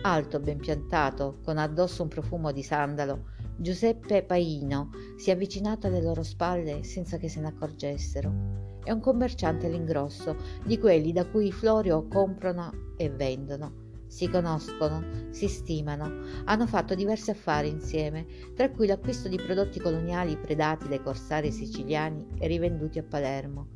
Alto, 0.03 0.39
ben 0.39 0.57
piantato, 0.57 1.39
con 1.43 1.57
addosso 1.57 2.03
un 2.03 2.09
profumo 2.09 2.51
di 2.51 2.63
sandalo, 2.63 3.31
Giuseppe 3.55 4.23
Paino 4.23 4.89
si 5.15 5.29
è 5.29 5.33
avvicinato 5.33 5.87
alle 5.87 6.01
loro 6.01 6.23
spalle 6.23 6.83
senza 6.83 7.17
che 7.17 7.29
se 7.29 7.39
ne 7.39 7.47
accorgessero. 7.47 8.79
È 8.83 8.91
un 8.91 8.99
commerciante 8.99 9.67
all'ingrosso, 9.67 10.35
di 10.65 10.77
quelli 10.77 11.11
da 11.11 11.25
cui 11.25 11.47
i 11.47 11.51
Florio 11.51 12.07
comprano 12.07 12.93
e 12.97 13.09
vendono. 13.09 13.81
Si 14.07 14.29
conoscono, 14.29 15.03
si 15.31 15.47
stimano, 15.47 16.11
hanno 16.45 16.67
fatto 16.67 16.95
diversi 16.95 17.31
affari 17.31 17.69
insieme, 17.69 18.25
tra 18.55 18.69
cui 18.69 18.87
l'acquisto 18.87 19.27
di 19.27 19.37
prodotti 19.37 19.79
coloniali 19.79 20.37
predati 20.37 20.87
dai 20.87 21.01
corsari 21.01 21.51
siciliani 21.51 22.27
e 22.39 22.47
rivenduti 22.47 22.99
a 22.99 23.03
Palermo. 23.03 23.67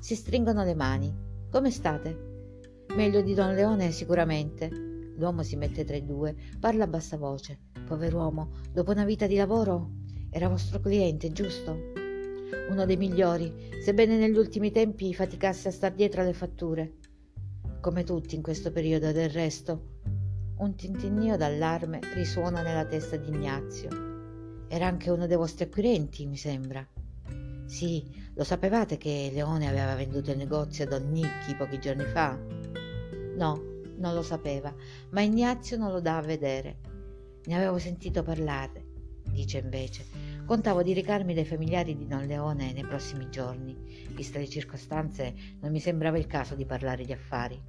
Si 0.00 0.14
stringono 0.14 0.64
le 0.64 0.74
mani. 0.74 1.14
Come 1.50 1.70
state? 1.70 2.32
Meglio 2.96 3.20
di 3.22 3.34
Don 3.34 3.54
Leone 3.54 3.90
sicuramente. 3.90 4.93
L'uomo 5.16 5.42
si 5.42 5.56
mette 5.56 5.84
tra 5.84 5.96
i 5.96 6.04
due, 6.04 6.34
parla 6.58 6.84
a 6.84 6.88
bassa 6.88 7.16
voce. 7.16 7.58
Pover'uomo, 7.86 8.50
dopo 8.72 8.90
una 8.90 9.04
vita 9.04 9.26
di 9.26 9.36
lavoro 9.36 9.90
era 10.30 10.48
vostro 10.48 10.80
cliente, 10.80 11.30
giusto? 11.30 11.92
Uno 12.68 12.84
dei 12.86 12.96
migliori, 12.96 13.70
sebbene 13.82 14.16
negli 14.16 14.36
ultimi 14.36 14.70
tempi 14.72 15.14
faticasse 15.14 15.68
a 15.68 15.70
star 15.70 15.92
dietro 15.92 16.22
alle 16.22 16.32
fatture. 16.32 16.94
Come 17.80 18.02
tutti 18.02 18.34
in 18.34 18.42
questo 18.42 18.72
periodo 18.72 19.12
del 19.12 19.30
resto. 19.30 19.92
Un 20.56 20.74
tintinnio 20.74 21.36
d'allarme 21.36 22.00
risuona 22.14 22.62
nella 22.62 22.86
testa 22.86 23.16
di 23.16 23.28
Ignazio. 23.28 23.88
Era 24.68 24.86
anche 24.86 25.10
uno 25.10 25.26
dei 25.26 25.36
vostri 25.36 25.64
acquirenti, 25.64 26.26
mi 26.26 26.36
sembra. 26.36 26.84
Sì, 27.66 28.04
lo 28.34 28.44
sapevate 28.44 28.96
che 28.96 29.30
Leone 29.32 29.68
aveva 29.68 29.94
venduto 29.94 30.30
il 30.30 30.38
negozio 30.38 30.84
a 30.84 30.88
Don 30.88 31.10
Nicchi 31.10 31.54
pochi 31.56 31.78
giorni 31.78 32.04
fa? 32.04 32.38
No, 33.36 33.73
non 33.98 34.14
lo 34.14 34.22
sapeva, 34.22 34.74
ma 35.10 35.20
Ignazio 35.20 35.76
non 35.76 35.92
lo 35.92 36.00
dà 36.00 36.18
a 36.18 36.22
vedere. 36.22 36.78
Ne 37.44 37.56
avevo 37.56 37.78
sentito 37.78 38.22
parlare, 38.22 38.84
dice 39.30 39.58
invece. 39.58 40.04
Contavo 40.44 40.82
di 40.82 40.92
recarmi 40.92 41.34
dai 41.34 41.44
familiari 41.44 41.96
di 41.96 42.06
Don 42.06 42.26
Leone 42.26 42.72
nei 42.72 42.84
prossimi 42.84 43.28
giorni. 43.30 43.76
Viste 44.14 44.38
le 44.38 44.48
circostanze, 44.48 45.34
non 45.60 45.70
mi 45.70 45.80
sembrava 45.80 46.18
il 46.18 46.26
caso 46.26 46.54
di 46.54 46.66
parlare 46.66 47.04
di 47.04 47.12
affari. 47.12 47.60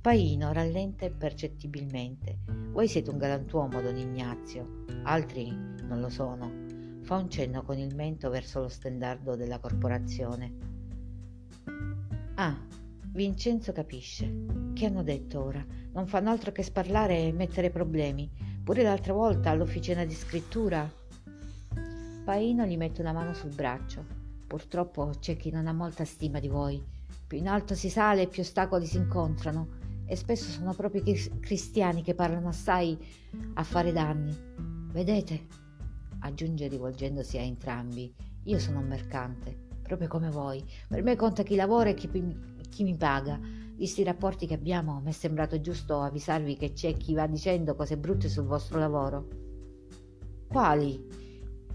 Paino 0.00 0.52
rallenta 0.52 1.04
impercettibilmente. 1.04 2.38
Voi 2.70 2.88
siete 2.88 3.10
un 3.10 3.18
galantuomo, 3.18 3.82
don 3.82 3.96
Ignazio, 3.96 4.84
altri 5.02 5.50
non 5.50 6.00
lo 6.00 6.08
sono. 6.08 6.50
Fa 7.02 7.16
un 7.16 7.28
cenno 7.28 7.62
con 7.62 7.78
il 7.78 7.94
mento 7.94 8.30
verso 8.30 8.60
lo 8.60 8.68
stendardo 8.68 9.36
della 9.36 9.58
corporazione. 9.58 10.54
Ah, 12.36 12.58
Vincenzo 13.12 13.72
capisce. 13.72 14.46
Che 14.72 14.86
hanno 14.86 15.02
detto 15.02 15.42
ora? 15.42 15.64
Non 15.92 16.06
fanno 16.06 16.30
altro 16.30 16.52
che 16.52 16.62
sparlare 16.62 17.18
e 17.18 17.32
mettere 17.32 17.70
problemi. 17.70 18.30
Pure 18.62 18.84
l'altra 18.84 19.12
volta 19.12 19.50
all'officina 19.50 20.04
di 20.04 20.14
scrittura. 20.14 20.88
Paino 22.24 22.64
gli 22.64 22.76
mette 22.76 23.00
una 23.00 23.12
mano 23.12 23.34
sul 23.34 23.52
braccio. 23.52 24.06
Purtroppo 24.46 25.10
c'è 25.18 25.36
chi 25.36 25.50
non 25.50 25.66
ha 25.66 25.72
molta 25.72 26.04
stima 26.04 26.38
di 26.38 26.46
voi. 26.46 26.80
Più 27.26 27.36
in 27.36 27.48
alto 27.48 27.74
si 27.74 27.90
sale, 27.90 28.28
più 28.28 28.42
ostacoli 28.42 28.86
si 28.86 28.98
incontrano 28.98 29.78
e 30.06 30.14
spesso 30.14 30.48
sono 30.48 30.72
proprio 30.72 31.02
i 31.04 31.30
cristiani 31.40 32.02
che 32.02 32.14
parlano 32.14 32.48
assai 32.48 32.96
a 33.54 33.62
fare 33.64 33.90
danni. 33.92 34.36
Vedete? 34.92 35.46
Aggiunge 36.20 36.68
rivolgendosi 36.68 37.38
a 37.38 37.42
entrambi. 37.42 38.14
Io 38.44 38.58
sono 38.60 38.78
un 38.78 38.86
mercante, 38.86 39.56
proprio 39.82 40.06
come 40.06 40.30
voi. 40.30 40.64
Per 40.86 41.02
me 41.02 41.16
conta 41.16 41.42
chi 41.42 41.56
lavora 41.56 41.90
e 41.90 41.94
chi, 41.94 42.08
chi 42.70 42.84
mi 42.84 42.96
paga. 42.96 43.38
Visti 43.74 44.00
i 44.00 44.04
rapporti 44.04 44.46
che 44.46 44.54
abbiamo, 44.54 45.00
mi 45.00 45.10
è 45.10 45.12
sembrato 45.12 45.60
giusto 45.60 46.00
avvisarvi 46.00 46.56
che 46.56 46.72
c'è 46.72 46.94
chi 46.94 47.12
va 47.12 47.26
dicendo 47.26 47.74
cose 47.74 47.98
brutte 47.98 48.28
sul 48.28 48.44
vostro 48.44 48.78
lavoro. 48.78 49.28
Quali? 50.48 51.06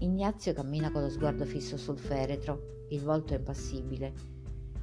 Ignazio 0.00 0.52
cammina 0.52 0.90
con 0.90 1.02
lo 1.02 1.08
sguardo 1.08 1.44
fisso 1.44 1.76
sul 1.76 1.98
feretro, 1.98 2.84
il 2.90 3.00
volto 3.00 3.34
impassibile. 3.34 4.12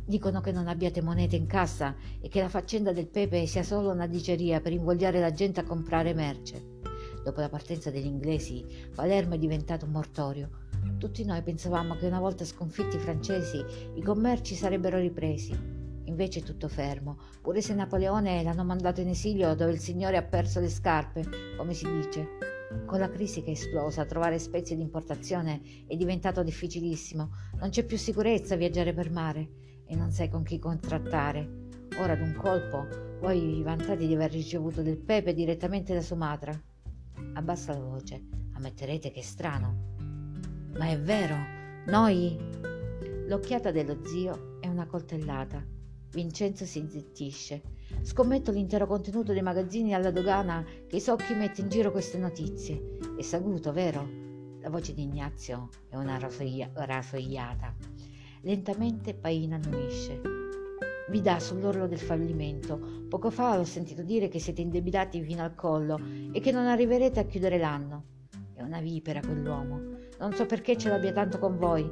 Dicono 0.06 0.42
che 0.42 0.52
non 0.52 0.68
abbiate 0.68 1.02
monete 1.02 1.36
in 1.36 1.46
cassa 1.46 1.96
e 2.20 2.28
che 2.28 2.42
la 2.42 2.50
faccenda 2.50 2.92
del 2.92 3.08
pepe 3.08 3.46
sia 3.46 3.64
solo 3.64 3.92
una 3.92 4.08
diceria 4.08 4.60
per 4.60 4.74
invogliare 4.74 5.20
la 5.20 5.32
gente 5.32 5.60
a 5.60 5.66
comprare 5.66 6.14
merce. 6.14 6.80
Dopo 7.24 7.40
la 7.40 7.48
partenza 7.48 7.90
degli 7.90 8.06
inglesi, 8.06 8.66
Palermo 8.94 9.36
è 9.36 9.38
diventato 9.38 9.86
un 9.86 9.92
mortorio. 9.92 10.50
Tutti 10.98 11.24
noi 11.24 11.42
pensavamo 11.42 11.96
che 11.96 12.08
una 12.08 12.20
volta 12.20 12.44
sconfitti 12.44 12.98
i 12.98 13.00
francesi, 13.00 13.64
i 13.94 14.02
commerci 14.02 14.56
sarebbero 14.56 14.98
ripresi. 14.98 15.83
Invece 16.14 16.42
è 16.42 16.44
tutto 16.44 16.68
fermo, 16.68 17.18
pure 17.42 17.60
se 17.60 17.74
Napoleone 17.74 18.44
l'hanno 18.44 18.64
mandato 18.64 19.02
in 19.02 19.08
esilio 19.10 19.56
dove 19.56 19.72
il 19.72 19.80
Signore 19.80 20.16
ha 20.18 20.22
perso 20.22 20.60
le 20.60 20.70
scarpe, 20.70 21.26
come 21.58 21.74
si 21.74 21.92
dice. 21.92 22.38
Con 22.86 23.00
la 23.00 23.10
crisi 23.10 23.42
che 23.42 23.48
è 23.48 23.54
esplosa, 23.54 24.06
trovare 24.06 24.38
spezie 24.38 24.76
di 24.76 24.84
importazione 24.84 25.60
è 25.88 25.96
diventato 25.96 26.44
difficilissimo. 26.44 27.32
Non 27.58 27.70
c'è 27.70 27.84
più 27.84 27.98
sicurezza 27.98 28.56
viaggiare 28.56 28.94
per 28.94 29.10
mare 29.10 29.82
e 29.88 29.96
non 29.96 30.12
sai 30.12 30.30
con 30.30 30.44
chi 30.44 30.60
contrattare. 30.60 31.72
Ora 31.98 32.16
d'un 32.16 32.36
colpo 32.36 33.18
voi 33.20 33.40
vi 33.40 33.64
vantate 33.64 34.06
di 34.06 34.14
aver 34.14 34.32
ricevuto 34.32 34.84
del 34.84 35.00
pepe 35.00 35.34
direttamente 35.34 35.96
da 35.96 36.02
Sumatra. 36.02 36.54
Abbassa 37.34 37.74
la 37.74 37.80
voce, 37.80 38.22
ammetterete 38.54 39.10
che 39.10 39.22
è 39.22 39.24
strano. 39.24 39.96
Ma 40.78 40.90
è 40.90 41.00
vero, 41.00 41.38
noi... 41.88 42.38
L'occhiata 43.26 43.72
dello 43.72 44.06
zio 44.06 44.60
è 44.60 44.68
una 44.68 44.86
coltellata. 44.86 45.73
Vincenzo 46.14 46.64
si 46.66 46.86
zittisce. 46.88 47.62
Scommetto 48.04 48.52
l'intero 48.52 48.86
contenuto 48.86 49.34
dei 49.34 49.42
magazzini 49.42 49.96
alla 49.96 50.12
dogana 50.12 50.64
che 50.88 50.98
i 50.98 51.02
socchi 51.02 51.34
mette 51.34 51.62
in 51.62 51.70
giro 51.70 51.92
queste 51.92 52.20
notizie. 52.20 53.00
È 53.18 53.22
saluto, 53.24 53.74
vero? 53.74 54.08
La 54.62 54.70
voce 54.70 54.94
di 54.94 55.02
Ignazio 55.02 55.70
è 55.90 55.96
una 55.96 56.20
rasoiata. 56.20 57.74
Lentamente 58.42 59.16
Paina 59.16 59.56
annuisce. 59.56 60.22
Vi 61.10 61.20
dà 61.20 61.40
sull'orlo 61.40 61.88
del 61.88 62.00
fallimento. 62.00 63.06
Poco 63.10 63.32
fa 63.32 63.58
ho 63.58 63.64
sentito 63.64 64.04
dire 64.04 64.28
che 64.28 64.40
siete 64.40 64.62
indebitati 64.62 65.20
fino 65.24 65.42
al 65.42 65.56
collo 65.56 66.00
e 66.32 66.40
che 66.40 66.52
non 66.52 66.68
arriverete 66.68 67.20
a 67.20 67.26
chiudere 67.26 67.58
l'anno. 67.58 68.04
È 68.54 68.62
una 68.62 68.82
vipera 68.82 69.20
quell'uomo. 69.20 69.82
Non 70.20 70.34
so 70.34 70.46
perché 70.46 70.78
ce 70.78 70.90
l'abbia 70.90 71.12
tanto 71.12 71.40
con 71.40 71.58
voi, 71.58 71.90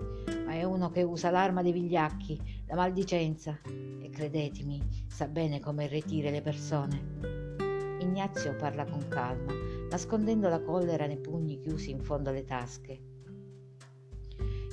è 0.61 0.63
uno 0.63 0.91
che 0.91 1.01
usa 1.01 1.31
l'arma 1.31 1.63
dei 1.63 1.71
vigliacchi, 1.71 2.39
la 2.67 2.75
maldicenza. 2.75 3.59
E 3.63 4.09
credetemi, 4.11 5.05
sa 5.07 5.27
bene 5.27 5.59
come 5.59 5.85
irretire 5.85 6.29
le 6.29 6.41
persone. 6.41 7.97
Ignazio 7.99 8.55
parla 8.55 8.85
con 8.85 9.07
calma, 9.07 9.53
nascondendo 9.89 10.49
la 10.49 10.61
collera 10.61 11.07
nei 11.07 11.19
pugni 11.19 11.59
chiusi 11.59 11.89
in 11.89 11.99
fondo 11.99 12.29
alle 12.29 12.43
tasche. 12.43 13.01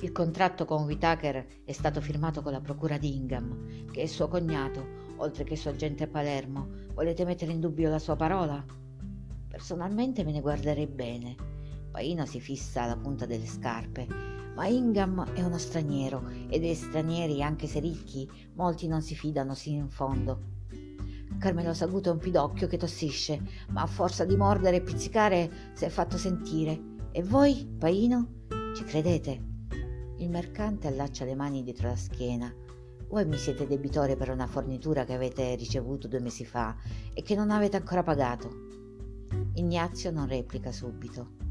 Il 0.01 0.11
contratto 0.11 0.65
con 0.65 0.83
Whitaker 0.83 1.45
è 1.65 1.71
stato 1.71 2.01
firmato 2.01 2.43
con 2.43 2.51
la 2.51 2.61
procura 2.61 2.99
di 2.99 3.15
Ingham, 3.15 3.89
che 3.91 4.03
è 4.03 4.05
suo 4.05 4.27
cognato, 4.27 4.85
oltre 5.17 5.43
che 5.43 5.55
suo 5.55 5.71
agente 5.71 6.03
a 6.03 6.07
Palermo. 6.07 6.67
Volete 6.93 7.25
mettere 7.25 7.51
in 7.51 7.59
dubbio 7.59 7.89
la 7.89 7.99
sua 7.99 8.15
parola? 8.15 8.63
Personalmente 9.47 10.23
me 10.23 10.33
ne 10.33 10.41
guarderei 10.41 10.87
bene. 10.87 11.35
Paino 11.89 12.27
si 12.27 12.39
fissa 12.39 12.83
alla 12.83 12.95
punta 12.95 13.25
delle 13.25 13.47
scarpe, 13.47 14.38
ma 14.59 14.67
Ingham 14.67 15.23
è 15.31 15.41
uno 15.41 15.57
straniero 15.57 16.27
e 16.49 16.59
dei 16.59 16.75
stranieri, 16.75 17.41
anche 17.41 17.65
se 17.65 17.79
ricchi, 17.79 18.29
molti 18.55 18.89
non 18.89 19.01
si 19.01 19.15
fidano 19.15 19.53
sino 19.53 19.77
in 19.77 19.89
fondo. 19.89 20.57
Carmelo 21.39 21.73
Saguto 21.73 22.09
è 22.09 22.11
un 22.11 22.17
pidocchio 22.17 22.67
che 22.67 22.75
tossisce, 22.75 23.41
ma 23.69 23.83
a 23.83 23.87
forza 23.87 24.25
di 24.25 24.35
mordere 24.35 24.75
e 24.75 24.81
pizzicare 24.81 25.49
si 25.71 25.85
è 25.85 25.89
fatto 25.89 26.17
sentire. 26.17 26.77
E 27.13 27.23
voi, 27.23 27.73
Paino? 27.79 28.47
Ci 28.75 28.83
credete? 28.83 29.41
Il 30.17 30.29
mercante 30.29 30.87
allaccia 30.87 31.23
le 31.23 31.35
mani 31.35 31.63
dietro 31.63 31.87
la 31.87 31.95
schiena. 31.95 32.53
Voi 33.07 33.25
mi 33.25 33.37
siete 33.37 33.65
debitore 33.65 34.17
per 34.17 34.29
una 34.29 34.45
fornitura 34.45 35.05
che 35.05 35.13
avete 35.13 35.55
ricevuto 35.55 36.09
due 36.09 36.19
mesi 36.19 36.43
fa 36.43 36.75
e 37.13 37.21
che 37.21 37.33
non 37.33 37.49
avete 37.49 37.77
ancora 37.77 38.03
pagato. 38.03 38.49
Ignazio 39.53 40.11
non 40.11 40.27
replica 40.27 40.73
subito. 40.73 41.48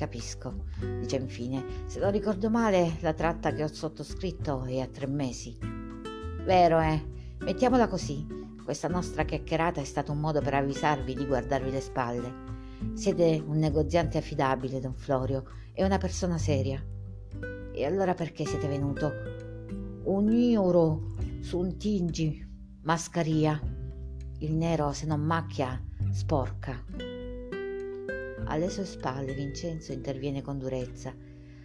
Capisco, 0.00 0.64
dice 0.98 1.16
infine. 1.16 1.62
Se 1.84 2.00
non 2.00 2.10
ricordo 2.10 2.48
male, 2.48 2.96
la 3.00 3.12
tratta 3.12 3.52
che 3.52 3.62
ho 3.62 3.66
sottoscritto 3.66 4.64
è 4.64 4.80
a 4.80 4.86
tre 4.86 5.06
mesi. 5.06 5.58
Vero, 6.42 6.80
eh? 6.80 7.04
Mettiamola 7.40 7.86
così. 7.86 8.26
Questa 8.64 8.88
nostra 8.88 9.24
chiacchierata 9.24 9.82
è 9.82 9.84
stato 9.84 10.12
un 10.12 10.20
modo 10.20 10.40
per 10.40 10.54
avvisarvi 10.54 11.12
di 11.12 11.26
guardarvi 11.26 11.70
le 11.70 11.82
spalle. 11.82 12.32
Siete 12.94 13.44
un 13.46 13.58
negoziante 13.58 14.16
affidabile, 14.16 14.80
don 14.80 14.94
Florio, 14.94 15.44
e 15.74 15.84
una 15.84 15.98
persona 15.98 16.38
seria. 16.38 16.82
E 17.70 17.84
allora 17.84 18.14
perché 18.14 18.46
siete 18.46 18.68
venuto? 18.68 19.12
Un 20.04 20.30
euro 20.32 21.12
su 21.40 21.58
un 21.58 21.76
tingi, 21.76 22.42
mascaria. 22.84 23.60
Il 24.38 24.54
nero, 24.54 24.94
se 24.94 25.04
non 25.04 25.20
macchia, 25.20 25.78
sporca. 26.10 27.09
Alle 28.50 28.68
sue 28.68 28.84
spalle 28.84 29.32
Vincenzo 29.32 29.92
interviene 29.92 30.42
con 30.42 30.58
durezza. 30.58 31.14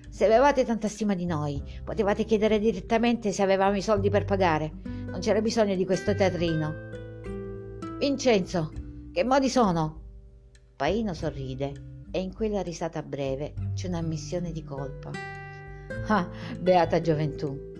Se 0.07 0.23
avevate 0.23 0.63
tanta 0.63 0.88
stima 0.88 1.15
di 1.15 1.25
noi, 1.25 1.61
potevate 1.83 2.25
chiedere 2.25 2.59
direttamente 2.59 3.31
se 3.31 3.41
avevamo 3.41 3.75
i 3.75 3.81
soldi 3.81 4.11
per 4.11 4.23
pagare. 4.23 4.71
Non 4.83 5.19
c'era 5.19 5.41
bisogno 5.41 5.73
di 5.75 5.83
questo 5.83 6.13
teatrino. 6.13 6.73
Vincenzo, 7.97 8.71
che 9.11 9.23
modi 9.23 9.49
sono? 9.49 10.01
Paino 10.75 11.15
sorride 11.15 12.03
e 12.11 12.19
in 12.19 12.31
quella 12.36 12.61
risata 12.61 13.01
breve 13.01 13.53
c'è 13.73 13.88
un'ammissione 13.88 14.51
di 14.51 14.63
colpa. 14.63 15.09
Ah, 16.07 16.29
beata 16.59 17.01
gioventù! 17.01 17.73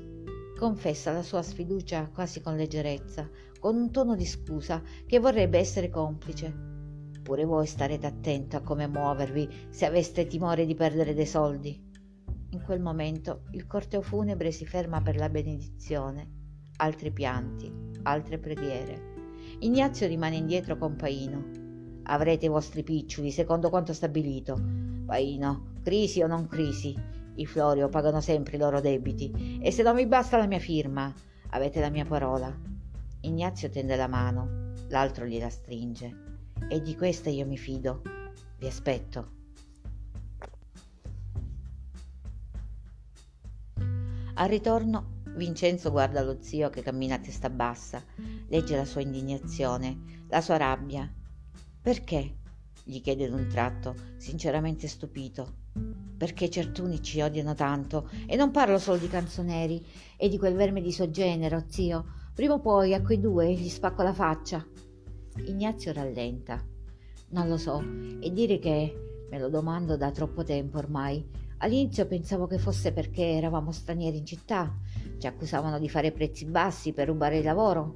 Confessa 0.58 1.12
la 1.12 1.22
sua 1.22 1.44
sfiducia 1.44 2.10
quasi 2.12 2.42
con 2.42 2.56
leggerezza, 2.56 3.30
con 3.60 3.76
un 3.76 3.92
tono 3.92 4.16
di 4.16 4.26
scusa 4.26 4.82
che 5.06 5.20
vorrebbe 5.20 5.60
essere 5.60 5.92
complice. 5.92 6.75
Pure 7.26 7.44
voi 7.44 7.66
starete 7.66 8.06
attento 8.06 8.56
a 8.56 8.62
come 8.62 8.86
muovervi 8.86 9.50
se 9.72 9.88
aveste 9.88 10.28
timore 10.28 10.64
di 10.68 10.76
perdere 10.76 11.16
dei 11.16 11.26
soldi. 11.26 11.92
In 12.52 12.62
quel 12.62 12.80
momento 12.80 13.46
il 13.54 13.66
corteo 13.66 14.04
funebre 14.04 14.52
si 14.52 14.64
ferma 14.64 15.02
per 15.02 15.16
la 15.16 15.28
benedizione. 15.28 16.30
Altri 16.76 17.12
pianti, 17.12 17.74
altre 18.04 18.38
preghiere. 18.38 19.14
Ignazio 19.62 20.06
rimane 20.06 20.36
indietro 20.36 20.78
con 20.78 20.96
Paino. 20.96 21.50
Avrete 22.04 22.46
i 22.46 22.50
vostri 22.50 22.84
piccioli 22.84 23.32
secondo 23.32 23.72
quanto 23.72 23.92
stabilito. 23.92 24.62
Paino, 25.08 25.74
crisi 25.82 26.22
o 26.22 26.28
non 26.28 26.46
crisi, 26.46 26.96
i 27.38 27.46
Florio 27.48 27.90
pagano 27.90 28.22
sempre 28.22 28.58
i 28.58 28.60
loro 28.60 28.82
debiti 28.82 29.58
e 29.64 29.72
se 29.72 29.82
non 29.82 29.96
mi 29.96 30.06
basta 30.06 30.38
la 30.38 30.46
mia 30.46 30.60
firma, 30.60 31.12
avete 31.50 31.80
la 31.80 31.90
mia 31.90 32.06
parola. 32.06 32.56
Ignazio 33.22 33.72
tende 33.72 33.96
la 33.96 34.08
mano, 34.08 34.74
l'altro 34.90 35.26
gliela 35.26 35.50
stringe. 35.50 36.25
E 36.70 36.82
di 36.82 36.96
questa 36.96 37.30
io 37.30 37.46
mi 37.46 37.58
fido. 37.58 38.02
Vi 38.58 38.68
aspetto. 38.68 39.32
Al 44.36 44.50
ritorno 44.50 45.22
Vincenzo 45.36 45.92
guarda 45.92 46.22
lo 46.22 46.38
zio 46.42 46.70
che 46.70 46.82
cammina 46.82 47.16
a 47.16 47.20
testa 47.20 47.50
bassa, 47.50 48.04
legge 48.48 48.76
la 48.76 48.86
sua 48.86 49.02
indignazione, 49.02 50.24
la 50.30 50.42
sua 50.42 50.58
rabbia. 50.58 51.12
Perché? 51.82 52.38
gli 52.84 53.02
chiede 53.02 53.30
d'un 53.30 53.48
tratto, 53.48 53.96
sinceramente 54.18 54.88
stupito 54.88 55.64
perché 56.18 56.50
certuni 56.50 57.02
ci 57.02 57.22
odiano 57.22 57.54
tanto 57.54 58.10
e 58.26 58.36
non 58.36 58.52
parlo 58.52 58.78
solo 58.78 58.98
di 58.98 59.08
canzoneri 59.08 59.86
e 60.16 60.30
di 60.30 60.38
quel 60.38 60.56
verme 60.56 60.82
di 60.82 60.92
suo 60.92 61.10
genero, 61.10 61.66
zio. 61.68 62.06
Prima 62.34 62.54
o 62.54 62.60
poi 62.60 62.94
a 62.94 63.02
quei 63.02 63.20
due 63.20 63.54
gli 63.54 63.70
spacco 63.70 64.04
la 64.04 64.14
faccia. 64.14 64.66
Ignazio 65.44 65.92
rallenta. 65.92 66.64
Non 67.30 67.48
lo 67.48 67.58
so, 67.58 67.84
e 68.22 68.32
dire 68.32 68.58
che 68.58 69.26
me 69.30 69.38
lo 69.38 69.50
domando 69.50 69.98
da 69.98 70.12
troppo 70.12 70.44
tempo 70.44 70.78
ormai. 70.78 71.24
All'inizio 71.58 72.06
pensavo 72.06 72.48
che 72.48 72.58
fosse 72.58 72.94
perché 72.94 73.24
eravamo 73.24 73.72
stranieri 73.72 74.18
in 74.18 74.26
città, 74.26 74.74
ci 75.18 75.28
accusavano 75.28 75.80
di 75.80 75.90
fare 75.90 76.12
prezzi 76.12 76.46
bassi 76.46 76.94
per 76.94 77.08
rubare 77.08 77.38
il 77.38 77.44
lavoro. 77.44 77.94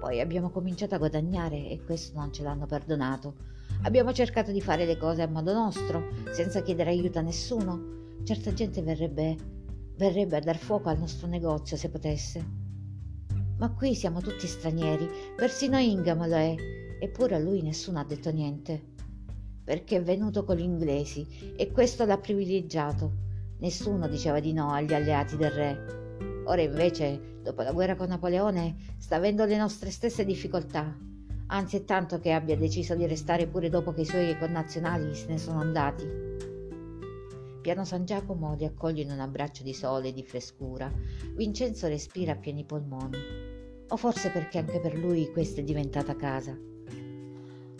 Poi 0.00 0.20
abbiamo 0.20 0.50
cominciato 0.50 0.94
a 0.94 0.98
guadagnare 0.98 1.68
e 1.68 1.80
questo 1.84 2.18
non 2.18 2.32
ce 2.32 2.42
l'hanno 2.42 2.66
perdonato. 2.66 3.34
Abbiamo 3.82 4.12
cercato 4.12 4.50
di 4.50 4.60
fare 4.60 4.84
le 4.84 4.96
cose 4.96 5.22
a 5.22 5.28
modo 5.28 5.52
nostro, 5.52 6.08
senza 6.32 6.62
chiedere 6.62 6.90
aiuto 6.90 7.18
a 7.18 7.22
nessuno. 7.22 7.98
Certa 8.24 8.52
gente 8.52 8.82
verrebbe, 8.82 9.36
verrebbe 9.96 10.36
a 10.36 10.40
dar 10.40 10.58
fuoco 10.58 10.88
al 10.88 10.98
nostro 10.98 11.26
negozio 11.26 11.76
se 11.76 11.88
potesse. 11.88 12.59
Ma 13.60 13.68
qui 13.72 13.94
siamo 13.94 14.22
tutti 14.22 14.46
stranieri, 14.46 15.06
persino 15.36 15.78
Ingamo 15.78 16.26
lo 16.26 16.34
è, 16.34 16.54
eppure 16.98 17.34
a 17.34 17.38
lui 17.38 17.60
nessuno 17.60 18.00
ha 18.00 18.04
detto 18.04 18.30
niente. 18.30 18.82
Perché 19.62 19.98
è 19.98 20.02
venuto 20.02 20.44
con 20.44 20.56
gli 20.56 20.62
inglesi 20.62 21.52
e 21.56 21.70
questo 21.70 22.06
l'ha 22.06 22.16
privilegiato. 22.16 23.12
Nessuno 23.58 24.08
diceva 24.08 24.40
di 24.40 24.54
no 24.54 24.70
agli 24.70 24.94
alleati 24.94 25.36
del 25.36 25.50
re. 25.50 26.42
Ora 26.46 26.62
invece, 26.62 27.40
dopo 27.42 27.60
la 27.60 27.72
guerra 27.72 27.96
con 27.96 28.08
Napoleone, 28.08 28.76
sta 28.96 29.16
avendo 29.16 29.44
le 29.44 29.58
nostre 29.58 29.90
stesse 29.90 30.24
difficoltà. 30.24 30.96
Anzi 31.48 31.76
è 31.76 31.84
tanto 31.84 32.18
che 32.18 32.32
abbia 32.32 32.56
deciso 32.56 32.94
di 32.94 33.06
restare 33.06 33.46
pure 33.46 33.68
dopo 33.68 33.92
che 33.92 34.00
i 34.00 34.06
suoi 34.06 34.38
connazionali 34.38 35.14
se 35.14 35.26
ne 35.26 35.36
sono 35.36 35.60
andati. 35.60 36.08
Piano 37.60 37.84
San 37.84 38.06
Giacomo 38.06 38.54
li 38.54 38.64
accoglie 38.64 39.02
in 39.02 39.10
un 39.10 39.20
abbraccio 39.20 39.62
di 39.62 39.74
sole 39.74 40.08
e 40.08 40.12
di 40.14 40.24
frescura. 40.24 40.90
Vincenzo 41.36 41.88
respira 41.88 42.32
a 42.32 42.36
pieni 42.36 42.64
polmoni. 42.64 43.49
O 43.92 43.96
forse 43.96 44.30
perché 44.30 44.58
anche 44.58 44.78
per 44.78 44.96
lui 44.96 45.32
questa 45.32 45.60
è 45.60 45.64
diventata 45.64 46.14
casa. 46.14 46.56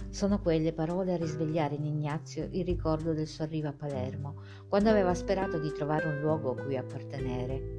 Sono 0.08 0.40
quelle 0.40 0.72
parole 0.72 1.12
a 1.12 1.16
risvegliare 1.16 1.76
in 1.76 1.84
Ignazio 1.84 2.48
il 2.50 2.64
ricordo 2.64 3.12
del 3.12 3.28
suo 3.28 3.44
arrivo 3.44 3.68
a 3.68 3.72
Palermo, 3.72 4.42
quando 4.68 4.90
aveva 4.90 5.14
sperato 5.14 5.60
di 5.60 5.72
trovare 5.72 6.08
un 6.08 6.20
luogo 6.20 6.50
a 6.50 6.62
cui 6.62 6.76
appartenere. 6.76 7.76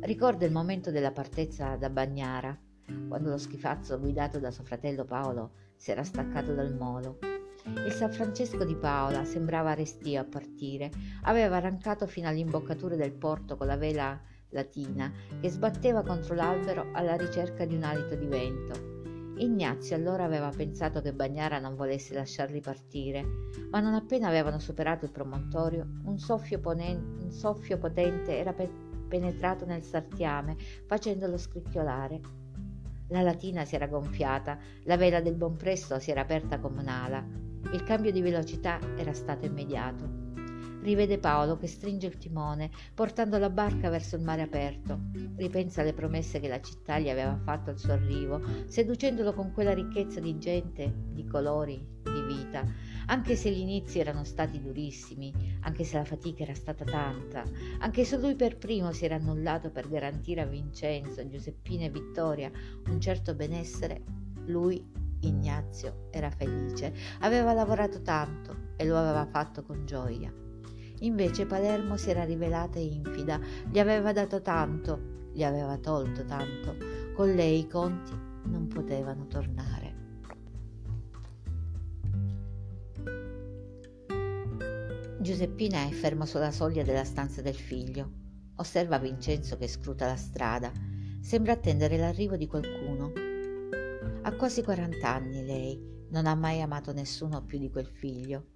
Ricorda 0.00 0.46
il 0.46 0.52
momento 0.52 0.90
della 0.90 1.12
partenza 1.12 1.76
da 1.76 1.90
Bagnara, 1.90 2.58
quando 3.06 3.28
lo 3.28 3.36
schifazzo 3.36 3.98
guidato 3.98 4.38
da 4.38 4.50
suo 4.50 4.64
fratello 4.64 5.04
Paolo 5.04 5.50
si 5.76 5.90
era 5.90 6.04
staccato 6.04 6.54
dal 6.54 6.74
molo. 6.74 7.18
Il 7.66 7.92
San 7.92 8.12
Francesco 8.12 8.64
di 8.64 8.76
Paola 8.76 9.26
sembrava 9.26 9.74
restio 9.74 10.22
a 10.22 10.24
partire, 10.24 10.90
aveva 11.24 11.56
arrancato 11.56 12.06
fino 12.06 12.28
all'imboccatura 12.28 12.96
del 12.96 13.12
porto 13.12 13.58
con 13.58 13.66
la 13.66 13.76
vela 13.76 14.18
latina 14.54 15.12
che 15.40 15.50
sbatteva 15.50 16.02
contro 16.02 16.34
l'albero 16.34 16.88
alla 16.92 17.16
ricerca 17.16 17.66
di 17.66 17.74
un 17.74 17.82
alito 17.82 18.14
di 18.14 18.26
vento. 18.26 18.92
Ignazio 19.36 19.96
allora 19.96 20.24
aveva 20.24 20.50
pensato 20.54 21.02
che 21.02 21.12
Bagnara 21.12 21.58
non 21.58 21.74
volesse 21.74 22.14
lasciarli 22.14 22.60
partire, 22.60 23.24
ma 23.70 23.80
non 23.80 23.94
appena 23.94 24.28
avevano 24.28 24.60
superato 24.60 25.04
il 25.04 25.10
promontorio, 25.10 25.86
un 26.04 26.18
soffio, 26.18 26.60
ponen- 26.60 27.18
un 27.20 27.32
soffio 27.32 27.76
potente 27.76 28.38
era 28.38 28.52
pe- 28.52 28.70
penetrato 29.08 29.66
nel 29.66 29.82
sartiame, 29.82 30.56
facendolo 30.86 31.36
scricchiolare. 31.36 32.20
La 33.08 33.22
latina 33.22 33.64
si 33.64 33.74
era 33.74 33.88
gonfiata, 33.88 34.56
la 34.84 34.96
vela 34.96 35.20
del 35.20 35.34
buon 35.34 35.56
presto 35.56 35.98
si 35.98 36.12
era 36.12 36.20
aperta 36.20 36.60
come 36.60 36.80
un'ala. 36.80 37.24
Il 37.72 37.82
cambio 37.82 38.12
di 38.12 38.22
velocità 38.22 38.78
era 38.96 39.12
stato 39.12 39.46
immediato. 39.46 40.23
Rivede 40.84 41.16
Paolo 41.16 41.56
che 41.56 41.66
stringe 41.66 42.08
il 42.08 42.18
timone, 42.18 42.68
portando 42.92 43.38
la 43.38 43.48
barca 43.48 43.88
verso 43.88 44.16
il 44.16 44.22
mare 44.22 44.42
aperto. 44.42 45.00
Ripensa 45.34 45.80
alle 45.80 45.94
promesse 45.94 46.40
che 46.40 46.48
la 46.48 46.60
città 46.60 46.98
gli 46.98 47.08
aveva 47.08 47.40
fatto 47.42 47.70
al 47.70 47.78
suo 47.78 47.94
arrivo, 47.94 48.38
seducendolo 48.66 49.32
con 49.32 49.50
quella 49.54 49.72
ricchezza 49.72 50.20
di 50.20 50.36
gente, 50.36 50.92
di 51.10 51.24
colori, 51.24 51.82
di 52.02 52.22
vita. 52.26 52.66
Anche 53.06 53.34
se 53.34 53.50
gli 53.50 53.60
inizi 53.60 53.98
erano 53.98 54.24
stati 54.24 54.60
durissimi, 54.60 55.32
anche 55.62 55.84
se 55.84 55.96
la 55.96 56.04
fatica 56.04 56.42
era 56.42 56.54
stata 56.54 56.84
tanta, 56.84 57.44
anche 57.78 58.04
se 58.04 58.18
lui 58.18 58.34
per 58.34 58.58
primo 58.58 58.92
si 58.92 59.06
era 59.06 59.14
annullato 59.14 59.70
per 59.70 59.88
garantire 59.88 60.42
a 60.42 60.46
Vincenzo, 60.46 61.26
Giuseppina 61.26 61.86
e 61.86 61.90
Vittoria 61.90 62.50
un 62.88 63.00
certo 63.00 63.34
benessere, 63.34 64.02
lui, 64.48 64.86
Ignazio, 65.20 66.08
era 66.10 66.28
felice, 66.28 66.92
aveva 67.20 67.54
lavorato 67.54 68.02
tanto 68.02 68.72
e 68.76 68.84
lo 68.84 68.98
aveva 68.98 69.24
fatto 69.24 69.62
con 69.62 69.86
gioia. 69.86 70.43
Invece 71.04 71.44
Palermo 71.44 71.98
si 71.98 72.08
era 72.08 72.24
rivelata 72.24 72.78
infida, 72.78 73.38
gli 73.70 73.78
aveva 73.78 74.12
dato 74.12 74.40
tanto, 74.40 75.28
gli 75.34 75.44
aveva 75.44 75.76
tolto 75.76 76.24
tanto. 76.24 76.76
Con 77.14 77.34
lei 77.34 77.58
i 77.60 77.68
conti 77.68 78.12
non 78.44 78.68
potevano 78.68 79.26
tornare. 79.26 79.92
Giuseppina 85.20 85.86
è 85.86 85.90
ferma 85.90 86.24
sulla 86.24 86.50
soglia 86.50 86.82
della 86.82 87.04
stanza 87.04 87.42
del 87.42 87.54
figlio. 87.54 88.22
Osserva 88.56 88.98
Vincenzo 88.98 89.58
che 89.58 89.68
scruta 89.68 90.06
la 90.06 90.16
strada. 90.16 90.72
Sembra 91.20 91.52
attendere 91.52 91.98
l'arrivo 91.98 92.36
di 92.36 92.46
qualcuno. 92.46 93.12
Ha 94.22 94.32
quasi 94.36 94.62
40 94.62 95.06
anni 95.06 95.44
lei, 95.44 96.06
non 96.08 96.26
ha 96.26 96.34
mai 96.34 96.62
amato 96.62 96.94
nessuno 96.94 97.44
più 97.44 97.58
di 97.58 97.70
quel 97.70 97.86
figlio. 97.86 98.46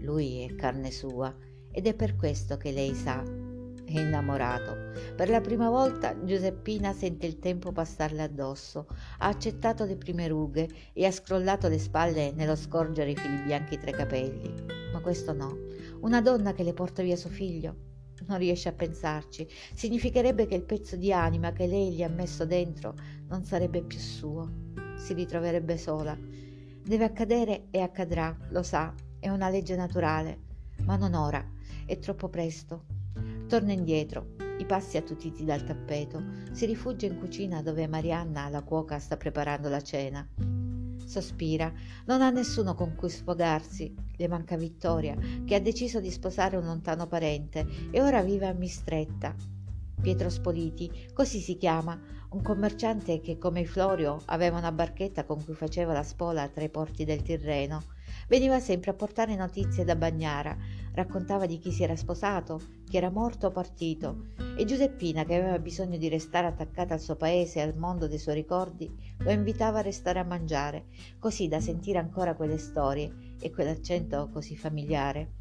Lui 0.00 0.42
è 0.42 0.54
carne 0.56 0.90
sua 0.90 1.46
ed 1.78 1.86
è 1.86 1.94
per 1.94 2.16
questo 2.16 2.56
che 2.56 2.72
lei 2.72 2.92
sa, 2.92 3.22
è 3.22 4.00
innamorato. 4.00 4.90
Per 5.14 5.28
la 5.28 5.40
prima 5.40 5.70
volta 5.70 6.12
Giuseppina 6.24 6.92
sente 6.92 7.24
il 7.24 7.38
tempo 7.38 7.70
passarle 7.70 8.20
addosso, 8.20 8.88
ha 9.18 9.28
accettato 9.28 9.84
le 9.84 9.96
prime 9.96 10.26
rughe 10.26 10.68
e 10.92 11.06
ha 11.06 11.12
scrollato 11.12 11.68
le 11.68 11.78
spalle 11.78 12.32
nello 12.32 12.56
scorgere 12.56 13.12
i 13.12 13.16
fili 13.16 13.44
bianchi 13.44 13.78
tra 13.78 13.90
i 13.90 13.92
capelli. 13.92 14.52
Ma 14.92 14.98
questo 14.98 15.32
no, 15.32 15.56
una 16.00 16.20
donna 16.20 16.52
che 16.52 16.64
le 16.64 16.72
porta 16.72 17.00
via 17.04 17.14
suo 17.14 17.30
figlio. 17.30 17.76
Non 18.26 18.38
riesce 18.38 18.68
a 18.68 18.72
pensarci. 18.72 19.46
Significherebbe 19.72 20.46
che 20.46 20.56
il 20.56 20.64
pezzo 20.64 20.96
di 20.96 21.12
anima 21.12 21.52
che 21.52 21.68
lei 21.68 21.92
gli 21.92 22.02
ha 22.02 22.08
messo 22.08 22.44
dentro 22.44 22.96
non 23.28 23.44
sarebbe 23.44 23.84
più 23.84 24.00
suo. 24.00 24.50
Si 24.96 25.12
ritroverebbe 25.12 25.78
sola. 25.78 26.18
Deve 26.18 27.04
accadere 27.04 27.68
e 27.70 27.78
accadrà, 27.78 28.36
lo 28.48 28.64
sa, 28.64 28.92
è 29.20 29.28
una 29.28 29.48
legge 29.48 29.76
naturale, 29.76 30.40
ma 30.82 30.96
non 30.96 31.14
ora 31.14 31.54
è 31.88 31.98
troppo 31.98 32.28
presto. 32.28 32.84
Torna 33.48 33.72
indietro, 33.72 34.34
i 34.58 34.66
passi 34.66 34.98
attutiti 34.98 35.42
dal 35.46 35.64
tappeto. 35.64 36.22
Si 36.52 36.66
rifugia 36.66 37.06
in 37.06 37.18
cucina 37.18 37.62
dove 37.62 37.88
Marianna, 37.88 38.50
la 38.50 38.62
cuoca, 38.62 38.98
sta 38.98 39.16
preparando 39.16 39.70
la 39.70 39.80
cena. 39.80 40.28
Sospira, 41.02 41.72
non 42.04 42.20
ha 42.20 42.28
nessuno 42.28 42.74
con 42.74 42.94
cui 42.94 43.08
sfogarsi. 43.08 43.94
Le 44.16 44.28
manca 44.28 44.58
Vittoria, 44.58 45.16
che 45.46 45.54
ha 45.54 45.60
deciso 45.60 45.98
di 45.98 46.10
sposare 46.10 46.58
un 46.58 46.66
lontano 46.66 47.06
parente 47.06 47.66
e 47.90 48.02
ora 48.02 48.20
vive 48.22 48.46
a 48.46 48.52
Mistretta. 48.52 49.34
Pietro 50.02 50.28
Spoliti, 50.28 51.08
così 51.14 51.40
si 51.40 51.56
chiama, 51.56 51.98
un 52.30 52.42
commerciante 52.42 53.20
che 53.20 53.38
come 53.38 53.64
Florio 53.64 54.20
aveva 54.26 54.58
una 54.58 54.72
barchetta 54.72 55.24
con 55.24 55.42
cui 55.42 55.54
faceva 55.54 55.94
la 55.94 56.02
spola 56.02 56.46
tra 56.48 56.62
i 56.62 56.68
porti 56.68 57.06
del 57.06 57.22
Tirreno. 57.22 57.82
Veniva 58.28 58.60
sempre 58.60 58.90
a 58.90 58.94
portare 58.94 59.34
notizie 59.36 59.84
da 59.84 59.96
Bagnara, 59.96 60.54
raccontava 60.92 61.46
di 61.46 61.58
chi 61.58 61.72
si 61.72 61.82
era 61.82 61.96
sposato, 61.96 62.60
chi 62.84 62.98
era 62.98 63.08
morto 63.08 63.46
o 63.46 63.50
partito, 63.50 64.26
e 64.54 64.66
Giuseppina, 64.66 65.24
che 65.24 65.34
aveva 65.34 65.58
bisogno 65.58 65.96
di 65.96 66.10
restare 66.10 66.46
attaccata 66.46 66.92
al 66.92 67.00
suo 67.00 67.16
paese 67.16 67.58
e 67.58 67.62
al 67.62 67.74
mondo 67.74 68.06
dei 68.06 68.18
suoi 68.18 68.34
ricordi, 68.34 68.94
lo 69.20 69.30
invitava 69.30 69.78
a 69.78 69.82
restare 69.82 70.18
a 70.18 70.24
mangiare, 70.24 70.88
così 71.18 71.48
da 71.48 71.58
sentire 71.58 71.98
ancora 71.98 72.34
quelle 72.34 72.58
storie 72.58 73.34
e 73.40 73.50
quell'accento 73.50 74.28
così 74.30 74.58
familiare. 74.58 75.32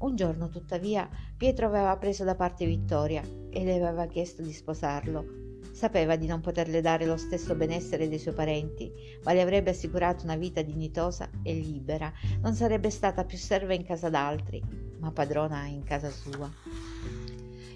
Un 0.00 0.14
giorno, 0.14 0.50
tuttavia, 0.50 1.08
Pietro 1.34 1.66
aveva 1.66 1.96
preso 1.96 2.24
da 2.24 2.34
parte 2.34 2.66
Vittoria 2.66 3.22
e 3.48 3.64
le 3.64 3.74
aveva 3.76 4.04
chiesto 4.04 4.42
di 4.42 4.52
sposarlo. 4.52 5.41
Sapeva 5.72 6.16
di 6.16 6.26
non 6.26 6.40
poterle 6.40 6.80
dare 6.80 7.06
lo 7.06 7.16
stesso 7.16 7.54
benessere 7.54 8.08
dei 8.08 8.18
suoi 8.18 8.34
parenti, 8.34 8.92
ma 9.24 9.32
le 9.32 9.40
avrebbe 9.40 9.70
assicurato 9.70 10.24
una 10.24 10.36
vita 10.36 10.62
dignitosa 10.62 11.28
e 11.42 11.54
libera. 11.54 12.12
Non 12.40 12.54
sarebbe 12.54 12.90
stata 12.90 13.24
più 13.24 13.38
serva 13.38 13.74
in 13.74 13.84
casa 13.84 14.08
d'altri, 14.08 14.62
ma 15.00 15.10
padrona 15.10 15.66
in 15.66 15.82
casa 15.82 16.10
sua. 16.10 16.50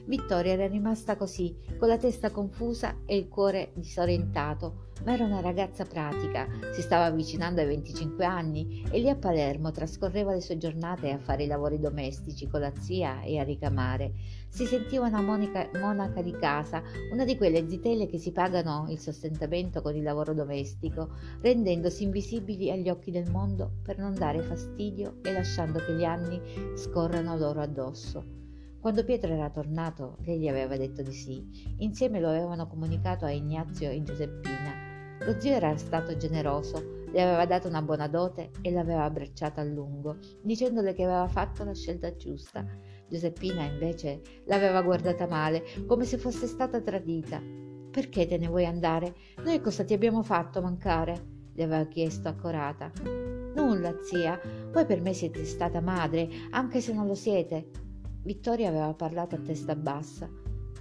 Vittoria 0.07 0.53
era 0.53 0.69
rimasta 0.69 1.17
così, 1.17 1.57
con 1.77 1.89
la 1.89 1.99
testa 1.99 2.31
confusa 2.31 2.99
e 3.05 3.17
il 3.17 3.29
cuore 3.29 3.73
disorientato, 3.75 4.91
ma 5.05 5.15
era 5.15 5.25
una 5.25 5.41
ragazza 5.41 5.85
pratica, 5.85 6.47
si 6.73 6.81
stava 6.81 7.07
avvicinando 7.07 7.61
ai 7.61 7.67
25 7.67 8.25
anni 8.25 8.85
e 8.89 9.01
lì 9.01 9.09
a 9.11 9.17
Palermo 9.17 9.73
trascorreva 9.73 10.33
le 10.33 10.41
sue 10.41 10.59
giornate 10.59 11.11
a 11.11 11.19
fare 11.19 11.43
i 11.43 11.49
lavori 11.49 11.81
domestici 11.81 12.47
con 12.47 12.61
la 12.61 12.73
zia 12.79 13.21
e 13.23 13.39
a 13.39 13.43
ricamare. 13.43 14.13
Si 14.49 14.65
sentiva 14.65 15.09
una 15.09 15.21
monica, 15.21 15.69
monaca 15.75 16.23
di 16.23 16.33
casa, 16.33 16.83
una 17.13 17.25
di 17.25 17.37
quelle 17.37 17.69
zitelle 17.69 18.07
che 18.07 18.19
si 18.19 18.31
pagano 18.31 18.87
il 18.89 19.01
sostentamento 19.01 19.83
con 19.83 19.97
il 19.97 20.05
lavoro 20.05 20.33
domestico, 20.35 21.11
rendendosi 21.41 22.05
invisibili 22.05 22.71
agli 22.71 22.89
occhi 22.89 23.11
del 23.11 23.29
mondo 23.29 23.73
per 23.83 23.99
non 23.99 24.15
dare 24.15 24.41
fastidio 24.41 25.17
e 25.23 25.33
lasciando 25.33 25.81
che 25.81 25.95
gli 25.95 26.05
anni 26.05 26.41
scorrano 26.77 27.37
loro 27.37 27.61
addosso. 27.61 28.45
Quando 28.87 29.03
Pietro 29.03 29.32
era 29.32 29.51
tornato, 29.51 30.16
lei 30.20 30.39
gli 30.39 30.47
aveva 30.47 30.76
detto 30.76 31.03
di 31.03 31.11
sì. 31.11 31.74
Insieme 31.78 32.20
lo 32.20 32.28
avevano 32.28 32.68
comunicato 32.68 33.24
a 33.24 33.32
Ignazio 33.32 33.91
e 33.91 34.01
Giuseppina. 34.01 35.18
Lo 35.24 35.41
zio 35.41 35.55
era 35.55 35.76
stato 35.76 36.16
generoso, 36.16 37.03
le 37.11 37.20
aveva 37.20 37.47
dato 37.47 37.66
una 37.66 37.82
buona 37.82 38.07
dote 38.07 38.53
e 38.62 38.70
l'aveva 38.70 39.03
abbracciata 39.03 39.61
a 39.61 39.64
lungo, 39.64 40.18
dicendole 40.41 40.95
che 40.95 41.03
aveva 41.03 41.26
fatto 41.26 41.64
la 41.64 41.74
scelta 41.74 42.14
giusta. 42.14 42.64
Giuseppina 43.09 43.64
invece 43.64 44.22
l'aveva 44.45 44.80
guardata 44.82 45.26
male, 45.26 45.64
come 45.84 46.05
se 46.05 46.16
fosse 46.16 46.47
stata 46.47 46.80
tradita. 46.80 47.43
Perché 47.91 48.28
te 48.28 48.39
ne 48.39 48.47
vuoi 48.47 48.66
andare? 48.66 49.16
Noi 49.43 49.61
cosa 49.61 49.82
ti 49.82 49.95
abbiamo 49.95 50.22
fatto 50.22 50.62
mancare? 50.62 51.34
le 51.57 51.64
aveva 51.64 51.87
chiesto 51.87 52.28
accorata. 52.28 52.93
Nulla, 53.03 53.97
zia. 54.03 54.39
Voi 54.70 54.84
per 54.84 55.01
me 55.01 55.12
siete 55.12 55.45
stata 55.45 55.80
madre, 55.80 56.28
anche 56.51 56.80
se 56.80 56.93
non 56.93 57.09
lo 57.09 57.14
siete. 57.16 57.86
Vittoria 58.27 58.70
aveva 58.70 58.93
parlato 58.93 59.37
a 59.37 59.39
testa 59.39 59.77
bassa, 59.77 60.29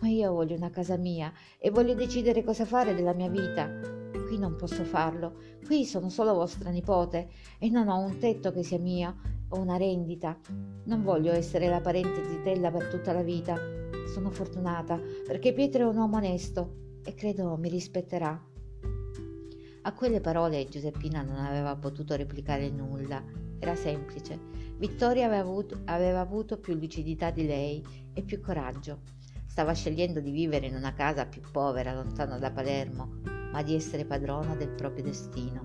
ma 0.02 0.08
io 0.08 0.32
voglio 0.32 0.56
una 0.56 0.72
casa 0.72 0.98
mia 0.98 1.32
e 1.60 1.70
voglio 1.70 1.94
decidere 1.94 2.44
cosa 2.44 2.66
fare 2.66 2.96
della 2.96 3.14
mia 3.14 3.30
vita. 3.30 3.70
Qui 4.28 4.40
non 4.40 4.56
posso 4.56 4.84
farlo, 4.84 5.36
qui 5.64 5.86
sono 5.86 6.10
solo 6.10 6.34
vostra 6.34 6.72
nipote 6.72 7.30
e 7.60 7.70
non 7.70 7.88
ho 7.88 8.00
un 8.00 8.18
tetto 8.18 8.52
che 8.52 8.64
sia 8.64 8.80
mio 8.80 9.18
o 9.50 9.60
una 9.60 9.78
rendita. 9.78 10.36
Non 10.86 11.04
voglio 11.04 11.34
essere 11.34 11.70
la 11.70 11.82
parente 11.82 12.26
zitella 12.28 12.72
per 12.72 12.88
tutta 12.88 13.14
la 13.14 13.22
vita. 13.22 13.56
Sono 14.12 14.32
fortunata 14.32 15.00
perché 15.28 15.54
Pietro 15.54 15.84
è 15.84 15.86
un 15.86 15.98
uomo 15.98 16.18
onesto 16.18 16.98
e 17.04 17.14
credo 17.14 17.58
mi 17.58 17.70
rispetterà. 17.70 18.44
A 19.84 19.94
quelle 19.94 20.20
parole 20.20 20.68
Giuseppina 20.68 21.22
non 21.22 21.36
aveva 21.36 21.76
potuto 21.76 22.16
replicare 22.16 22.72
nulla. 22.72 23.24
Era 23.60 23.76
semplice. 23.76 24.40
Vittoria 24.78 25.28
aveva 25.28 25.42
avuto, 25.42 25.82
aveva 25.86 26.20
avuto 26.20 26.60
più 26.60 26.74
lucidità 26.74 27.32
di 27.32 27.46
lei 27.46 27.82
e 28.14 28.24
più 28.24 28.42
coraggio. 28.42 29.04
Stava 29.46 29.72
scegliendo 29.72 30.20
di 30.20 30.32
vivere 30.32 30.68
in 30.68 30.76
una 30.76 30.94
casa 30.94 31.26
più 31.26 31.42
povera, 31.50 31.94
lontano 31.94 32.38
da 32.40 32.52
Palermo, 32.52 33.22
ma 33.54 33.64
di 33.64 33.74
essere 33.74 34.04
padrona 34.04 34.54
del 34.54 34.72
proprio 34.72 35.06
destino. 35.06 35.64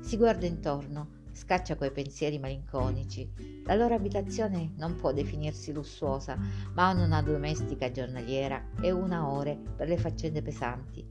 Si 0.00 0.16
guarda 0.16 0.44
intorno, 0.44 1.22
scaccia 1.30 1.76
quei 1.76 1.92
pensieri 1.92 2.40
malinconici. 2.40 3.30
La 3.64 3.76
loro 3.76 3.94
abitazione 3.94 4.72
non 4.76 4.96
può 4.96 5.12
definirsi 5.12 5.72
lussuosa, 5.72 6.36
ma 6.74 6.88
hanno 6.88 7.04
una 7.04 7.22
domestica 7.22 7.92
giornaliera 7.92 8.70
e 8.80 8.90
una 8.90 9.30
ore 9.30 9.56
per 9.76 9.86
le 9.86 9.98
faccende 9.98 10.42
pesanti. 10.42 11.06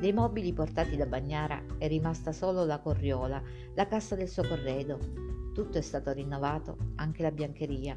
Dei 0.00 0.12
mobili 0.12 0.52
portati 0.52 0.96
da 0.96 1.06
Bagnara 1.06 1.64
è 1.78 1.88
rimasta 1.88 2.30
solo 2.30 2.64
la 2.64 2.78
corriola, 2.78 3.42
la 3.74 3.86
cassa 3.88 4.14
del 4.14 4.28
suo 4.28 4.46
corredo, 4.46 5.29
tutto 5.60 5.76
è 5.76 5.82
stato 5.82 6.10
rinnovato, 6.12 6.78
anche 6.94 7.20
la 7.20 7.30
biancheria. 7.30 7.94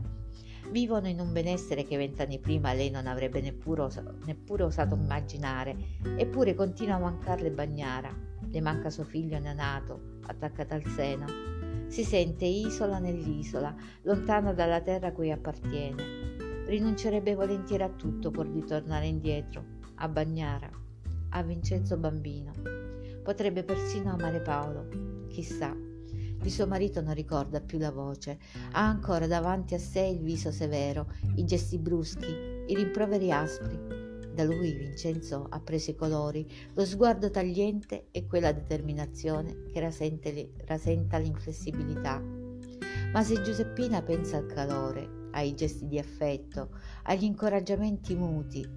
Vivono 0.70 1.08
in 1.08 1.22
un 1.22 1.32
benessere 1.32 1.86
che 1.86 1.96
vent'anni 1.96 2.38
prima 2.38 2.74
lei 2.74 2.90
non 2.90 3.08
avrebbe 3.08 3.40
neppure, 3.40 3.84
os- 3.84 4.04
neppure 4.26 4.64
osato 4.64 4.96
immaginare, 4.96 5.74
eppure 6.18 6.56
continua 6.56 6.96
a 6.96 7.00
mancarle 7.00 7.52
Bagnara. 7.52 8.14
Le 8.52 8.62
manca 8.62 8.90
suo 8.90 9.06
figlio 9.06 9.40
neonato, 9.40 10.18
attaccato 10.26 10.74
al 10.74 10.86
seno. 10.88 11.26
Si 11.88 12.04
sente 12.04 12.44
isola 12.44 13.00
nell'isola, 13.00 13.74
lontana 14.02 14.52
dalla 14.52 14.82
terra 14.82 15.08
a 15.08 15.14
cui 15.14 15.32
appartiene. 15.32 16.66
Rinuncerebbe 16.66 17.34
volentieri 17.34 17.84
a 17.84 17.90
tutto 17.90 18.30
pur 18.30 18.50
di 18.50 18.64
tornare 18.66 19.08
indietro, 19.08 19.64
a 19.96 20.10
Bagnara, 20.10 20.70
a 21.30 21.44
Vincenzo 21.44 21.96
bambino. 21.96 22.52
Potrebbe 23.24 23.64
persino 23.64 24.12
amare 24.12 24.42
Paolo, 24.42 24.88
chissà. 25.30 25.92
Di 26.44 26.50
suo 26.50 26.68
marito 26.68 27.00
non 27.00 27.14
ricorda 27.14 27.62
più 27.62 27.78
la 27.78 27.90
voce, 27.90 28.38
ha 28.74 28.86
ancora 28.86 29.28
davanti 29.28 29.76
a 29.76 29.80
sé 29.80 30.02
il 30.02 30.20
viso 30.20 30.52
severo, 30.52 31.08
i 31.36 31.46
gesti 31.46 31.78
bruschi, 31.78 32.28
i 32.68 32.76
rimproveri 32.76 33.32
aspri. 33.32 33.80
Da 34.36 34.44
lui 34.44 34.74
Vincenzo 34.74 35.48
ha 35.50 35.62
preso 35.62 35.92
i 35.92 35.96
colori, 35.96 36.46
lo 36.74 36.84
sguardo 36.84 37.32
tagliente 37.32 38.08
e 38.12 38.26
quella 38.28 38.52
determinazione 38.52 39.68
che 39.72 39.80
rasenta 39.80 41.18
l'inflessibilità. 41.18 42.22
Ma 43.14 43.24
se 43.24 43.42
Giuseppina 43.42 44.02
pensa 44.02 44.36
al 44.36 44.48
calore, 44.48 45.30
ai 45.32 45.56
gesti 45.56 45.88
di 45.88 45.98
affetto, 45.98 46.72
agli 47.04 47.24
incoraggiamenti 47.24 48.16
muti, 48.16 48.68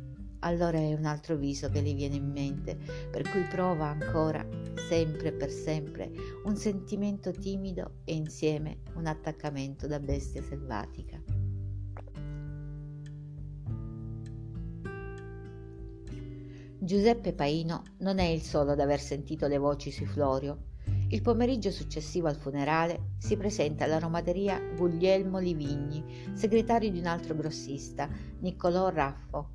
allora 0.41 0.79
è 0.79 0.95
un 0.95 1.05
altro 1.05 1.37
viso 1.37 1.69
che 1.69 1.81
le 1.81 1.95
viene 1.95 2.17
in 2.17 2.31
mente, 2.31 2.77
per 3.11 3.23
cui 3.29 3.43
prova 3.43 3.87
ancora, 3.87 4.47
sempre 4.89 5.33
per 5.33 5.51
sempre, 5.51 6.11
un 6.45 6.57
sentimento 6.57 7.31
timido 7.33 8.01
e 8.05 8.15
insieme 8.15 8.79
un 8.95 9.07
attaccamento 9.07 9.87
da 9.87 9.99
bestia 10.01 10.43
selvatica. 10.43 11.21
Giuseppe 16.79 17.33
Paino 17.33 17.83
non 17.99 18.19
è 18.21 18.27
il 18.27 18.43
solo 18.43 18.71
ad 18.71 18.81
aver 18.81 19.01
sentito 19.01 19.49
le 19.49 19.59
voci 19.59 19.91
sui 19.91 20.07
Florio. 20.07 20.67
Il 21.09 21.21
pomeriggio 21.21 21.73
successivo 21.73 22.29
al 22.29 22.37
funerale 22.37 23.15
si 23.19 23.37
presenta 23.37 23.85
alla 23.85 23.99
romateria 23.99 24.61
Guglielmo 24.61 25.39
Livigni, 25.39 26.31
segretario 26.35 26.91
di 26.91 27.01
un 27.01 27.07
altro 27.07 27.35
grossista, 27.35 28.09
Niccolò 28.39 28.91
Raffo, 28.91 29.51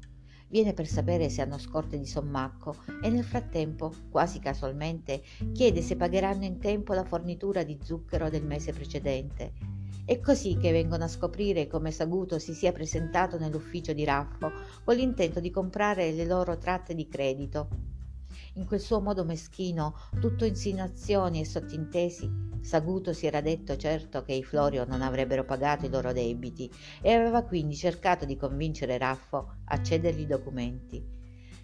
viene 0.52 0.74
per 0.74 0.86
sapere 0.86 1.30
se 1.30 1.42
hanno 1.42 1.58
scorte 1.58 1.98
di 1.98 2.06
sommacco 2.06 2.76
e 3.02 3.10
nel 3.10 3.24
frattempo, 3.24 3.94
quasi 4.10 4.40
casualmente, 4.40 5.24
chiede 5.54 5.82
se 5.82 5.96
pagheranno 5.96 6.44
in 6.44 6.60
tempo 6.60 6.94
la 6.94 7.06
fornitura 7.06 7.64
di 7.64 7.80
zucchero 7.82 8.30
del 8.30 8.44
mese 8.44 8.74
precedente. 8.74 9.54
È 10.04 10.20
così 10.20 10.58
che 10.58 10.74
vengono 10.74 11.06
a 11.06 11.08
scoprire 11.08 11.68
come 11.68 11.92
Saguto 11.92 12.38
si 12.38 12.54
sia 12.54 12.74
presentato 12.74 13.38
nell'ufficio 13.38 13.94
di 13.94 14.04
Raffo 14.04 14.52
con 14.84 14.96
l'intento 14.96 15.40
di 15.40 15.50
comprare 15.52 16.12
le 16.12 16.26
loro 16.26 16.58
tratte 16.58 16.94
di 16.94 17.08
credito 17.08 17.70
in 18.54 18.66
quel 18.66 18.80
suo 18.80 19.00
modo 19.00 19.24
meschino, 19.24 19.96
tutto 20.20 20.46
insinuazioni 20.46 21.40
e 21.40 21.46
sottintesi, 21.46 22.50
Saguto 22.62 23.12
si 23.12 23.26
era 23.26 23.42
detto 23.42 23.76
certo 23.76 24.22
che 24.22 24.34
i 24.34 24.44
Florio 24.44 24.86
non 24.86 25.02
avrebbero 25.02 25.44
pagato 25.44 25.88
i 25.88 25.90
loro 25.90 26.14
debiti 26.14 26.72
e 27.02 27.12
aveva 27.12 27.42
quindi 27.42 27.76
cercato 27.76 28.24
di 28.24 28.38
convincere 28.38 29.00
Raffo 29.00 29.56
a 29.66 29.82
cedergli 29.82 30.22
i 30.22 30.28
documenti. 30.28 31.20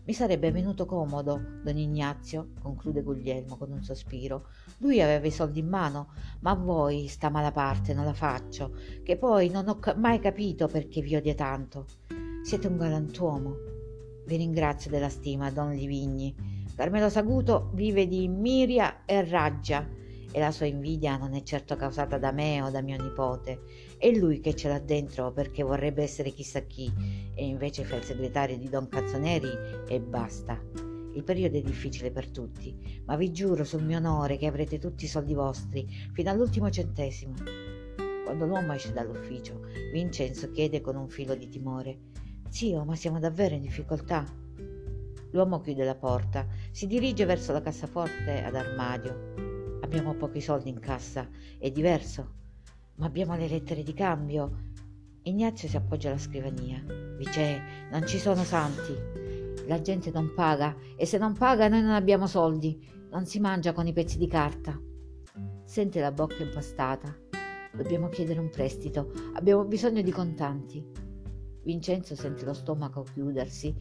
Mi 0.05 0.13
sarebbe 0.13 0.51
venuto 0.51 0.85
comodo, 0.85 1.39
don 1.63 1.77
Ignazio, 1.77 2.53
conclude 2.61 3.03
Guglielmo 3.03 3.57
con 3.57 3.71
un 3.71 3.83
sospiro. 3.83 4.47
Lui 4.77 5.01
aveva 5.01 5.27
i 5.27 5.31
soldi 5.31 5.59
in 5.59 5.67
mano, 5.67 6.13
ma 6.39 6.53
voi 6.55 7.07
sta 7.07 7.29
mala 7.29 7.51
parte 7.51 7.93
non 7.93 8.05
la 8.05 8.13
faccio, 8.13 8.73
che 9.03 9.17
poi 9.17 9.49
non 9.49 9.67
ho 9.67 9.79
mai 9.97 10.19
capito 10.19 10.67
perché 10.67 11.01
vi 11.01 11.15
odia 11.15 11.35
tanto. 11.35 11.85
Siete 12.41 12.67
un 12.67 12.77
galantuomo. 12.77 13.55
Vi 14.25 14.35
ringrazio 14.35 14.89
della 14.89 15.09
stima, 15.09 15.51
don 15.51 15.73
Livigni 15.73 16.56
Carmelo 16.77 17.09
Saguto 17.09 17.71
vive 17.73 18.05
di 18.05 18.27
miria 18.27 19.03
e 19.05 19.27
raggia 19.27 19.83
e 20.31 20.39
la 20.39 20.51
sua 20.51 20.67
invidia 20.67 21.17
non 21.17 21.33
è 21.33 21.41
certo 21.41 21.75
causata 21.75 22.19
da 22.19 22.31
me 22.31 22.61
o 22.61 22.69
da 22.69 22.83
mio 22.83 23.01
nipote. 23.01 23.61
È 23.97 24.11
lui 24.11 24.39
che 24.41 24.55
ce 24.55 24.67
l'ha 24.67 24.77
dentro 24.77 25.31
perché 25.31 25.63
vorrebbe 25.63 26.03
essere 26.03 26.29
chissà 26.29 26.59
chi 26.59 26.93
e 27.33 27.47
invece 27.47 27.83
fa 27.83 27.95
il 27.95 28.03
segretario 28.03 28.59
di 28.59 28.69
Don 28.69 28.87
Cazzoneri 28.89 29.49
e 29.87 29.99
basta. 29.99 30.61
Il 31.15 31.23
periodo 31.23 31.57
è 31.57 31.61
difficile 31.63 32.11
per 32.11 32.29
tutti, 32.29 33.01
ma 33.05 33.15
vi 33.15 33.31
giuro 33.31 33.63
sul 33.63 33.83
mio 33.83 33.97
onore 33.97 34.37
che 34.37 34.45
avrete 34.45 34.77
tutti 34.77 35.05
i 35.05 35.07
soldi 35.07 35.33
vostri, 35.33 35.87
fino 36.13 36.29
all'ultimo 36.29 36.69
centesimo. 36.69 37.33
Quando 38.23 38.45
l'uomo 38.45 38.73
esce 38.73 38.93
dall'ufficio, 38.93 39.61
Vincenzo 39.91 40.51
chiede 40.51 40.79
con 40.81 40.95
un 40.95 41.09
filo 41.09 41.33
di 41.33 41.49
timore: 41.49 41.97
Zio, 42.49 42.85
ma 42.85 42.95
siamo 42.95 43.17
davvero 43.17 43.55
in 43.55 43.61
difficoltà? 43.61 44.45
L'uomo 45.37 45.61
chiude 45.61 45.85
la 45.85 45.93
porta, 45.93 46.47
si 46.71 46.87
dirige 46.87 47.25
verso 47.25 47.51
la 47.51 47.61
cassaforte 47.61 48.43
ad 48.43 48.55
armadio. 48.55 49.77
Abbiamo 49.81 50.15
pochi 50.15 50.41
soldi 50.41 50.69
in 50.69 50.79
cassa, 50.79 51.29
è 51.59 51.69
diverso, 51.69 52.33
ma 52.95 53.05
abbiamo 53.05 53.35
le 53.35 53.47
lettere 53.47 53.83
di 53.83 53.93
cambio. 53.93 54.71
Ignazio 55.21 55.67
si 55.67 55.77
appoggia 55.77 56.09
alla 56.09 56.17
scrivania. 56.17 56.83
Vice, 57.17 57.61
non 57.91 58.07
ci 58.07 58.17
sono 58.17 58.43
santi. 58.43 58.95
La 59.67 59.79
gente 59.79 60.09
non 60.09 60.33
paga 60.33 60.75
e 60.95 61.05
se 61.05 61.19
non 61.19 61.33
paga 61.33 61.67
noi 61.67 61.83
non 61.83 61.91
abbiamo 61.91 62.25
soldi. 62.25 62.83
Non 63.11 63.27
si 63.27 63.39
mangia 63.39 63.73
con 63.73 63.85
i 63.85 63.93
pezzi 63.93 64.17
di 64.17 64.27
carta. 64.27 64.75
Sente 65.65 65.99
la 65.99 66.11
bocca 66.11 66.41
impastata. 66.41 67.15
Dobbiamo 67.71 68.09
chiedere 68.09 68.39
un 68.39 68.49
prestito. 68.49 69.11
Abbiamo 69.35 69.65
bisogno 69.65 70.01
di 70.01 70.11
contanti. 70.11 70.83
Vincenzo 71.63 72.15
sente 72.15 72.45
lo 72.45 72.53
stomaco 72.53 73.03
chiudersi, 73.03 73.75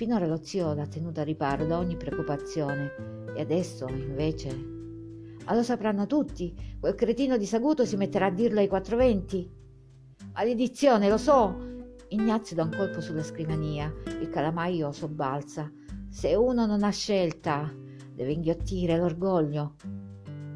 Finora 0.00 0.26
lo 0.26 0.42
zio 0.42 0.72
l'ha 0.72 0.86
tenuto 0.86 1.20
a 1.20 1.24
riparo 1.24 1.66
da 1.66 1.76
ogni 1.76 1.94
preoccupazione 1.94 2.94
e 3.36 3.42
adesso, 3.42 3.86
invece... 3.86 4.48
Ma 5.44 5.54
lo 5.54 5.62
sapranno 5.62 6.06
tutti. 6.06 6.54
Quel 6.80 6.94
cretino 6.94 7.36
di 7.36 7.44
Saguto 7.44 7.84
si 7.84 7.96
metterà 7.96 8.24
a 8.24 8.30
dirlo 8.30 8.60
ai 8.60 8.66
420. 8.66 9.50
Maledizione, 10.32 11.10
lo 11.10 11.18
so. 11.18 11.54
Ignazio 12.08 12.56
dà 12.56 12.62
un 12.62 12.74
colpo 12.74 13.02
sulla 13.02 13.22
scrivania. 13.22 13.92
Il 14.22 14.30
calamaio 14.30 14.90
sobbalza. 14.90 15.70
Se 16.08 16.34
uno 16.34 16.64
non 16.64 16.82
ha 16.82 16.90
scelta, 16.90 17.70
deve 18.14 18.32
inghiottire 18.32 18.96
l'orgoglio. 18.96 19.74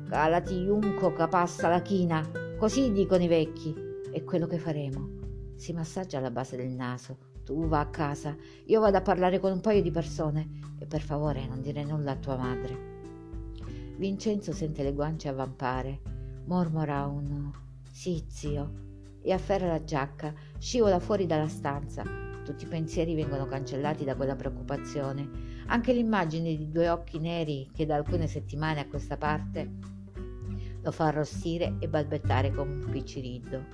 Calati 0.09 0.55
iunco 0.55 1.13
capassa 1.13 1.69
la 1.69 1.83
china. 1.83 2.27
Così 2.57 2.93
dicono 2.93 3.23
i 3.23 3.29
vecchi. 3.29 3.75
È 4.11 4.25
quello 4.25 4.47
che 4.47 4.57
faremo. 4.57 5.07
Si 5.55 5.75
massaggia 5.75 6.17
alla 6.17 6.31
base 6.31 6.57
del 6.57 6.71
naso 6.71 7.33
tu 7.45 7.69
va 7.69 7.81
a 7.81 7.91
casa, 7.91 8.35
io 8.67 8.81
vado 8.81 8.97
a 8.97 9.03
parlare 9.03 9.39
con 9.39 9.53
un 9.53 9.61
paio 9.61 9.83
di 9.83 9.91
persone. 9.91 10.63
E 10.79 10.87
per 10.87 11.03
favore 11.03 11.47
non 11.47 11.61
dire 11.61 11.85
nulla 11.85 12.13
a 12.13 12.17
tua 12.17 12.37
madre. 12.37 12.93
Vincenzo 13.97 14.53
sente 14.53 14.83
le 14.83 14.93
guance 14.93 15.29
avvampare, 15.29 16.01
mormora 16.47 17.07
un 17.07 17.51
sì, 17.91 18.25
zio, 18.27 18.83
e 19.23 19.33
afferra 19.33 19.69
la 19.69 19.85
giacca, 19.85 20.35
scivola 20.59 20.99
fuori 20.99 21.27
dalla 21.27 21.49
stanza. 21.49 22.03
Tutti 22.45 22.65
i 22.65 22.69
pensieri 22.69 23.15
vengono 23.15 23.47
cancellati 23.47 24.05
da 24.05 24.17
quella 24.17 24.35
preoccupazione, 24.35 25.31
anche 25.67 25.93
l'immagine 25.93 26.57
di 26.57 26.71
due 26.71 26.89
occhi 26.89 27.19
neri 27.19 27.71
che 27.73 27.87
da 27.87 27.95
alcune 27.95 28.27
settimane 28.27 28.81
a 28.81 28.89
questa 28.89 29.17
parte 29.17 29.93
lo 30.83 30.91
fa 30.91 31.07
arrossire 31.07 31.77
e 31.79 31.89
balbettare 31.89 32.53
come 32.53 32.75
un 32.75 32.91
picciriddo. 32.91 33.65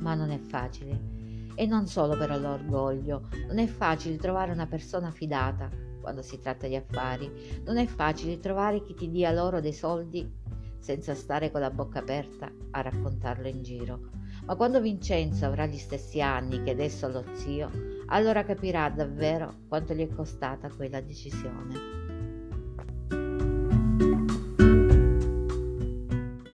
Ma 0.00 0.14
non 0.14 0.30
è 0.30 0.38
facile 0.38 1.19
E 1.60 1.66
non 1.66 1.86
solo 1.86 2.16
per 2.16 2.30
l'orgoglio, 2.40 3.28
non 3.46 3.58
è 3.58 3.66
facile 3.66 4.16
trovare 4.16 4.50
una 4.50 4.66
persona 4.66 5.10
fidata 5.10 5.68
quando 6.00 6.22
si 6.22 6.40
tratta 6.40 6.66
di 6.66 6.74
affari, 6.74 7.60
non 7.66 7.76
è 7.76 7.84
facile 7.84 8.40
trovare 8.40 8.82
chi 8.82 8.94
ti 8.94 9.10
dia 9.10 9.30
loro 9.30 9.60
dei 9.60 9.74
soldi 9.74 10.26
senza 10.78 11.14
stare 11.14 11.50
con 11.50 11.60
la 11.60 11.68
bocca 11.68 11.98
aperta 11.98 12.50
a 12.70 12.80
raccontarlo 12.80 13.46
in 13.46 13.62
giro. 13.62 14.08
Ma 14.46 14.56
quando 14.56 14.80
Vincenzo 14.80 15.44
avrà 15.44 15.66
gli 15.66 15.76
stessi 15.76 16.22
anni 16.22 16.62
che 16.62 16.70
adesso 16.70 17.08
lo 17.08 17.22
zio, 17.34 17.70
allora 18.06 18.42
capirà 18.42 18.88
davvero 18.88 19.52
quanto 19.68 19.92
gli 19.92 20.00
è 20.00 20.08
costata 20.08 20.70
quella 20.70 21.02
decisione. 21.02 21.99